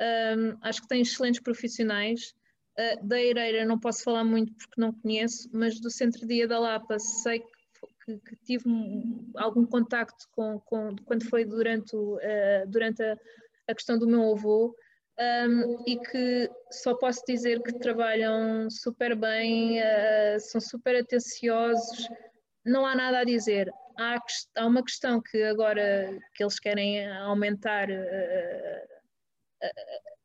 Um, 0.00 0.56
acho 0.62 0.82
que 0.82 0.86
têm 0.86 1.02
excelentes 1.02 1.40
profissionais. 1.40 2.32
Uh, 2.78 3.04
da 3.04 3.20
Eireira 3.20 3.64
não 3.64 3.76
posso 3.76 4.04
falar 4.04 4.22
muito 4.22 4.54
porque 4.54 4.80
não 4.80 4.92
conheço, 4.92 5.50
mas 5.52 5.80
do 5.80 5.90
Centro 5.90 6.20
de 6.20 6.28
Dia 6.28 6.46
da 6.46 6.60
Lapa 6.60 6.96
sei 7.00 7.40
que, 7.40 7.48
que, 8.04 8.18
que 8.20 8.36
tive 8.44 8.68
um, 8.68 9.32
algum 9.34 9.66
contacto 9.66 10.28
com, 10.30 10.60
com, 10.60 10.94
quando 11.04 11.28
foi 11.28 11.44
durante, 11.44 11.96
uh, 11.96 12.20
durante 12.68 13.02
a, 13.02 13.18
a, 13.66 13.74
questão 13.74 13.98
do 13.98 14.06
meu 14.06 14.32
avô 14.32 14.76
um, 15.18 15.84
e 15.86 15.98
que 15.98 16.50
só 16.70 16.94
posso 16.94 17.22
dizer 17.26 17.62
que 17.62 17.78
trabalham 17.78 18.68
super 18.70 19.14
bem, 19.14 19.80
uh, 19.80 20.40
são 20.40 20.60
super 20.60 20.96
atenciosos, 20.96 22.08
não 22.64 22.84
há 22.84 22.94
nada 22.94 23.20
a 23.20 23.24
dizer. 23.24 23.70
Há, 23.98 24.18
há 24.56 24.66
uma 24.66 24.82
questão 24.82 25.20
que 25.20 25.42
agora 25.44 26.18
que 26.34 26.42
eles 26.42 26.58
querem 26.58 27.06
aumentar 27.18 27.88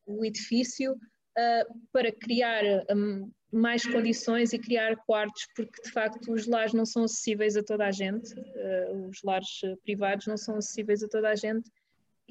o 0.09 0.25
edifício 0.25 0.93
uh, 0.93 1.79
para 1.91 2.11
criar 2.11 2.63
um, 2.91 3.31
mais 3.51 3.85
condições 3.85 4.53
e 4.53 4.59
criar 4.59 4.95
quartos, 5.05 5.47
porque 5.55 5.81
de 5.83 5.91
facto 5.91 6.31
os 6.31 6.47
lares 6.47 6.73
não 6.73 6.85
são 6.85 7.03
acessíveis 7.03 7.55
a 7.55 7.63
toda 7.63 7.85
a 7.85 7.91
gente, 7.91 8.33
uh, 8.33 9.07
os 9.07 9.21
lares 9.23 9.61
privados 9.83 10.27
não 10.27 10.37
são 10.37 10.55
acessíveis 10.55 11.03
a 11.03 11.07
toda 11.07 11.29
a 11.29 11.35
gente. 11.35 11.69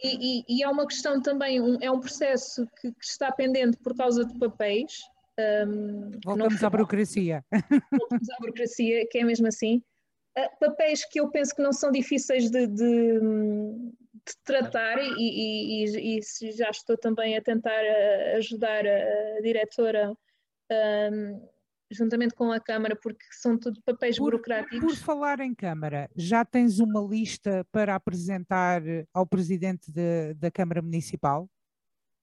E, 0.02 0.40
e, 0.40 0.44
e 0.48 0.62
é 0.62 0.68
uma 0.68 0.86
questão 0.86 1.20
também, 1.20 1.60
um, 1.60 1.78
é 1.80 1.90
um 1.90 2.00
processo 2.00 2.66
que, 2.80 2.92
que, 2.92 3.04
está 3.04 3.32
pendente 3.32 3.76
por 3.78 3.96
causa 3.96 4.24
de 4.24 4.38
papéis. 4.38 4.92
Um, 5.66 6.10
Voltamos 6.24 6.62
à 6.62 6.70
burocracia. 6.70 7.44
Voltamos 7.92 8.30
à 8.30 8.36
burocracia, 8.40 9.06
que 9.10 9.18
é 9.18 9.24
mesmo 9.24 9.46
assim. 9.46 9.82
Uh, 10.36 10.58
papéis 10.60 11.04
que 11.04 11.20
eu 11.20 11.30
penso 11.30 11.54
que 11.54 11.62
não 11.62 11.72
são 11.72 11.90
difíceis 11.90 12.50
de, 12.50 12.66
de, 12.66 13.20
de 13.20 14.36
tratar 14.44 14.98
e, 14.98 15.14
e, 15.18 15.84
e, 15.84 16.18
e, 16.18 16.52
já 16.52 16.70
estou 16.70 16.96
também 16.96 17.36
a 17.36 17.42
tentar 17.42 17.82
uh, 17.82 18.36
ajudar 18.36 18.86
a, 18.86 19.38
a 19.38 19.40
diretora 19.42 20.12
um, 20.70 21.48
juntamente 21.90 22.34
com 22.34 22.52
a 22.52 22.60
Câmara, 22.60 22.94
porque 22.94 23.24
são 23.30 23.58
tudo 23.58 23.80
papéis 23.82 24.16
por, 24.16 24.24
burocráticos. 24.24 24.80
Por 24.80 24.96
falar 24.96 25.40
em 25.40 25.54
Câmara, 25.54 26.10
já 26.14 26.44
tens 26.44 26.78
uma 26.78 27.00
lista 27.00 27.66
para 27.72 27.94
apresentar 27.94 28.82
ao 29.12 29.26
Presidente 29.26 29.90
de, 29.90 30.34
da 30.34 30.50
Câmara 30.50 30.82
Municipal? 30.82 31.48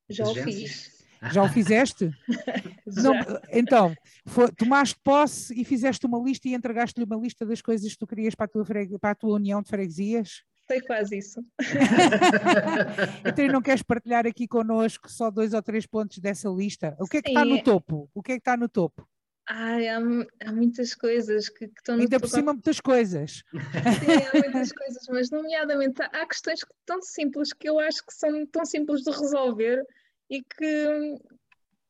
Já 0.09 0.25
o 0.25 0.35
fiz. 0.35 0.95
Já 1.31 1.43
o 1.43 1.49
fizeste? 1.49 2.11
Não, 2.85 3.13
então, 3.51 3.95
foi, 4.27 4.51
tomaste 4.51 4.99
posse 5.03 5.59
e 5.59 5.65
fizeste 5.65 6.05
uma 6.05 6.19
lista 6.19 6.47
e 6.47 6.53
entregaste-lhe 6.53 7.05
uma 7.05 7.15
lista 7.15 7.45
das 7.45 7.61
coisas 7.61 7.91
que 7.91 7.97
tu 7.97 8.05
querias 8.05 8.35
para 8.35 8.45
a 8.45 8.49
tua, 8.49 8.65
para 8.99 9.11
a 9.11 9.15
tua 9.15 9.35
união 9.35 9.61
de 9.61 9.69
freguesias? 9.69 10.43
Sei 10.67 10.81
quase 10.81 11.17
isso. 11.17 11.43
então 13.25 13.47
não 13.47 13.61
queres 13.61 13.83
partilhar 13.83 14.25
aqui 14.25 14.47
connosco 14.47 15.11
só 15.11 15.29
dois 15.29 15.53
ou 15.53 15.61
três 15.61 15.85
pontos 15.85 16.17
dessa 16.19 16.49
lista? 16.49 16.95
O 16.99 17.07
que 17.07 17.17
é 17.17 17.21
que 17.21 17.29
Sim. 17.29 17.35
está 17.35 17.45
no 17.45 17.63
topo? 17.63 18.09
O 18.13 18.21
que 18.21 18.33
é 18.33 18.35
que 18.35 18.41
está 18.41 18.57
no 18.57 18.67
topo? 18.67 19.07
Ai, 19.47 19.87
há, 19.87 19.99
há 20.43 20.51
muitas 20.51 20.95
coisas 20.95 21.49
que, 21.49 21.67
que 21.67 21.79
estão 21.79 21.95
no 21.95 22.01
Ainda 22.01 22.19
por 22.19 22.29
cima 22.29 22.51
muitas 22.51 22.79
coisas. 22.79 23.43
Sim, 23.51 24.27
há 24.33 24.39
muitas 24.41 24.71
coisas, 24.71 25.05
mas 25.09 25.29
nomeadamente 25.29 26.01
há 26.01 26.25
questões 26.25 26.61
tão 26.85 27.01
simples 27.01 27.53
que 27.53 27.69
eu 27.69 27.79
acho 27.79 28.03
que 28.05 28.13
são 28.13 28.45
tão 28.47 28.65
simples 28.65 29.03
de 29.03 29.11
resolver 29.11 29.85
e 30.31 30.41
que, 30.41 31.17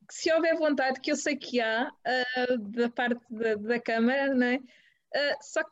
que 0.06 0.14
se 0.14 0.30
houver 0.32 0.54
vontade, 0.56 1.00
que 1.00 1.10
eu 1.10 1.16
sei 1.16 1.36
que 1.36 1.58
há 1.60 1.90
uh, 1.90 2.58
da 2.58 2.90
parte 2.90 3.20
da, 3.30 3.54
da 3.54 3.80
Câmara, 3.80 4.34
né? 4.34 4.56
Uh, 5.14 5.36
só 5.40 5.62
que 5.64 5.70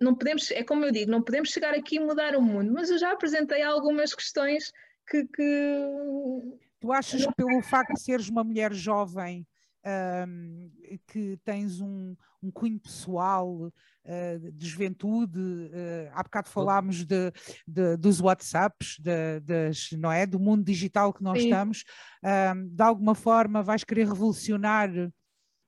não 0.00 0.16
podemos, 0.16 0.50
é 0.50 0.64
como 0.64 0.84
eu 0.84 0.90
digo, 0.90 1.12
não 1.12 1.22
podemos 1.22 1.50
chegar 1.50 1.74
aqui 1.74 1.96
e 1.96 2.00
mudar 2.00 2.34
o 2.34 2.42
mundo, 2.42 2.72
mas 2.72 2.90
eu 2.90 2.98
já 2.98 3.12
apresentei 3.12 3.62
algumas 3.62 4.12
questões 4.12 4.72
que. 5.08 5.24
que... 5.28 6.58
Tu 6.80 6.92
achas 6.92 7.24
que 7.24 7.34
pelo 7.34 7.62
facto 7.62 7.92
de 7.92 8.00
seres 8.00 8.28
uma 8.28 8.42
mulher 8.42 8.72
jovem 8.72 9.46
um, 9.84 10.70
que 11.06 11.38
tens 11.44 11.80
um, 11.80 12.14
um 12.42 12.50
cunho 12.50 12.78
pessoal 12.78 13.54
uh, 13.56 14.52
de 14.52 14.66
juventude, 14.66 15.38
uh, 15.38 16.10
há 16.12 16.22
bocado 16.22 16.48
falámos 16.48 17.04
de, 17.04 17.32
de, 17.66 17.96
dos 17.96 18.20
WhatsApps, 18.20 18.98
de, 18.98 19.40
das, 19.40 19.90
não 19.92 20.10
é? 20.12 20.26
do 20.26 20.38
mundo 20.38 20.64
digital 20.64 21.12
que 21.12 21.22
nós 21.22 21.38
Sim. 21.38 21.48
estamos, 21.48 21.84
um, 22.54 22.68
de 22.68 22.82
alguma 22.82 23.14
forma 23.14 23.62
vais 23.62 23.84
querer 23.84 24.06
revolucionar 24.06 24.90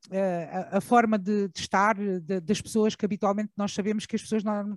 Uh, 0.08 0.72
a, 0.72 0.78
a, 0.78 0.80
forma 0.80 1.16
de, 1.16 1.46
de 1.46 1.60
estar 1.60 1.94
de, 1.94 2.40
das 2.40 2.60
pessoas 2.60 2.96
que 2.96 3.04
habitualmente 3.04 3.52
nós 3.56 3.72
sabemos 3.72 4.04
que 4.04 4.16
as 4.16 4.22
pessoas 4.22 4.42
no, 4.42 4.76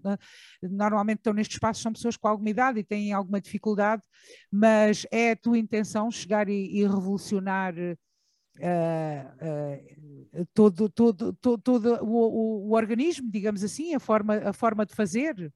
normalmente 0.61 1.17
estão 1.17 1.33
nestes 1.33 1.55
espaços 1.55 1.81
são 1.81 1.91
pessoas 1.91 2.15
com 2.15 2.27
alguma 2.27 2.51
idade 2.51 2.79
e 2.79 2.83
têm 2.83 3.11
alguma 3.11 3.41
dificuldade, 3.41 4.03
mas 4.51 5.03
é 5.11 5.31
a 5.31 5.35
tua 5.35 5.57
intenção 5.57 6.11
chegar 6.11 6.47
e, 6.47 6.77
e 6.77 6.83
revolucionar 6.83 7.73
uh, 8.59 10.41
uh, 10.41 10.47
todo, 10.53 10.89
todo, 10.89 11.33
todo, 11.33 11.57
todo 11.61 12.03
o, 12.03 12.07
o, 12.07 12.69
o, 12.69 12.75
organismo, 12.75 13.29
digamos 13.29 13.63
assim, 13.63 13.95
a 13.95 13.99
forma, 13.99 14.35
a 14.37 14.53
forma 14.53 14.85
de 14.85 14.95
fazer? 14.95 15.51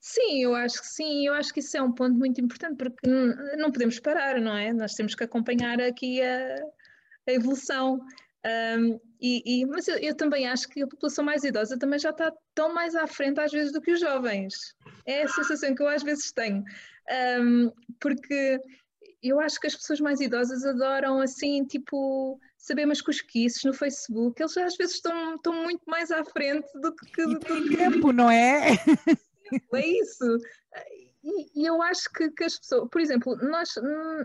Sim, 0.00 0.42
eu 0.42 0.54
acho 0.54 0.80
que 0.80 0.86
sim, 0.86 1.26
eu 1.26 1.34
acho 1.34 1.52
que 1.52 1.60
isso 1.60 1.76
é 1.76 1.82
um 1.82 1.92
ponto 1.92 2.16
muito 2.16 2.40
importante 2.40 2.76
porque 2.76 3.08
não 3.56 3.72
podemos 3.72 3.98
parar, 3.98 4.40
não 4.40 4.56
é? 4.56 4.72
Nós 4.72 4.94
temos 4.94 5.14
que 5.14 5.24
acompanhar 5.24 5.80
aqui 5.80 6.22
a, 6.22 6.62
a 7.26 7.32
evolução. 7.32 8.00
Um, 8.78 9.00
e, 9.20 9.42
e, 9.44 9.66
mas 9.66 9.88
eu, 9.88 9.96
eu, 9.96 10.14
também 10.14 10.46
acho 10.46 10.68
que 10.68 10.80
a 10.80 10.86
população 10.86 11.24
mais 11.24 11.42
idosa 11.42 11.76
também 11.76 11.98
já 11.98 12.10
está 12.10 12.32
tão 12.54 12.72
mais 12.72 12.94
à 12.94 13.06
frente 13.08 13.40
às 13.40 13.50
vezes 13.50 13.72
do 13.72 13.80
que 13.80 13.90
os 13.90 13.98
jovens. 13.98 14.54
É 15.04 15.22
a 15.22 15.28
sensação 15.28 15.74
que 15.74 15.82
eu 15.82 15.88
às 15.88 16.04
vezes 16.04 16.30
tenho. 16.30 16.62
Um, 17.40 17.72
porque 17.98 18.60
eu 19.22 19.40
acho 19.40 19.60
que 19.60 19.66
as 19.66 19.74
pessoas 19.74 20.00
mais 20.00 20.20
idosas 20.20 20.64
adoram 20.64 21.20
assim, 21.20 21.64
tipo, 21.64 22.40
saber 22.56 22.84
umas 22.84 23.00
cosquices 23.00 23.62
no 23.64 23.72
Facebook. 23.72 24.40
Eles 24.40 24.56
às 24.56 24.76
vezes 24.76 24.96
estão, 24.96 25.36
estão 25.36 25.52
muito 25.62 25.82
mais 25.86 26.10
à 26.10 26.24
frente 26.24 26.68
do 26.80 26.94
que. 26.94 27.22
E 27.22 27.38
tem 27.38 27.68
tempo, 27.76 28.12
não 28.12 28.30
é? 28.30 28.70
É 29.72 29.86
isso. 29.86 30.38
E, 31.22 31.62
e 31.62 31.66
eu 31.66 31.80
acho 31.80 32.10
que, 32.12 32.30
que, 32.32 32.42
as 32.42 32.58
pessoas, 32.58 32.88
por 32.90 33.00
exemplo, 33.00 33.36
nós, 33.36 33.76
hum, 33.76 34.24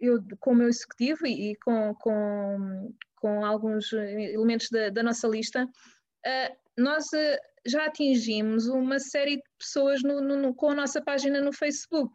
eu, 0.00 0.20
com 0.40 0.50
o 0.50 0.54
meu 0.56 0.68
executivo 0.68 1.24
e, 1.26 1.52
e 1.52 1.56
com, 1.56 1.94
com, 1.94 2.92
com 3.20 3.44
alguns 3.44 3.92
elementos 3.92 4.68
da, 4.70 4.90
da 4.90 5.00
nossa 5.00 5.28
lista, 5.28 5.64
uh, 5.64 6.56
nós 6.76 7.06
uh, 7.06 7.38
já 7.64 7.86
atingimos 7.86 8.66
uma 8.66 8.98
série 8.98 9.36
de 9.36 9.42
pessoas 9.58 10.02
no, 10.02 10.20
no, 10.20 10.54
com 10.54 10.70
a 10.70 10.74
nossa 10.74 11.00
página 11.00 11.40
no 11.40 11.52
Facebook. 11.52 12.12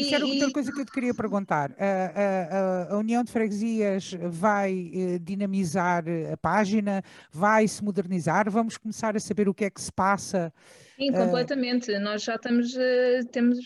Isso 0.00 0.14
era 0.14 0.26
outra 0.26 0.50
coisa 0.50 0.72
que 0.72 0.80
eu 0.80 0.84
te 0.84 0.92
queria 0.92 1.14
perguntar. 1.14 1.72
A, 1.78 2.90
a, 2.90 2.94
a 2.94 2.98
União 2.98 3.22
de 3.24 3.32
Freguesias 3.32 4.14
vai 4.28 4.90
eh, 4.94 5.18
dinamizar 5.18 6.04
a 6.32 6.36
página, 6.36 7.02
vai 7.30 7.66
se 7.66 7.82
modernizar, 7.82 8.50
vamos 8.50 8.76
começar 8.76 9.16
a 9.16 9.20
saber 9.20 9.48
o 9.48 9.54
que 9.54 9.64
é 9.64 9.70
que 9.70 9.80
se 9.80 9.92
passa. 9.92 10.52
Sim, 10.96 11.12
completamente. 11.12 11.92
Uh, 11.92 12.00
Nós 12.00 12.22
já 12.22 12.34
estamos, 12.34 12.74
uh, 12.74 13.24
temos. 13.30 13.58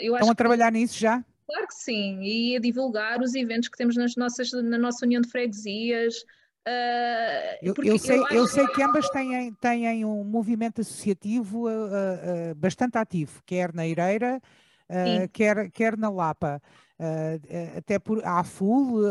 Eu 0.00 0.14
estão 0.14 0.30
a 0.30 0.34
trabalhar 0.34 0.70
nisso 0.70 0.98
já? 0.98 1.24
Claro 1.46 1.66
que 1.66 1.74
sim, 1.74 2.20
e 2.22 2.56
a 2.56 2.60
divulgar 2.60 3.20
os 3.20 3.34
eventos 3.34 3.68
que 3.68 3.76
temos 3.78 3.96
nas 3.96 4.14
nossas, 4.16 4.52
na 4.52 4.78
nossa 4.78 5.04
União 5.04 5.20
de 5.20 5.28
Freguesias. 5.28 6.14
Uh, 6.66 7.56
eu, 7.62 7.74
eu, 7.82 7.98
sei, 7.98 8.18
eu, 8.18 8.26
eu 8.30 8.46
sei 8.46 8.66
que 8.68 8.82
ambas 8.82 9.08
têm, 9.08 9.52
têm 9.54 10.04
um 10.04 10.22
movimento 10.22 10.82
associativo 10.82 11.64
bastante 12.56 12.98
ativo, 12.98 13.42
quer 13.46 13.72
na 13.72 13.86
Eireira, 13.86 14.40
uh, 14.88 15.28
quer, 15.32 15.70
quer 15.70 15.96
na 15.96 16.10
Lapa. 16.10 16.60
Uh, 16.98 17.78
até 17.78 17.96
por 17.96 18.24
a 18.24 18.40
AFUL, 18.40 19.06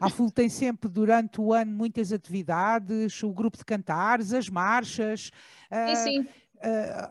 a 0.00 0.06
AFUL 0.06 0.32
tem 0.32 0.48
sempre 0.48 0.88
durante 0.90 1.40
o 1.40 1.52
ano 1.52 1.70
muitas 1.70 2.12
atividades, 2.12 3.22
o 3.22 3.32
grupo 3.32 3.56
de 3.56 3.64
cantares, 3.64 4.32
as 4.32 4.48
marchas. 4.48 5.30
sim, 5.94 5.96
sim. 5.96 6.28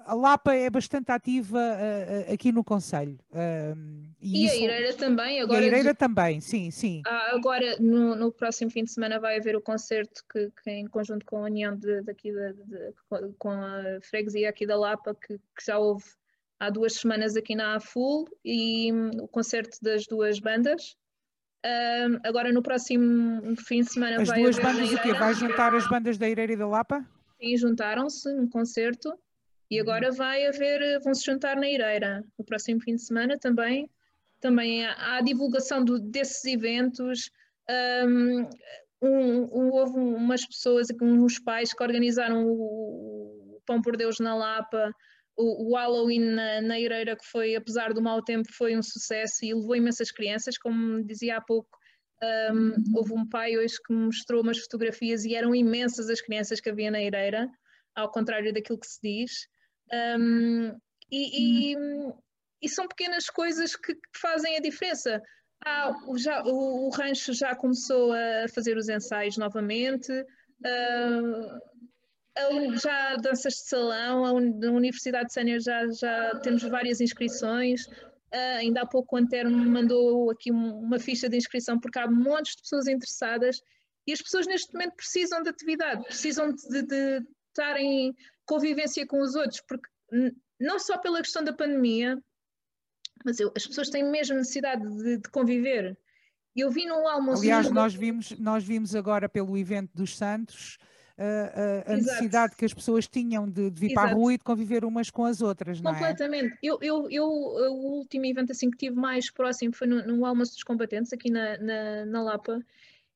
a 0.06 0.14
Lapa 0.14 0.54
é 0.54 0.70
bastante 0.70 1.10
ativa 1.10 1.62
aqui 2.34 2.52
no 2.52 2.66
Conselho. 2.66 3.18
e, 4.22 4.44
e 4.44 4.46
isso, 4.46 4.56
a 4.56 4.58
Ireira 4.58 4.94
também. 4.94 5.40
Agora, 5.40 5.62
e 5.62 5.64
a 5.64 5.68
Ireira 5.68 5.96
também, 5.96 6.42
sim, 6.42 6.70
sim. 6.70 7.02
Ah, 7.08 7.32
agora, 7.34 7.78
no, 7.80 8.14
no, 8.14 8.30
próximo 8.30 8.70
fim 8.70 8.84
de 8.84 8.92
semana, 8.92 9.22
vai 9.22 9.38
haver 9.38 9.56
o 9.56 9.62
concerto 9.62 10.22
que, 10.30 10.52
que 10.62 10.70
em 10.70 10.86
conjunto 10.88 11.26
com 11.26 11.38
a 11.38 11.44
União 11.44 11.74
de, 11.78 12.02
daqui 12.02 12.34
de, 12.34 12.56
com 13.40 13.52
a 13.52 14.02
freguesia 14.02 14.50
aqui 14.50 14.68
da 14.68 14.76
Lapa, 14.76 15.16
que, 15.16 15.38
que 15.38 15.66
já 15.66 15.80
houve 15.80 16.04
há 16.60 16.70
duas 16.70 16.96
semanas 16.96 17.36
aqui 17.36 17.56
na 17.56 17.76
AFUL 17.76 18.26
e 18.44 18.92
um, 18.92 19.10
o 19.22 19.28
concerto 19.28 19.78
das 19.82 20.06
duas 20.06 20.40
bandas. 20.40 20.96
Um, 21.66 22.20
agora 22.24 22.52
no 22.52 22.62
próximo 22.62 23.56
fim 23.58 23.82
de 23.82 23.92
semana 23.92 24.22
as 24.22 24.28
vai 24.28 24.42
duas 24.42 24.58
bandas 24.58 24.92
o 24.92 25.02
quê? 25.02 25.14
Vai 25.14 25.34
juntar 25.34 25.74
as 25.76 25.88
bandas 25.90 26.18
da 26.18 26.30
Ireira 26.30 26.54
e 26.54 26.58
da 26.58 26.68
Lapa? 26.68 27.06
Sim, 27.40 27.58
juntaram-se 27.58 28.32
no 28.34 28.50
concerto 28.50 29.14
e 29.70 29.76
uhum. 29.76 29.82
agora 29.82 30.12
vai 30.12 30.46
haver, 30.48 31.00
vão 31.02 31.14
se 31.14 31.26
juntar 31.26 31.56
na 31.56 31.70
Ireira 31.70 32.24
no 32.38 32.46
próximo 32.46 32.82
fim 32.82 32.96
de 32.96 33.02
semana 33.02 33.38
também. 33.38 33.90
Também 34.40 34.86
há, 34.86 35.18
há 35.18 35.22
divulgação 35.22 35.84
do, 35.84 36.00
desses 36.00 36.46
eventos. 36.46 37.32
Um, 38.06 38.48
um, 39.02 39.42
um, 39.52 39.70
houve 39.72 39.98
umas 39.98 40.46
pessoas, 40.46 40.88
uns 41.02 41.40
pais 41.40 41.74
que 41.74 41.84
organizaram 41.84 42.46
o, 42.46 43.58
o 43.58 43.62
Pão 43.66 43.82
por 43.82 43.98
Deus 43.98 44.20
na 44.20 44.36
Lapa 44.36 44.94
o, 45.38 45.70
o 45.72 45.76
Halloween 45.76 46.32
na, 46.32 46.62
na 46.62 46.80
Ireira, 46.80 47.16
que 47.16 47.26
foi, 47.26 47.56
apesar 47.56 47.94
do 47.94 48.02
mau 48.02 48.22
tempo, 48.24 48.52
foi 48.52 48.76
um 48.76 48.82
sucesso 48.82 49.46
e 49.46 49.54
levou 49.54 49.76
imensas 49.76 50.12
crianças, 50.12 50.58
como 50.58 51.04
dizia 51.04 51.38
há 51.38 51.42
pouco, 51.42 51.70
um, 52.52 52.74
houve 52.96 53.14
um 53.14 53.30
pai 53.30 53.56
hoje 53.58 53.76
que 53.86 53.94
mostrou 53.94 54.42
umas 54.42 54.58
fotografias 54.58 55.24
e 55.24 55.36
eram 55.36 55.54
imensas 55.54 56.10
as 56.10 56.20
crianças 56.20 56.60
que 56.60 56.70
havia 56.70 56.90
na 56.90 57.02
Ireira, 57.02 57.48
ao 57.96 58.12
contrário 58.12 58.52
daquilo 58.52 58.80
que 58.80 58.88
se 58.88 59.00
diz. 59.02 59.32
Um, 60.20 60.76
e, 61.12 61.72
e, 61.72 61.76
e, 62.62 62.68
são 62.70 62.88
pequenas 62.88 63.28
coisas 63.28 63.76
que, 63.76 63.94
que 63.94 64.20
fazem 64.20 64.58
a 64.58 64.60
diferença. 64.60 65.22
Ah, 65.64 65.96
já, 66.18 66.44
o, 66.44 66.88
o, 66.88 66.90
rancho 66.90 67.34
já 67.34 67.56
começou 67.56 68.12
a 68.12 68.48
fazer 68.54 68.76
os 68.76 68.90
ensaios 68.90 69.38
novamente. 69.38 70.12
Uh, 70.12 71.60
já 72.82 73.16
danças 73.16 73.54
de 73.54 73.68
salão, 73.68 74.26
a 74.26 74.32
Universidade 74.34 75.34
Sénior 75.34 75.60
já, 75.60 75.88
já 75.88 76.40
temos 76.40 76.64
várias 76.64 77.02
inscrições. 77.02 77.86
Uh, 78.34 78.58
ainda 78.60 78.82
há 78.82 78.86
pouco 78.86 79.16
o 79.16 79.20
Antero 79.20 79.50
me 79.50 79.66
mandou 79.70 80.30
aqui 80.30 80.52
uma 80.52 81.00
ficha 81.00 81.30
de 81.30 81.38
inscrição 81.38 81.80
porque 81.80 81.98
há 81.98 82.08
montes 82.10 82.56
de 82.56 82.62
pessoas 82.62 82.88
interessadas 82.88 83.62
e 84.06 84.12
as 84.12 84.22
pessoas 84.22 84.46
neste 84.46 84.74
momento 84.74 84.96
precisam 84.96 85.42
de 85.42 85.50
atividade, 85.50 86.04
precisam 86.04 86.54
de, 86.54 86.82
de 86.84 87.22
estar 87.50 87.78
em 87.78 88.14
convivência 88.46 89.06
com 89.08 89.22
os 89.22 89.36
outros, 89.36 89.62
porque 89.68 89.88
não 90.60 90.80
só 90.80 90.98
pela 90.98 91.22
questão 91.22 91.44
da 91.44 91.54
pandemia, 91.54 92.18
mas 93.26 93.40
eu, 93.40 93.52
as 93.56 93.66
pessoas 93.66 93.90
têm 93.90 94.04
mesmo 94.10 94.38
necessidade 94.38 94.88
de, 94.98 95.18
de 95.18 95.30
conviver. 95.30 95.98
Eu 96.56 96.72
vi 96.72 96.86
no 96.86 97.08
almoço. 97.08 97.42
Aliás, 97.42 97.70
nós 97.70 97.94
vimos, 97.94 98.32
nós 98.40 98.64
vimos 98.64 98.96
agora 98.96 99.30
pelo 99.30 99.58
evento 99.58 99.92
dos 99.94 100.16
Santos 100.16 100.78
a, 101.18 101.94
a 101.94 101.96
necessidade 101.96 102.56
que 102.56 102.64
as 102.64 102.74
pessoas 102.74 103.08
tinham 103.08 103.50
de, 103.50 103.72
de 103.72 103.80
vir 103.80 103.92
Exato. 103.92 104.08
para 104.08 104.12
a 104.12 104.14
rua 104.14 104.34
e 104.34 104.38
de 104.38 104.44
conviver 104.44 104.86
umas 104.86 105.10
com 105.10 105.26
as 105.26 105.42
outras, 105.42 105.82
não 105.82 105.92
é? 105.92 105.94
Completamente. 105.94 106.54
É? 106.54 106.58
Eu, 106.62 106.78
eu, 106.82 107.10
eu, 107.10 107.26
o 107.26 107.98
último 107.98 108.26
evento 108.26 108.52
assim 108.52 108.70
que 108.70 108.78
tive 108.78 108.96
mais 108.96 109.32
próximo 109.32 109.74
foi 109.74 109.88
no, 109.88 110.06
no 110.06 110.26
Almoço 110.26 110.54
dos 110.54 110.64
Combatentes, 110.64 111.12
aqui 111.12 111.32
na, 111.32 111.58
na, 111.58 112.06
na 112.06 112.22
Lapa, 112.22 112.64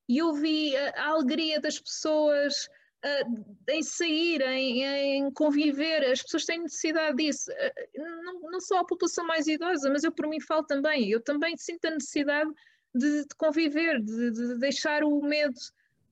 e 0.10 0.18
eu 0.18 0.34
vi 0.34 0.76
a, 0.76 0.90
a 0.98 1.08
alegria 1.10 1.60
das 1.60 1.80
pessoas 1.80 2.68
uh, 3.06 3.46
em 3.70 3.84
sair, 3.84 4.42
em, 4.42 4.84
em, 4.84 5.32
conviver, 5.32 6.04
as 6.06 6.24
pessoas 6.24 6.46
têm 6.46 6.60
necessidade 6.60 7.18
disso. 7.18 7.52
Uh, 7.52 8.24
não, 8.24 8.42
não 8.52 8.60
só 8.60 8.80
a 8.80 8.86
população 8.86 9.26
mais 9.26 9.48
idosa, 9.48 9.90
mas 9.92 10.04
eu 10.04 10.12
por 10.12 10.28
mim 10.28 10.42
falo 10.42 10.64
também. 10.64 11.10
Eu 11.10 11.22
também 11.22 11.56
sinto 11.56 11.86
a 11.86 11.92
necessidade 11.92 12.50
de, 12.96 13.22
de 13.28 13.36
conviver, 13.38 14.02
de, 14.02 14.32
de 14.32 14.58
deixar 14.58 15.04
o 15.04 15.22
medo 15.22 15.60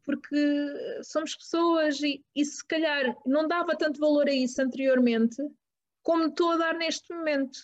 porque 0.09 1.01
somos 1.03 1.35
pessoas 1.35 2.01
e, 2.01 2.23
e 2.35 2.43
se 2.43 2.65
calhar 2.65 3.15
não 3.25 3.47
dava 3.47 3.77
tanto 3.77 3.99
valor 3.99 4.27
a 4.27 4.33
isso 4.33 4.59
anteriormente 4.59 5.37
como 6.01 6.25
estou 6.25 6.53
a 6.53 6.57
dar 6.57 6.73
neste 6.73 7.13
momento. 7.13 7.59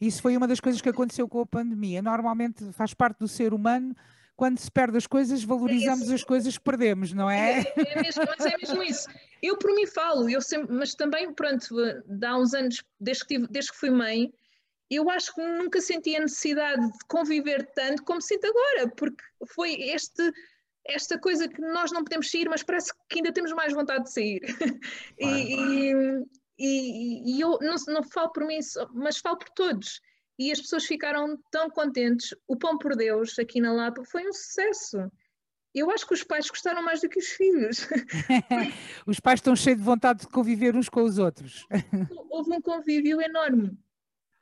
Isso 0.00 0.20
foi 0.20 0.36
uma 0.36 0.48
das 0.48 0.58
coisas 0.58 0.80
que 0.80 0.88
aconteceu 0.88 1.28
com 1.28 1.40
a 1.40 1.46
pandemia. 1.46 2.02
Normalmente 2.02 2.72
faz 2.72 2.94
parte 2.94 3.20
do 3.20 3.28
ser 3.28 3.54
humano 3.54 3.94
quando 4.36 4.58
se 4.58 4.70
perde 4.70 4.96
as 4.96 5.06
coisas, 5.06 5.42
valorizamos 5.42 6.10
é 6.10 6.14
as 6.14 6.24
coisas 6.24 6.56
que 6.56 6.64
perdemos, 6.64 7.12
não 7.12 7.28
é? 7.30 7.60
É, 7.60 7.72
é 7.76 8.02
mesmo, 8.02 8.22
mas 8.26 8.46
é 8.46 8.56
mesmo 8.56 8.82
isso. 8.82 9.08
Eu 9.42 9.56
por 9.56 9.72
mim 9.74 9.86
falo, 9.86 10.28
eu 10.28 10.40
sempre, 10.40 10.74
mas 10.74 10.94
também, 10.94 11.32
pronto, 11.32 11.66
há 12.24 12.38
uns 12.38 12.54
anos, 12.54 12.84
desde 13.00 13.24
que, 13.24 13.34
tive, 13.34 13.48
desde 13.48 13.72
que 13.72 13.78
fui 13.78 13.90
mãe, 13.90 14.32
eu 14.90 15.10
acho 15.10 15.34
que 15.34 15.42
nunca 15.42 15.80
senti 15.80 16.16
a 16.16 16.20
necessidade 16.20 16.80
de 16.80 16.98
conviver 17.08 17.68
tanto 17.74 18.02
como 18.04 18.22
sinto 18.22 18.46
agora, 18.46 18.88
porque 18.96 19.22
foi 19.48 19.74
este 19.74 20.32
esta 20.88 21.18
coisa 21.18 21.48
que 21.48 21.60
nós 21.60 21.92
não 21.92 22.02
podemos 22.02 22.30
sair, 22.30 22.48
mas 22.48 22.62
parece 22.62 22.92
que 23.08 23.18
ainda 23.18 23.32
temos 23.32 23.52
mais 23.52 23.72
vontade 23.72 24.04
de 24.04 24.12
sair. 24.12 24.40
e, 25.18 25.94
e, 26.58 27.36
e, 27.36 27.40
eu 27.40 27.58
não, 27.60 27.76
não 27.86 28.02
falo 28.02 28.30
por 28.30 28.44
mim, 28.44 28.58
mas 28.94 29.18
falo 29.18 29.36
por 29.36 29.50
todos. 29.50 30.00
E 30.38 30.50
as 30.50 30.60
pessoas 30.60 30.86
ficaram 30.86 31.38
tão 31.50 31.68
contentes. 31.68 32.34
O 32.46 32.56
Pão 32.56 32.78
por 32.78 32.96
Deus, 32.96 33.38
aqui 33.38 33.60
na 33.60 33.72
Lapa, 33.72 34.04
foi 34.04 34.26
um 34.26 34.32
sucesso. 34.32 35.10
Eu 35.74 35.90
acho 35.90 36.06
que 36.06 36.14
os 36.14 36.24
pais 36.24 36.48
gostaram 36.48 36.82
mais 36.82 37.00
do 37.00 37.08
que 37.08 37.18
os 37.18 37.26
filhos. 37.26 37.86
os 39.06 39.20
pais 39.20 39.38
estão 39.38 39.54
cheios 39.54 39.78
de 39.78 39.84
vontade 39.84 40.20
de 40.20 40.28
conviver 40.28 40.74
uns 40.74 40.88
com 40.88 41.02
os 41.02 41.18
outros. 41.18 41.66
Houve 42.30 42.52
um 42.52 42.62
convívio 42.62 43.20
enorme. 43.20 43.76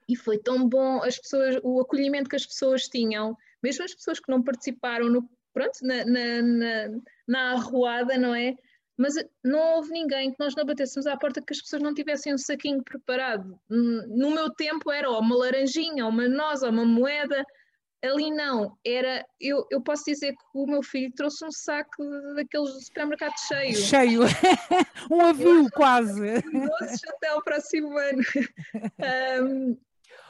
E 0.09 0.14
foi 0.14 0.38
tão 0.38 0.68
bom 0.68 1.03
as 1.03 1.18
pessoas, 1.18 1.59
o 1.64 1.80
acolhimento 1.80 2.30
que 2.30 2.36
as 2.36 2.47
pessoas 2.47 2.84
tinham, 2.84 3.36
mesmo 3.62 3.84
as 3.84 3.92
pessoas 3.92 4.20
que 4.20 4.30
não 4.30 4.42
participaram 4.42 5.09
no 5.09 5.28
pronto, 5.57 5.78
na, 5.82 6.04
na, 6.04 6.42
na, 6.42 7.00
na 7.26 7.52
arruada, 7.52 8.18
não 8.18 8.34
é? 8.34 8.54
Mas 8.94 9.14
não 9.42 9.76
houve 9.76 9.90
ninguém 9.90 10.30
que 10.30 10.36
nós 10.38 10.54
não 10.54 10.66
batêssemos 10.66 11.07
à 11.07 11.16
porta 11.16 11.40
que 11.40 11.52
as 11.54 11.62
pessoas 11.62 11.82
não 11.82 11.94
tivessem 11.94 12.34
um 12.34 12.38
saquinho 12.38 12.82
preparado. 12.82 13.59
No 13.68 14.30
meu 14.30 14.50
tempo 14.50 14.92
era 14.92 15.09
ou 15.09 15.18
uma 15.18 15.34
laranjinha, 15.34 16.04
ou 16.04 16.11
uma 16.11 16.28
noz, 16.28 16.62
ou 16.62 16.68
uma 16.68 16.84
moeda. 16.84 17.42
Ali 18.04 18.30
não, 18.30 18.76
era, 18.84 19.24
eu, 19.40 19.66
eu 19.70 19.80
posso 19.80 20.04
dizer 20.04 20.32
que 20.32 20.44
o 20.54 20.66
meu 20.66 20.82
filho 20.82 21.11
trouxe 21.16 21.44
um 21.44 21.50
saco 21.50 22.04
daqueles 22.34 22.84
supermercados 22.84 23.40
cheio. 23.48 23.76
Cheio, 23.76 24.20
um 25.11 25.22
avio 25.22 25.70
quase. 25.72 26.42
Doces 26.42 27.04
até 27.09 27.28
ao 27.28 27.42
próximo 27.42 27.96
ano. 27.96 28.22
Um, 29.42 29.76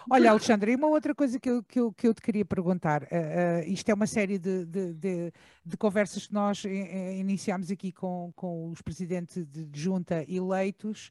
Olha, 0.08 0.30
Alexandre, 0.30 0.72
e 0.72 0.76
uma 0.76 0.86
outra 0.88 1.14
coisa 1.14 1.38
que 1.38 1.50
eu, 1.50 1.62
que 1.64 1.80
eu, 1.80 1.92
que 1.92 2.06
eu 2.06 2.14
te 2.14 2.22
queria 2.22 2.44
perguntar. 2.44 3.02
Uh, 3.04 3.06
uh, 3.06 3.72
isto 3.72 3.88
é 3.88 3.94
uma 3.94 4.06
série 4.06 4.38
de, 4.38 4.64
de, 4.64 4.94
de, 4.94 5.32
de 5.64 5.76
conversas 5.76 6.28
que 6.28 6.32
nós 6.32 6.64
iniciámos 6.64 7.70
aqui 7.70 7.90
com, 7.90 8.32
com 8.36 8.70
os 8.70 8.80
presidentes 8.80 9.44
de, 9.46 9.68
junta 9.72 10.24
eleitos. 10.28 11.10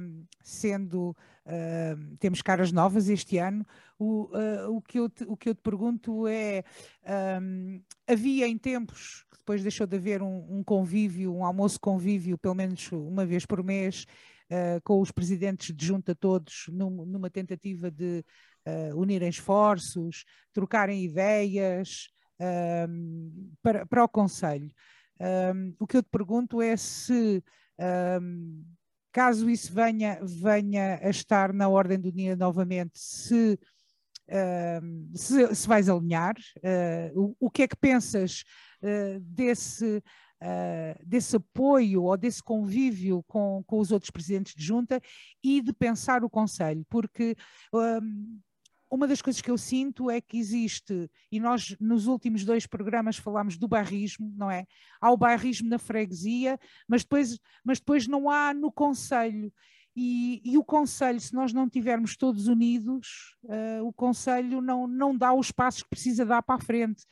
Um, 0.00 0.26
sendo 0.42 1.16
um, 1.46 2.16
temos 2.16 2.42
caras 2.42 2.70
novas 2.70 3.08
este 3.08 3.38
ano, 3.38 3.66
o, 3.98 4.24
uh, 4.24 4.76
o, 4.76 4.82
que 4.82 5.00
eu 5.00 5.08
te, 5.08 5.24
o 5.24 5.38
que 5.38 5.48
eu 5.48 5.54
te 5.54 5.62
pergunto 5.62 6.28
é: 6.28 6.62
um, 7.40 7.80
havia 8.06 8.46
em 8.46 8.58
tempos 8.58 9.24
depois 9.44 9.62
deixou 9.62 9.86
de 9.86 9.94
haver 9.94 10.22
um 10.22 10.62
convívio, 10.64 11.34
um 11.34 11.44
almoço 11.44 11.78
convívio, 11.78 12.38
pelo 12.38 12.54
menos 12.54 12.90
uma 12.90 13.26
vez 13.26 13.44
por 13.44 13.62
mês, 13.62 14.06
uh, 14.50 14.80
com 14.82 15.00
os 15.00 15.10
presidentes 15.10 15.74
de 15.74 15.86
junta 15.86 16.14
todos, 16.14 16.66
num, 16.68 17.04
numa 17.04 17.30
tentativa 17.30 17.90
de 17.90 18.24
uh, 18.66 18.98
unirem 18.98 19.28
esforços, 19.28 20.24
trocarem 20.52 21.04
ideias 21.04 22.08
para, 23.62 23.86
para 23.86 24.04
o 24.04 24.08
Conselho. 24.08 24.68
o 25.78 25.86
que 25.86 25.96
eu 25.96 26.02
te 26.02 26.08
pergunto 26.10 26.60
é 26.60 26.76
se 26.76 27.42
caso 29.14 29.48
isso 29.48 29.72
venha, 29.72 30.18
venha 30.22 30.98
a 31.00 31.08
estar 31.08 31.52
na 31.52 31.68
ordem 31.68 32.00
do 32.00 32.10
dia 32.10 32.34
novamente, 32.34 32.98
se, 32.98 33.56
uh, 34.28 35.16
se, 35.16 35.54
se, 35.54 35.68
vais 35.68 35.88
alinhar, 35.88 36.34
uh, 36.58 37.20
o, 37.20 37.46
o, 37.46 37.50
que 37.50 37.62
é 37.62 37.68
que 37.68 37.76
pensas 37.76 38.42
uh, 38.82 39.20
desse, 39.20 40.02
desse 41.04 41.36
apoio 41.36 42.02
ou 42.02 42.16
desse 42.16 42.42
convívio 42.42 43.24
com, 43.26 43.62
com 43.66 43.78
os 43.78 43.90
outros 43.90 44.10
presidentes 44.10 44.54
de 44.54 44.62
junta 44.62 45.00
e 45.42 45.60
de 45.60 45.72
pensar 45.72 46.24
o 46.24 46.30
Conselho, 46.30 46.84
porque 46.88 47.36
uma 48.94 49.08
das 49.08 49.20
coisas 49.20 49.42
que 49.42 49.50
eu 49.50 49.58
sinto 49.58 50.10
é 50.10 50.20
que 50.20 50.38
existe, 50.38 51.10
e 51.30 51.40
nós 51.40 51.76
nos 51.80 52.06
últimos 52.06 52.44
dois 52.44 52.66
programas 52.66 53.16
falámos 53.16 53.56
do 53.56 53.66
bairrismo, 53.66 54.32
não 54.36 54.50
é? 54.50 54.66
Há 55.00 55.10
o 55.10 55.16
bairrismo 55.16 55.68
na 55.68 55.78
freguesia, 55.78 56.58
mas 56.86 57.02
depois, 57.02 57.38
mas 57.64 57.80
depois 57.80 58.06
não 58.06 58.30
há 58.30 58.54
no 58.54 58.70
Conselho. 58.70 59.52
E, 59.96 60.40
e, 60.44 60.58
o 60.58 60.64
Conselho, 60.64 61.20
se 61.20 61.32
nós 61.34 61.52
não 61.52 61.68
tivermos 61.68 62.16
todos 62.16 62.48
unidos, 62.48 63.36
uh, 63.44 63.84
o 63.84 63.92
Conselho 63.92 64.60
não, 64.60 64.88
não 64.88 65.16
dá 65.16 65.32
os 65.32 65.52
passos 65.52 65.84
que 65.84 65.90
precisa 65.90 66.26
dar 66.26 66.42
para 66.42 66.56
a 66.56 66.64
frente. 66.64 67.04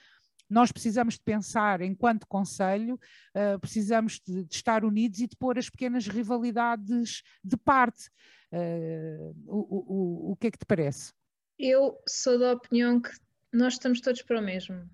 Nós 0.53 0.70
precisamos 0.70 1.14
de 1.14 1.20
pensar 1.20 1.80
enquanto 1.80 2.26
Conselho, 2.26 3.00
uh, 3.34 3.59
precisamos 3.59 4.20
de, 4.20 4.44
de, 4.44 4.55
estar 4.55 4.84
unidos 4.84 5.18
e 5.20 5.26
de 5.26 5.34
pôr 5.34 5.59
as 5.59 5.70
pequenas 5.70 6.07
rivalidades 6.07 7.22
de 7.42 7.57
parte. 7.57 8.11
Uh, 8.53 9.34
o, 9.46 10.28
o, 10.28 10.32
o 10.32 10.36
que 10.36 10.48
é 10.48 10.50
que 10.50 10.59
te 10.59 10.66
parece? 10.66 11.14
Eu 11.59 11.98
sou 12.07 12.38
da 12.38 12.53
opinião 12.53 13.00
que 13.00 13.11
nós 13.50 13.74
estamos 13.74 14.03
todos 14.03 14.20
para 14.20 14.40
o 14.40 14.44
mesmo. 14.44 14.86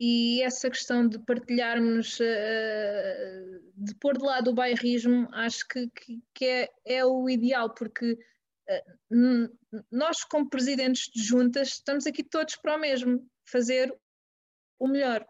E 0.00 0.40
essa 0.42 0.70
questão 0.70 1.06
de 1.06 1.18
partilharmos, 1.18 2.18
uh, 2.18 3.62
de 3.76 3.94
pôr 3.96 4.16
de 4.16 4.24
lado 4.24 4.50
o 4.50 4.54
bairrismo, 4.54 5.28
acho 5.32 5.68
que, 5.68 5.90
que, 5.90 6.22
que 6.32 6.44
é, 6.46 6.70
é, 6.86 7.04
o 7.04 7.28
ideal, 7.28 7.74
porque 7.74 8.18
nós, 9.92 10.24
como 10.24 10.48
presidentes 10.48 11.10
de 11.14 11.22
juntas, 11.22 11.68
estamos 11.68 12.06
aqui 12.06 12.24
todos 12.24 12.56
para 12.56 12.76
o 12.76 12.80
mesmo, 12.80 13.24
fazer 13.44 13.94
o 14.78 14.88
melhor. 14.88 15.26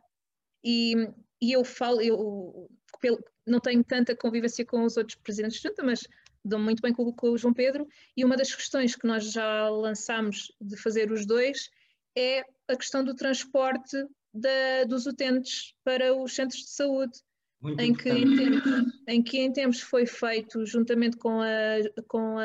E, 0.64 0.94
e 1.40 1.52
eu 1.52 1.64
falo, 1.64 2.00
eu 2.00 2.68
pelo, 3.00 3.22
não 3.46 3.60
tenho 3.60 3.84
tanta 3.84 4.16
convivência 4.16 4.64
com 4.64 4.82
os 4.82 4.96
outros 4.96 5.16
presidentes 5.16 5.60
de 5.60 5.68
junta, 5.68 5.82
mas 5.82 6.06
dão 6.44 6.60
muito 6.60 6.80
bem 6.80 6.92
com, 6.92 7.12
com, 7.12 7.30
o 7.30 7.38
João 7.38 7.54
Pedro, 7.54 7.86
e 8.16 8.24
uma 8.24 8.36
das 8.36 8.54
questões 8.54 8.94
que 8.94 9.06
nós 9.06 9.30
já 9.32 9.68
lançámos 9.68 10.52
de 10.60 10.76
fazer 10.76 11.10
os 11.10 11.26
dois 11.26 11.70
é 12.16 12.42
a 12.68 12.76
questão 12.76 13.04
do 13.04 13.14
transporte 13.14 13.96
da, 14.32 14.84
dos 14.86 15.06
utentes 15.06 15.74
para 15.84 16.14
os 16.14 16.34
centros 16.34 16.60
de 16.60 16.70
saúde. 16.70 17.18
em 17.78 17.92
que, 17.94 18.08
em, 18.08 18.36
tempos, 18.36 19.02
em 19.08 19.22
que 19.22 19.38
em 19.38 19.52
tempos 19.52 19.80
foi 19.80 20.06
feito 20.06 20.64
juntamente 20.66 21.16
com 21.16 21.40
a, 21.40 22.04
com 22.06 22.38
a 22.38 22.44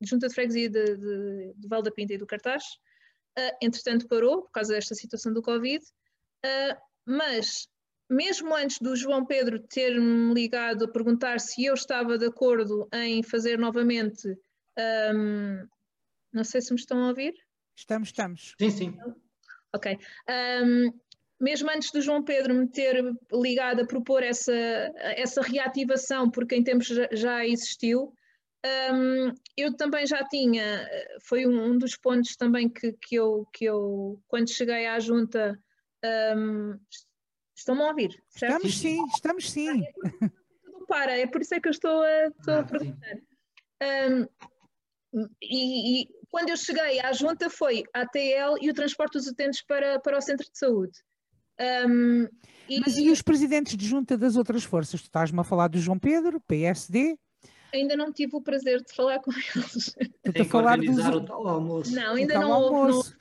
Junta 0.00 0.28
de 0.28 0.34
Freguesia 0.34 0.70
de, 0.70 0.96
de, 0.96 1.52
de 1.56 1.68
Val 1.68 1.82
da 1.82 1.90
Pinta 1.90 2.14
e 2.14 2.18
do 2.18 2.26
Cartaz, 2.26 2.64
uh, 3.38 3.56
entretanto 3.60 4.08
parou 4.08 4.42
por 4.42 4.50
causa 4.50 4.74
desta 4.74 4.94
situação 4.94 5.32
do 5.32 5.42
Covid, 5.42 5.84
uh, 5.84 6.76
mas 7.06 7.68
mesmo 8.10 8.54
antes 8.54 8.78
do 8.78 8.96
João 8.96 9.24
Pedro 9.24 9.60
ter-me 9.60 10.32
ligado 10.32 10.84
a 10.84 10.88
perguntar 10.88 11.40
se 11.40 11.64
eu 11.64 11.74
estava 11.74 12.16
de 12.16 12.26
acordo 12.26 12.88
em 12.92 13.22
fazer 13.22 13.58
novamente, 13.58 14.28
um, 15.14 15.66
não 16.32 16.44
sei 16.44 16.60
se 16.60 16.72
me 16.72 16.78
estão 16.78 17.04
a 17.04 17.08
ouvir. 17.08 17.34
Estamos, 17.76 18.08
estamos. 18.08 18.54
Sim, 18.58 18.70
sim. 18.70 18.98
Ok. 19.74 19.98
Um, 20.64 20.92
mesmo 21.40 21.70
antes 21.70 21.92
do 21.92 22.00
João 22.00 22.24
Pedro 22.24 22.54
me 22.54 22.66
ter 22.66 23.04
ligado 23.32 23.82
a 23.82 23.86
propor 23.86 24.22
essa, 24.22 24.52
essa 24.96 25.42
reativação, 25.42 26.30
porque 26.30 26.56
em 26.56 26.64
tempos 26.64 26.86
já, 26.86 27.08
já 27.12 27.46
existiu, 27.46 28.12
um, 28.92 29.32
eu 29.56 29.76
também 29.76 30.06
já 30.06 30.24
tinha, 30.28 30.88
foi 31.22 31.46
um, 31.46 31.72
um, 31.72 31.78
dos 31.78 31.96
pontos 31.96 32.36
também 32.36 32.68
que, 32.68 32.92
que, 32.92 33.14
eu, 33.14 33.46
que 33.52 33.64
eu, 33.64 34.20
quando 34.26 34.50
cheguei 34.50 34.86
à 34.86 34.98
junta, 34.98 35.58
um, 36.36 36.78
Estão-me 37.58 37.82
a 37.82 37.88
ouvir, 37.88 38.22
certo? 38.28 38.66
Estamos 38.66 38.78
sim, 38.78 39.04
estamos 39.12 39.50
sim. 39.50 39.84
Não 40.64 40.86
para, 40.86 41.18
é 41.18 41.26
por 41.26 41.40
isso 41.40 41.54
é 41.54 41.60
que 41.60 41.66
eu 41.66 41.72
estou 41.72 42.02
a, 42.02 42.26
estou 42.28 42.54
a 42.54 42.60
ah, 42.60 42.64
perguntar. 42.64 43.16
Um, 43.82 44.26
e, 45.42 46.02
e, 46.02 46.08
quando 46.30 46.50
eu 46.50 46.56
cheguei 46.56 47.00
à 47.00 47.12
junta 47.12 47.50
foi 47.50 47.82
a 47.92 48.02
ATL 48.02 48.56
e 48.60 48.70
o 48.70 48.74
transporte 48.74 49.14
dos 49.14 49.26
utentes 49.26 49.60
para, 49.62 49.98
para 49.98 50.16
o 50.16 50.20
centro 50.20 50.48
de 50.48 50.56
saúde. 50.56 51.02
Um, 51.88 52.28
e... 52.68 52.78
Mas 52.78 52.96
e 52.96 53.10
os 53.10 53.22
presidentes 53.22 53.76
de 53.76 53.88
junta 53.88 54.16
das 54.16 54.36
outras 54.36 54.62
forças? 54.62 55.00
Tu 55.00 55.06
estás-me 55.06 55.40
a 55.40 55.44
falar 55.44 55.66
do 55.66 55.80
João 55.80 55.98
Pedro, 55.98 56.40
PSD? 56.42 57.18
Ainda 57.72 57.96
não 57.96 58.12
tive 58.12 58.36
o 58.36 58.40
prazer 58.40 58.82
de 58.82 58.92
falar 58.94 59.18
com 59.20 59.30
eles. 59.54 59.94
Tu 60.34 60.42
a 60.42 60.44
falar 60.44 60.78
dos... 60.78 60.98
o 60.98 61.20
tal 61.20 61.46
almoço. 61.46 61.94
Não, 61.94 62.14
ainda 62.14 62.34
não 62.34 62.50
houve, 62.50 62.72
não 62.72 62.96
houve, 62.96 63.16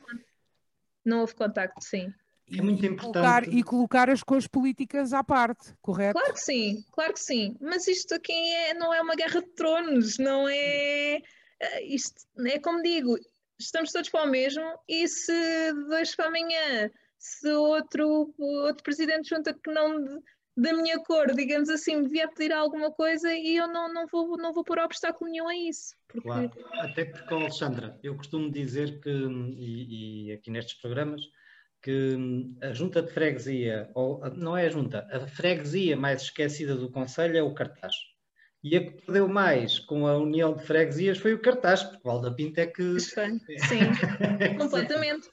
não 1.06 1.20
houve 1.22 1.36
contacto, 1.36 1.84
sim. 1.84 2.14
É 2.50 2.62
muito 2.62 2.86
importante. 2.86 3.14
Colocar, 3.14 3.48
e 3.54 3.64
colocar 3.64 4.10
as 4.10 4.24
coisas 4.24 4.48
políticas 4.48 5.12
à 5.12 5.22
parte, 5.22 5.74
correto? 5.82 6.18
Claro 6.18 6.34
que 6.34 6.39
sim, 6.39 6.86
claro 6.93 7.14
que 7.14 7.20
sim. 7.20 7.58
Mas 7.60 7.88
isto 7.88 8.14
aqui 8.14 8.32
é, 8.32 8.74
não 8.74 8.93
é 8.93 9.02
uma 9.02 9.16
guerra 9.16 9.41
de 9.41 9.50
tronos, 9.50 10.18
não 10.18 10.48
é. 10.48 11.22
Eh, 11.60 11.84
isto 11.84 12.26
é 12.45 12.58
como 12.60 12.82
digo, 12.82 13.18
estamos 13.60 13.91
todos 13.91 14.10
para 14.10 14.24
o 14.24 14.30
mesmo 14.30 14.64
e 14.88 15.08
se 15.10 15.74
dois 15.89 16.16
para 16.16 16.28
amanhã, 16.28 16.89
se 17.18 17.50
outro, 17.52 18.34
outro 18.38 18.84
presidente 18.84 19.30
junta 19.30 19.54
que 19.54 19.72
não 19.72 20.22
da 20.58 20.74
minha 20.74 20.99
cor, 20.99 21.34
digamos 21.36 21.70
assim, 21.70 21.97
me 21.97 22.10
vier 22.10 22.28
pedir 22.34 22.51
alguma 22.51 22.91
coisa 22.91 23.32
e 23.32 23.55
eu 23.55 23.68
não, 23.68 23.93
não, 23.93 24.08
vou, 24.08 24.36
não 24.38 24.51
vou 24.51 24.64
pôr 24.64 24.80
obstáculo 24.80 25.30
nenhum 25.30 25.47
a 25.47 25.55
isso. 25.55 25.95
Porque... 26.08 26.28
Claro. 26.28 26.51
Até 26.80 27.05
porque, 27.05 27.34
Alexandra, 27.34 27.99
eu 28.01 28.16
costumo 28.18 28.51
dizer 28.51 28.99
que, 28.99 29.10
e, 29.10 30.30
e 30.30 30.32
aqui 30.32 30.49
nestes 30.49 30.74
programas, 30.82 31.22
que 31.80 32.16
hum, 32.16 32.58
a 32.62 32.74
junta 32.74 33.03
de 33.03 33.14
freguesia, 33.14 33.88
ou 33.93 34.20
não 34.32 34.58
é 34.58 34.66
a 34.66 34.70
junta, 34.70 35.08
a 35.12 35.28
freguesia 35.28 35.95
mais 35.95 36.24
esquecida 36.24 36.76
do 36.76 36.89
Conselho 36.89 37.38
é 37.38 37.43
o 37.43 37.53
cartaz. 37.53 37.93
E 38.64 38.76
a 38.76 38.84
que 38.84 39.05
perdeu 39.05 39.28
mais 39.28 39.78
com 39.78 40.08
a 40.08 40.18
união 40.18 40.55
de 40.55 40.66
freguesias 40.66 41.20
foi 41.20 41.36
o 41.36 41.41
cartaz, 41.41 41.84
porque 41.84 41.99
o 42.03 42.12
Valda 42.12 42.34
Pinto 42.34 42.60
é 42.60 42.66
que. 42.66 42.99
Sim, 42.99 43.39
completamente. 44.58 45.30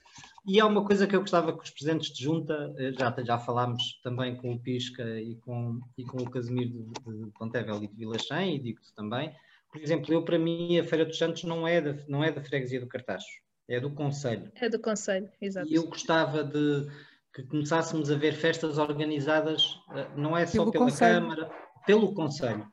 E 0.47 0.61
há 0.61 0.67
uma 0.67 0.85
coisa 0.85 1.07
que 1.07 1.17
eu 1.17 1.21
gostava 1.21 1.57
que 1.57 1.65
os 1.65 1.71
presidentes 1.71 2.13
de 2.13 2.23
junta, 2.23 2.75
eh, 2.77 2.93
já, 2.93 3.15
já 3.25 3.39
falámos 3.39 3.99
também 4.03 4.37
com 4.37 4.53
o 4.53 4.59
Pisca 4.59 5.03
e 5.19 5.37
com, 5.37 5.81
e 5.97 6.05
com 6.05 6.19
o 6.19 6.31
Casimiro 6.31 6.71
de, 6.71 7.25
de 7.25 7.31
Pontevel 7.31 7.83
e 7.83 7.89
de 7.89 7.97
Vilachém, 7.97 8.57
e 8.57 8.59
digo-te 8.59 8.95
também, 8.95 9.35
por 9.73 9.83
exemplo, 9.83 10.13
eu 10.13 10.23
para 10.23 10.39
mim 10.39 10.79
a 10.79 10.85
Feira 10.85 11.05
dos 11.05 11.17
Santos 11.17 11.45
não 11.45 11.67
é 11.67 11.81
da, 11.81 11.97
não 12.07 12.23
é 12.23 12.31
da 12.31 12.43
freguesia 12.43 12.79
do 12.79 12.87
Cartaz, 12.87 13.25
é 13.67 13.81
do 13.81 13.91
Conselho. 13.91 14.53
É 14.55 14.69
do 14.69 14.79
Conselho, 14.79 15.31
exato. 15.41 15.69
E 15.69 15.75
eu 15.75 15.87
gostava 15.87 16.45
de 16.45 16.87
que 17.35 17.43
começássemos 17.45 18.11
a 18.11 18.15
ver 18.15 18.35
festas 18.35 18.77
organizadas, 18.77 19.81
eh, 19.95 20.09
não 20.15 20.37
é 20.37 20.45
só 20.45 20.59
pelo 20.59 20.73
pela 20.73 20.85
Conselho. 20.85 21.21
Câmara, 21.21 21.51
pelo 21.87 22.15
Conselho. 22.15 22.67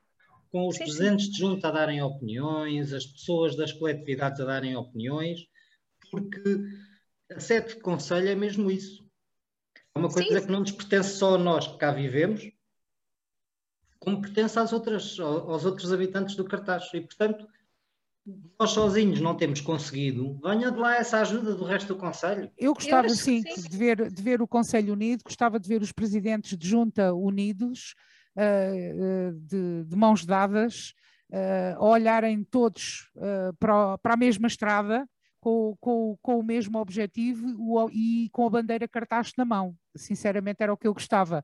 Com 0.51 0.67
os 0.67 0.75
sim, 0.75 0.83
presidentes 0.83 1.27
sim. 1.27 1.31
de 1.31 1.37
junta 1.39 1.69
a 1.69 1.71
darem 1.71 2.01
opiniões, 2.01 2.91
as 2.91 3.05
pessoas 3.05 3.55
das 3.55 3.71
coletividades 3.71 4.41
a 4.41 4.45
darem 4.45 4.75
opiniões, 4.75 5.39
porque 6.11 6.59
a 7.35 7.39
sede 7.39 7.75
de 7.75 7.81
Conselho 7.81 8.29
é 8.29 8.35
mesmo 8.35 8.69
isso. 8.69 9.05
É 9.95 9.99
uma 9.99 10.09
coisa 10.09 10.39
sim. 10.39 10.45
que 10.45 10.51
não 10.51 10.61
nos 10.61 10.71
pertence 10.71 11.17
só 11.17 11.35
a 11.35 11.37
nós 11.37 11.67
que 11.67 11.77
cá 11.77 11.91
vivemos, 11.91 12.49
como 13.99 14.21
pertence 14.21 14.57
às 14.57 14.73
outras, 14.73 15.19
aos 15.19 15.65
outros 15.65 15.91
habitantes 15.91 16.35
do 16.35 16.45
cartaz. 16.45 16.89
E, 16.93 17.01
portanto, 17.01 17.47
nós 18.59 18.71
sozinhos 18.71 19.19
não 19.19 19.35
temos 19.35 19.61
conseguido, 19.61 20.39
venha 20.43 20.71
de 20.71 20.77
lá 20.77 20.95
essa 20.95 21.19
ajuda 21.21 21.55
do 21.55 21.63
resto 21.63 21.87
do 21.87 21.99
Conselho. 21.99 22.51
Eu 22.57 22.73
gostava, 22.73 23.07
Eu 23.07 23.15
sim, 23.15 23.41
sim, 23.41 23.69
De, 23.69 23.77
ver, 23.77 24.11
de 24.11 24.21
ver 24.21 24.41
o 24.41 24.47
Conselho 24.47 24.93
unido, 24.93 25.23
gostava 25.23 25.59
de 25.59 25.67
ver 25.67 25.81
os 25.81 25.91
presidentes 25.91 26.57
de 26.57 26.67
junta 26.67 27.13
unidos, 27.13 27.95
uh, 28.35 29.33
de, 29.33 29.83
de, 29.85 29.95
mãos 29.95 30.25
dadas, 30.25 30.93
uh, 31.31 31.77
a 31.77 31.85
olharem 31.85 32.43
todos 32.43 33.09
uh, 33.15 33.53
para, 33.59 33.97
para, 33.97 34.13
a 34.13 34.17
mesma 34.17 34.47
estrada, 34.47 35.07
com, 35.41 35.75
com, 35.81 36.17
com 36.21 36.39
o 36.39 36.43
mesmo 36.43 36.77
objetivo 36.77 37.89
e 37.91 38.29
com 38.31 38.45
a 38.45 38.49
bandeira 38.49 38.87
cartaz 38.87 39.33
na 39.35 39.43
mão. 39.43 39.75
Sinceramente, 39.95 40.61
era 40.61 40.71
o 40.71 40.77
que 40.77 40.87
eu 40.87 40.93
gostava. 40.93 41.43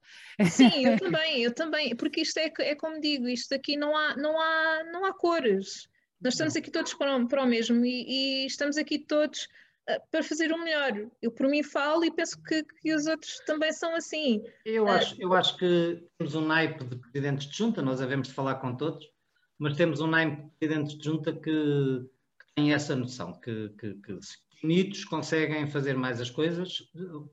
Sim, 0.50 0.86
eu 0.86 0.98
também, 1.00 1.42
eu 1.42 1.54
também, 1.54 1.96
porque 1.96 2.22
isto 2.22 2.38
é, 2.38 2.54
é 2.60 2.76
como 2.76 3.02
digo, 3.02 3.28
isto 3.28 3.54
aqui 3.54 3.76
não 3.76 3.98
há, 3.98 4.16
não 4.16 4.40
há, 4.40 4.84
não 4.94 5.04
há 5.04 5.14
cores. 5.14 5.90
Nós 6.22 6.36
estamos 6.36 6.56
aqui 6.56 6.72
todos 6.72 6.94
para 6.94 7.18
o, 7.18 7.28
para 7.28 7.44
o 7.44 7.48
mesmo 7.48 7.84
e, 7.84 8.44
e 8.44 8.46
estamos 8.46 8.78
aqui 8.78 9.00
todos 9.00 9.46
uh, 9.90 10.00
para 10.12 10.24
fazer 10.24 10.52
o 10.52 10.64
melhor. 10.64 11.10
Eu 11.20 11.32
por 11.32 11.48
mim 11.48 11.64
falo 11.64 12.06
e 12.06 12.12
penso 12.12 12.42
que, 12.44 12.64
que 12.64 12.94
os 12.94 13.08
outros 13.08 13.40
também 13.48 13.74
são 13.74 13.96
assim. 13.96 14.44
Eu, 14.64 14.86
uh, 14.86 14.90
acho, 14.90 15.16
eu 15.20 15.34
acho 15.34 15.58
que 15.58 16.04
temos 16.20 16.36
um 16.36 16.46
naipe 16.46 16.84
de 16.84 16.96
presidentes 16.98 17.48
de 17.48 17.58
junta, 17.58 17.82
nós 17.82 18.00
devemos 18.00 18.28
de 18.28 18.34
falar 18.36 18.56
com 18.56 18.76
todos, 18.76 19.06
mas 19.58 19.76
temos 19.76 20.02
um 20.02 20.08
naipe 20.08 20.44
de 20.44 20.50
presidentes 20.60 20.98
de 20.98 21.04
junta 21.04 21.34
que, 21.34 22.06
tem 22.58 22.74
essa 22.74 22.96
noção, 22.96 23.40
que, 23.40 23.70
que, 23.80 23.94
que 23.94 24.20
unidos 24.64 25.06
conseguem 25.06 25.68
fazer 25.68 25.96
mais 25.96 26.20
as 26.20 26.30
coisas, 26.30 26.84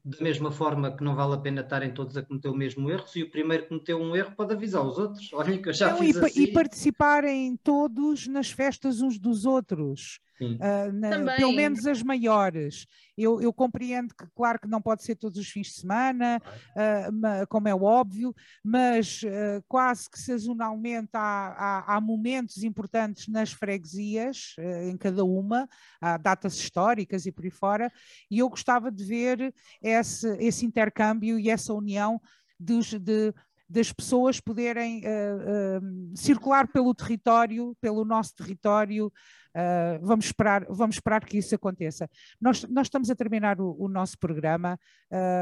da 0.04 0.18
mesma 0.20 0.50
forma 0.50 0.94
que 0.94 1.02
não 1.02 1.14
vale 1.14 1.34
a 1.34 1.38
pena 1.38 1.62
estarem 1.62 1.92
todos 1.92 2.16
a 2.16 2.22
cometer 2.22 2.48
o 2.48 2.54
mesmo 2.54 2.90
erro. 2.90 3.06
Se 3.06 3.22
o 3.22 3.30
primeiro 3.30 3.66
cometeu 3.66 4.00
um 4.00 4.14
erro, 4.14 4.32
pode 4.36 4.52
avisar 4.52 4.84
os 4.84 4.98
outros. 4.98 5.32
Olhem 5.34 5.60
que 5.60 5.68
eu 5.68 5.72
já 5.72 5.90
não, 5.90 5.98
fiz 5.98 6.16
e, 6.16 6.24
assim. 6.24 6.42
E 6.42 6.52
participarem 6.52 7.56
todos 7.62 8.26
nas 8.26 8.50
festas 8.50 9.00
uns 9.00 9.18
dos 9.18 9.46
outros. 9.46 10.20
Uh, 10.40 10.92
na, 10.92 11.36
pelo 11.36 11.52
menos 11.52 11.86
as 11.86 12.02
maiores. 12.02 12.86
Eu, 13.16 13.40
eu, 13.40 13.52
compreendo 13.52 14.12
que, 14.14 14.26
claro, 14.34 14.58
que 14.58 14.66
não 14.66 14.82
pode 14.82 15.04
ser 15.04 15.14
todos 15.14 15.38
os 15.38 15.48
fins 15.48 15.68
de 15.68 15.74
semana, 15.74 16.42
uh, 16.76 17.46
como 17.48 17.68
é 17.68 17.74
óbvio, 17.74 18.34
mas 18.62 19.22
uh, 19.22 19.62
quase 19.68 20.10
que 20.10 20.18
sazonalmente 20.18 21.10
há, 21.12 21.54
há, 21.56 21.94
há, 21.94 22.00
momentos 22.00 22.64
importantes 22.64 23.28
nas 23.28 23.52
freguesias, 23.52 24.56
em 24.88 24.96
cada 24.96 25.24
uma, 25.24 25.68
há 26.00 26.16
datas 26.16 26.54
históricas 26.56 27.13
e 27.26 27.32
por 27.32 27.44
aí 27.44 27.50
fora, 27.50 27.92
e 28.30 28.38
eu 28.38 28.48
gostava 28.48 28.90
de 28.90 29.04
ver 29.04 29.54
esse, 29.82 30.28
esse 30.38 30.66
intercâmbio 30.66 31.38
e 31.38 31.50
essa 31.50 31.72
união 31.72 32.20
dos, 32.58 32.92
de, 32.92 33.32
das 33.68 33.92
pessoas 33.92 34.40
poderem 34.40 35.00
uh, 35.00 35.80
uh, 35.80 36.16
circular 36.16 36.68
pelo 36.68 36.94
território, 36.94 37.76
pelo 37.80 38.04
nosso 38.04 38.34
território. 38.34 39.06
Uh, 39.06 39.98
vamos, 40.02 40.26
esperar, 40.26 40.66
vamos 40.68 40.96
esperar 40.96 41.24
que 41.24 41.38
isso 41.38 41.54
aconteça. 41.54 42.08
Nós, 42.40 42.64
nós 42.64 42.86
estamos 42.86 43.10
a 43.10 43.14
terminar 43.14 43.60
o, 43.60 43.76
o 43.78 43.88
nosso 43.88 44.18
programa. 44.18 44.78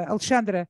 Alexandra, 0.07 0.69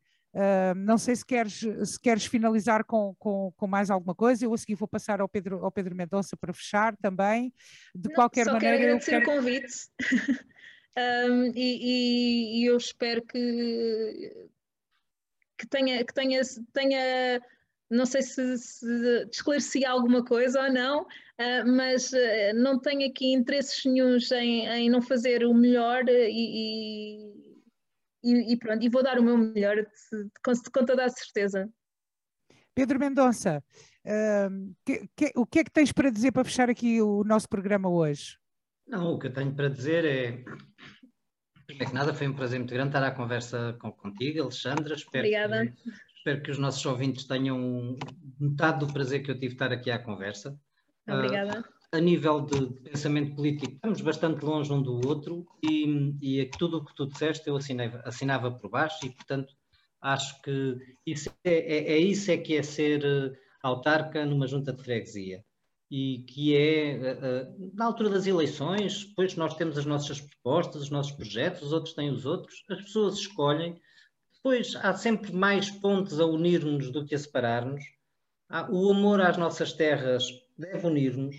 não 0.77 0.97
sei 0.97 1.17
se 1.17 1.27
queres, 1.27 1.61
se 1.85 2.01
queres 2.01 2.25
finalizar 2.25 2.85
com, 2.85 3.15
com, 3.19 3.53
com, 3.57 3.67
mais 3.67 3.91
alguma 3.91 4.15
coisa. 4.15 4.45
Eu 4.45 4.55
a 4.55 4.59
seguir 4.59 4.77
vou 4.77 4.89
passar 4.89 5.21
ao 5.21 5.29
Pedro, 5.29 5.65
ao 5.65 5.73
Pedro 5.73 5.95
Mendonça 5.95 6.37
para 6.37 6.53
fechar 6.53 6.97
também. 6.97 7.53
De 7.95 8.09
não, 8.09 8.15
qualquer 8.15 8.45
só 8.45 8.53
maneira. 8.53 8.77
Quero 8.77 8.89
agradecer 8.89 9.21
quero... 9.21 9.31
o 9.31 9.37
convite. 9.37 9.75
um, 10.99 11.47
e, 11.55 11.55
e, 11.57 12.63
e 12.63 12.67
eu 12.67 12.77
espero 12.77 13.23
que 13.23 14.51
que 15.63 15.69
tenha, 15.69 16.05
que 16.05 16.13
tenha, 16.13 16.41
tenha 16.73 17.41
não 17.89 18.05
sei 18.07 18.23
se, 18.23 18.59
se 18.59 19.29
esclareci 19.31 19.85
alguma 19.85 20.25
coisa 20.25 20.63
ou 20.63 20.73
não, 20.73 21.03
uh, 21.03 21.67
mas 21.67 22.13
uh, 22.13 22.55
não 22.55 22.81
tenho 22.81 23.09
aqui 23.09 23.33
interesses 23.33 23.85
nenhums 23.85 24.31
em, 24.33 24.67
em 24.67 24.91
não 24.91 25.01
fazer 25.01 25.45
o 25.45 25.55
melhor 25.55 26.05
e, 26.09 27.33
e, 28.25 28.57
pronto, 28.57 28.85
e 28.85 28.89
vou 28.89 29.03
dar 29.03 29.19
o 29.19 29.23
meu 29.23 29.37
melhor 29.37 29.77
de, 29.77 29.83
de, 29.83 30.31
com 30.43 30.85
toda 30.85 31.05
a 31.05 31.09
certeza. 31.09 31.71
Pedro 32.75 32.99
Mendonça, 32.99 33.63
uh, 34.07 34.75
que, 34.85 35.07
que, 35.15 35.33
o 35.37 35.47
que 35.47 35.59
é 35.61 35.65
que 35.65 35.71
tens 35.71 35.93
para 35.93 36.11
dizer 36.11 36.33
para 36.33 36.45
fechar 36.45 36.71
aqui 36.71 37.01
o 37.01 37.23
nosso 37.23 37.49
programa 37.49 37.89
hoje? 37.89 38.39
Não, 38.87 39.15
o 39.15 39.19
que 39.19 39.29
eu 39.29 39.33
tenho 39.33 39.55
para 39.55 39.69
dizer 39.69 40.05
é 40.05 40.45
Primeiro 41.73 41.91
que 41.91 41.95
nada, 41.95 42.13
foi 42.13 42.29
um 42.29 42.35
prazer 42.35 42.59
muito 42.59 42.73
grande 42.73 42.91
estar 42.91 43.03
à 43.03 43.11
conversa 43.11 43.77
com, 43.81 43.91
contigo, 43.93 44.43
Alexandra. 44.43 44.95
Espero 44.95 45.27
Obrigada. 45.27 45.67
Que, 45.67 45.91
espero 46.17 46.43
que 46.43 46.51
os 46.51 46.59
nossos 46.59 46.85
ouvintes 46.85 47.25
tenham 47.25 47.97
metade 48.39 48.81
do 48.81 48.93
prazer 48.93 49.23
que 49.23 49.31
eu 49.31 49.35
tive 49.35 49.49
de 49.49 49.55
estar 49.55 49.73
aqui 49.73 49.91
à 49.91 49.99
conversa. 49.99 50.59
Obrigada. 51.09 51.61
Uh, 51.61 51.97
a 51.97 52.01
nível 52.01 52.43
de, 52.43 52.67
pensamento 52.81 53.37
político, 53.37 53.73
estamos 53.73 54.01
bastante 54.01 54.45
longe 54.45 54.73
um 54.73 54.83
do 54.83 55.07
outro 55.07 55.47
e, 55.63 56.15
e 56.23 56.51
tudo 56.59 56.79
o 56.79 56.85
que 56.85 56.95
tu 56.95 57.07
disseste 57.07 57.49
eu 57.49 57.57
assinei, 57.57 57.91
assinava 58.05 58.51
por 58.51 58.71
baixo 58.71 59.05
e, 59.05 59.11
portanto, 59.11 59.55
acho 60.01 60.41
que 60.43 60.79
isso 61.07 61.31
é, 61.45 61.53
é, 61.53 61.93
é 61.95 61.99
isso 61.99 62.31
é 62.31 62.37
que 62.37 62.57
é 62.57 62.63
ser 62.63 63.05
uh, 63.05 63.37
autarca 63.63 64.25
numa 64.25 64.47
junta 64.47 64.73
de 64.73 64.83
freguesia 64.83 65.45
e 65.95 66.25
que 66.27 66.57
é, 66.57 66.93
eh, 66.93 67.19
eh, 67.21 67.49
na 67.75 67.85
altura 67.85 68.09
das 68.09 68.27
eleições, 68.27 69.05
depois 69.05 69.37
nós 69.37 69.55
temos 69.57 69.77
as 69.77 69.85
nossas 69.85 70.23
propostas, 70.23 70.81
os 70.81 70.91
nossos 70.91 71.13
projetos, 71.13 71.61
os 71.61 71.73
outros 71.75 71.93
têm 71.93 72.09
os 72.09 72.25
outros, 72.25 72.65
as 72.71 72.81
pessoas 72.81 73.19
escolhem, 73.19 73.79
depois 74.33 74.75
há 74.77 74.95
sempre 74.95 75.35
mais 75.35 75.71
pontos 75.71 76.19
a 76.19 76.25
unir-nos 76.25 76.91
do 76.91 77.05
que 77.05 77.15
a 77.15 77.19
separar-nos. 77.19 77.85
O 78.71 78.91
amor 78.91 79.21
às 79.21 79.37
nossas 79.37 79.75
terras 79.75 80.25
deve 80.57 80.87
unir-nos. 80.87 81.37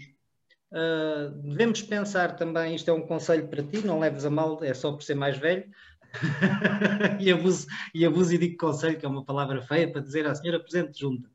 Uh, 0.72 1.32
devemos 1.50 1.82
pensar 1.82 2.36
também, 2.36 2.76
isto 2.76 2.90
é 2.90 2.94
um 2.94 3.08
conselho 3.08 3.48
para 3.48 3.64
ti, 3.64 3.84
não 3.84 4.00
leves 4.00 4.24
a 4.24 4.30
mal, 4.30 4.64
é 4.64 4.74
só 4.76 4.92
por 4.92 5.02
ser 5.02 5.16
mais 5.16 5.36
velho, 5.36 5.66
e, 7.20 7.32
abuso, 7.32 7.66
e 7.94 8.06
abuso 8.06 8.36
e 8.36 8.38
digo 8.38 8.58
conselho, 8.58 9.00
que 9.00 9.06
é 9.06 9.10
uma 9.10 9.26
palavra 9.26 9.64
feia 9.64 9.92
para 9.92 10.02
dizer 10.02 10.28
à 10.28 10.36
senhora 10.36 10.60
presente 10.60 11.00
junta. 11.00 11.28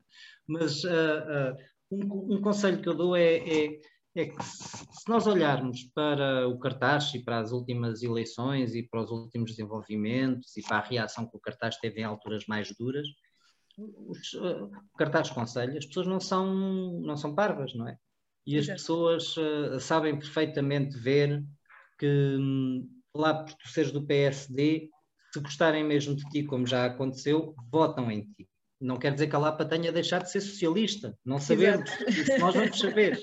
Mas 0.47 0.83
uh, 0.85 0.87
uh, 0.87 1.57
um, 1.91 2.35
um 2.35 2.41
conselho 2.41 2.81
que 2.81 2.89
eu 2.89 2.95
dou 2.95 3.15
é, 3.15 3.37
é, 3.37 3.79
é 4.15 4.25
que 4.25 4.43
se 4.43 5.07
nós 5.07 5.25
olharmos 5.27 5.83
para 5.93 6.47
o 6.47 6.59
cartaz 6.59 7.13
e 7.13 7.23
para 7.23 7.39
as 7.39 7.51
últimas 7.51 8.03
eleições 8.03 8.75
e 8.75 8.83
para 8.83 9.01
os 9.01 9.11
últimos 9.11 9.51
desenvolvimentos 9.51 10.55
e 10.55 10.61
para 10.61 10.77
a 10.77 10.83
reação 10.83 11.27
que 11.27 11.37
o 11.37 11.39
cartaz 11.39 11.77
teve 11.77 12.01
em 12.01 12.03
alturas 12.03 12.45
mais 12.47 12.73
duras, 12.77 13.07
os, 13.77 14.33
uh, 14.33 14.65
o 14.65 14.97
cartaz 14.97 15.29
conselho, 15.29 15.77
as 15.77 15.85
pessoas 15.85 16.07
não 16.07 16.19
são, 16.19 17.01
não 17.01 17.15
são 17.15 17.33
parvas, 17.33 17.73
não 17.73 17.87
é? 17.87 17.97
E 18.45 18.57
as 18.57 18.65
Exato. 18.65 18.79
pessoas 18.79 19.37
uh, 19.37 19.79
sabem 19.79 20.17
perfeitamente 20.17 20.97
ver 20.97 21.43
que 21.97 22.37
um, 22.37 22.87
lá 23.15 23.43
por 23.43 23.53
tu 23.53 23.67
seres 23.69 23.91
do 23.91 24.05
PSD, 24.05 24.89
se 25.33 25.39
gostarem 25.39 25.83
mesmo 25.83 26.15
de 26.15 26.23
ti, 26.29 26.43
como 26.43 26.65
já 26.65 26.85
aconteceu, 26.85 27.55
votam 27.71 28.11
em 28.11 28.23
ti 28.23 28.49
não 28.79 28.97
quer 28.97 29.13
dizer 29.13 29.27
que 29.27 29.35
a 29.35 29.39
Lapa 29.39 29.65
tenha 29.65 29.91
deixado 29.91 30.23
de 30.23 30.31
ser 30.31 30.41
socialista, 30.41 31.17
não 31.25 31.39
sabemos, 31.39 31.89
Exato. 31.89 32.09
isso 32.09 32.37
nós 32.39 32.55
vamos 32.55 32.79
saber. 32.79 33.21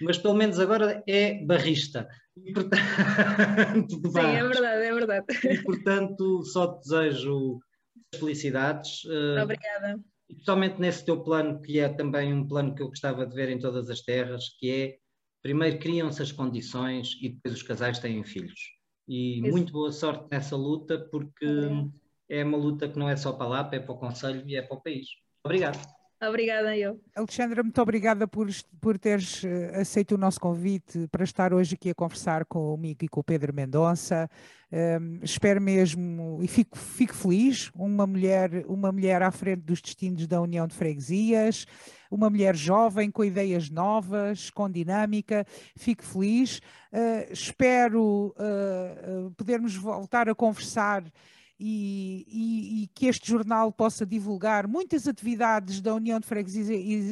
Mas 0.00 0.18
pelo 0.18 0.34
menos 0.34 0.58
agora 0.58 1.02
é 1.06 1.44
barrista. 1.44 2.08
E, 2.36 2.52
portanto, 2.52 4.10
Sim, 4.10 4.20
é 4.20 4.42
verdade, 4.42 4.84
é 4.84 4.94
verdade. 4.94 5.26
E 5.44 5.62
portanto, 5.62 6.42
só 6.44 6.74
te 6.74 6.80
desejo 6.82 7.60
felicidades. 8.14 9.02
Eh, 9.06 9.42
Obrigada. 9.42 10.00
Especialmente 10.30 10.80
nesse 10.80 11.04
teu 11.04 11.22
plano, 11.22 11.60
que 11.60 11.78
é 11.78 11.88
também 11.88 12.32
um 12.32 12.48
plano 12.48 12.74
que 12.74 12.82
eu 12.82 12.88
gostava 12.88 13.26
de 13.26 13.34
ver 13.34 13.50
em 13.50 13.58
todas 13.58 13.90
as 13.90 14.00
terras, 14.00 14.48
que 14.58 14.70
é 14.70 14.96
primeiro 15.42 15.78
criam-se 15.78 16.22
as 16.22 16.32
condições 16.32 17.18
e 17.20 17.28
depois 17.28 17.54
os 17.54 17.62
casais 17.62 17.98
têm 17.98 18.24
filhos. 18.24 18.60
E 19.06 19.40
Isso. 19.40 19.50
muito 19.50 19.72
boa 19.72 19.92
sorte 19.92 20.26
nessa 20.30 20.56
luta, 20.56 20.98
porque 21.10 21.46
é 22.32 22.42
uma 22.42 22.56
luta 22.56 22.88
que 22.88 22.98
não 22.98 23.08
é 23.08 23.16
só 23.16 23.32
para 23.32 23.44
a 23.44 23.48
Lapa, 23.48 23.76
é 23.76 23.80
para 23.80 23.92
o 23.92 23.98
Conselho 23.98 24.42
e 24.46 24.56
é 24.56 24.62
para 24.62 24.76
o 24.76 24.80
país. 24.80 25.06
Obrigado. 25.44 25.78
Obrigada 26.26 26.76
eu. 26.76 27.00
Alexandra, 27.16 27.64
muito 27.64 27.82
obrigada 27.82 28.28
por, 28.28 28.48
por 28.80 28.96
teres 28.96 29.42
eh, 29.44 29.80
aceito 29.80 30.14
o 30.14 30.18
nosso 30.18 30.38
convite 30.38 31.08
para 31.08 31.24
estar 31.24 31.52
hoje 31.52 31.74
aqui 31.74 31.90
a 31.90 31.94
conversar 31.94 32.44
comigo 32.44 33.04
e 33.04 33.08
com 33.08 33.20
o 33.20 33.24
Pedro 33.24 33.52
Mendonça. 33.52 34.30
Um, 34.70 34.76
ehm, 34.76 35.20
espero 35.22 35.60
mesmo 35.60 36.38
e 36.40 36.46
fico, 36.46 36.78
fico 36.78 37.12
feliz, 37.12 37.70
uma 37.74 38.06
mulher, 38.06 38.64
uma 38.68 38.92
mulher 38.92 39.20
à 39.20 39.32
frente 39.32 39.62
dos 39.62 39.82
destinos 39.82 40.26
da 40.28 40.40
União 40.40 40.66
de 40.68 40.74
Freguesias, 40.74 41.66
uma 42.08 42.30
mulher 42.30 42.54
jovem, 42.54 43.10
com 43.10 43.24
ideias 43.24 43.68
novas, 43.68 44.48
com 44.48 44.70
dinâmica, 44.70 45.44
fico 45.76 46.04
feliz. 46.04 46.58
Uh, 46.92 47.32
espero 47.32 48.32
uh, 48.38 49.30
podermos 49.32 49.74
voltar 49.74 50.28
a 50.28 50.34
conversar 50.36 51.02
e, 51.58 52.24
e, 52.28 52.82
e, 52.82 52.86
que 52.88 53.06
este 53.06 53.28
jornal 53.28 53.72
possa 53.72 54.04
divulgar 54.04 54.66
muitas 54.66 55.06
atividades 55.06 55.80
da 55.80 55.94
União 55.94 56.18
de 56.18 56.26
Freguesias 56.26 56.68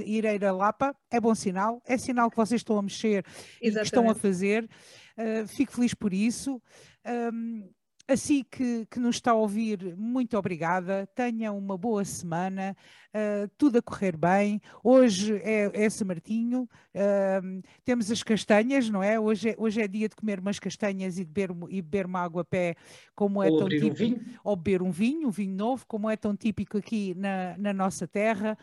Ireira 0.07 0.53
Lapa, 0.53 0.95
é 1.11 1.21
bom 1.21 1.35
sinal, 1.35 1.81
é 1.87 1.97
sinal 1.97 2.31
que 2.31 2.37
vocês 2.37 2.61
estão 2.61 2.79
a 2.79 2.83
mexer 2.83 3.25
Exatamente. 3.27 3.69
e 3.69 3.73
que 3.73 3.81
estão 3.83 4.11
a 4.11 4.15
fazer. 4.15 4.69
Uh, 5.17 5.47
fico 5.47 5.73
feliz 5.73 5.95
por 5.95 6.13
isso. 6.13 6.61
Um, 7.33 7.69
Assim 8.11 8.45
que, 8.51 8.87
que 8.91 8.99
nos 8.99 9.15
está 9.15 9.31
a 9.31 9.35
ouvir, 9.35 9.95
muito 9.97 10.37
obrigada. 10.37 11.09
Tenha 11.15 11.53
uma 11.53 11.79
boa 11.79 12.05
semana, 12.05 12.77
uh, 13.15 13.49
tudo 13.57 13.79
a 13.79 13.83
correr 13.83 14.17
bem. 14.17 14.61
Hoje 14.83 15.37
é, 15.45 15.71
é 15.73 15.89
São 15.89 16.09
Martinho, 16.09 16.63
uh, 16.93 17.63
temos 17.85 18.11
as 18.11 18.21
castanhas, 18.25 18.91
não 18.91 19.01
é? 19.01 19.21
Hoje, 19.21 19.51
é? 19.51 19.55
hoje 19.57 19.81
é 19.81 19.87
dia 19.87 20.09
de 20.09 20.17
comer 20.17 20.41
umas 20.41 20.59
castanhas 20.59 21.21
e 21.21 21.25
beber, 21.25 21.51
e 21.69 21.81
beber 21.81 22.07
uma 22.07 22.19
água 22.19 22.43
a 22.43 22.45
pé, 22.45 22.75
como 23.15 23.45
é 23.45 23.49
ou 23.49 23.59
tão 23.59 23.69
típico. 23.69 24.03
Um. 24.03 24.35
Ou 24.43 24.57
beber 24.57 24.83
um 24.83 24.91
vinho, 24.91 25.29
um 25.29 25.31
vinho 25.31 25.55
novo, 25.55 25.87
como 25.87 26.11
é 26.11 26.17
tão 26.17 26.35
típico 26.35 26.79
aqui 26.79 27.15
na, 27.15 27.57
na 27.59 27.73
nossa 27.73 28.09
terra. 28.09 28.59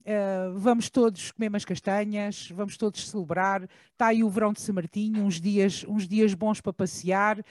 Uh, 0.00 0.58
vamos 0.58 0.88
todos 0.88 1.30
comer 1.30 1.48
umas 1.48 1.64
castanhas, 1.64 2.50
vamos 2.54 2.76
todos 2.76 3.08
celebrar. 3.08 3.66
Está 3.92 4.08
aí 4.08 4.22
o 4.22 4.28
verão 4.28 4.52
de 4.52 4.60
São 4.60 4.74
Martinho, 4.74 5.24
uns 5.24 5.40
dias, 5.40 5.86
uns 5.88 6.06
dias 6.06 6.34
bons 6.34 6.60
para 6.60 6.72
passear. 6.72 7.42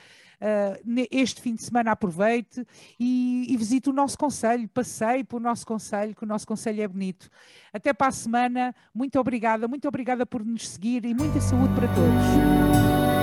Uh, 0.41 1.05
este 1.11 1.41
fim 1.41 1.53
de 1.53 1.63
semana 1.63 1.91
aproveite 1.91 2.65
e, 2.99 3.45
e 3.49 3.57
visite 3.57 3.89
o 3.89 3.93
nosso 3.93 4.17
conselho, 4.17 4.67
passeie 4.69 5.23
para 5.23 5.37
o 5.37 5.39
nosso 5.39 5.65
conselho, 5.65 6.15
que 6.15 6.23
o 6.23 6.27
nosso 6.27 6.47
conselho 6.47 6.81
é 6.81 6.87
bonito. 6.87 7.29
Até 7.73 7.93
para 7.93 8.07
a 8.07 8.11
semana, 8.11 8.73
muito 8.93 9.19
obrigada, 9.19 9.67
muito 9.67 9.87
obrigada 9.87 10.25
por 10.25 10.45
nos 10.45 10.69
seguir 10.69 11.05
e 11.05 11.13
muita 11.13 11.41
saúde 11.41 11.73
para 11.75 11.87
todos. 11.87 13.18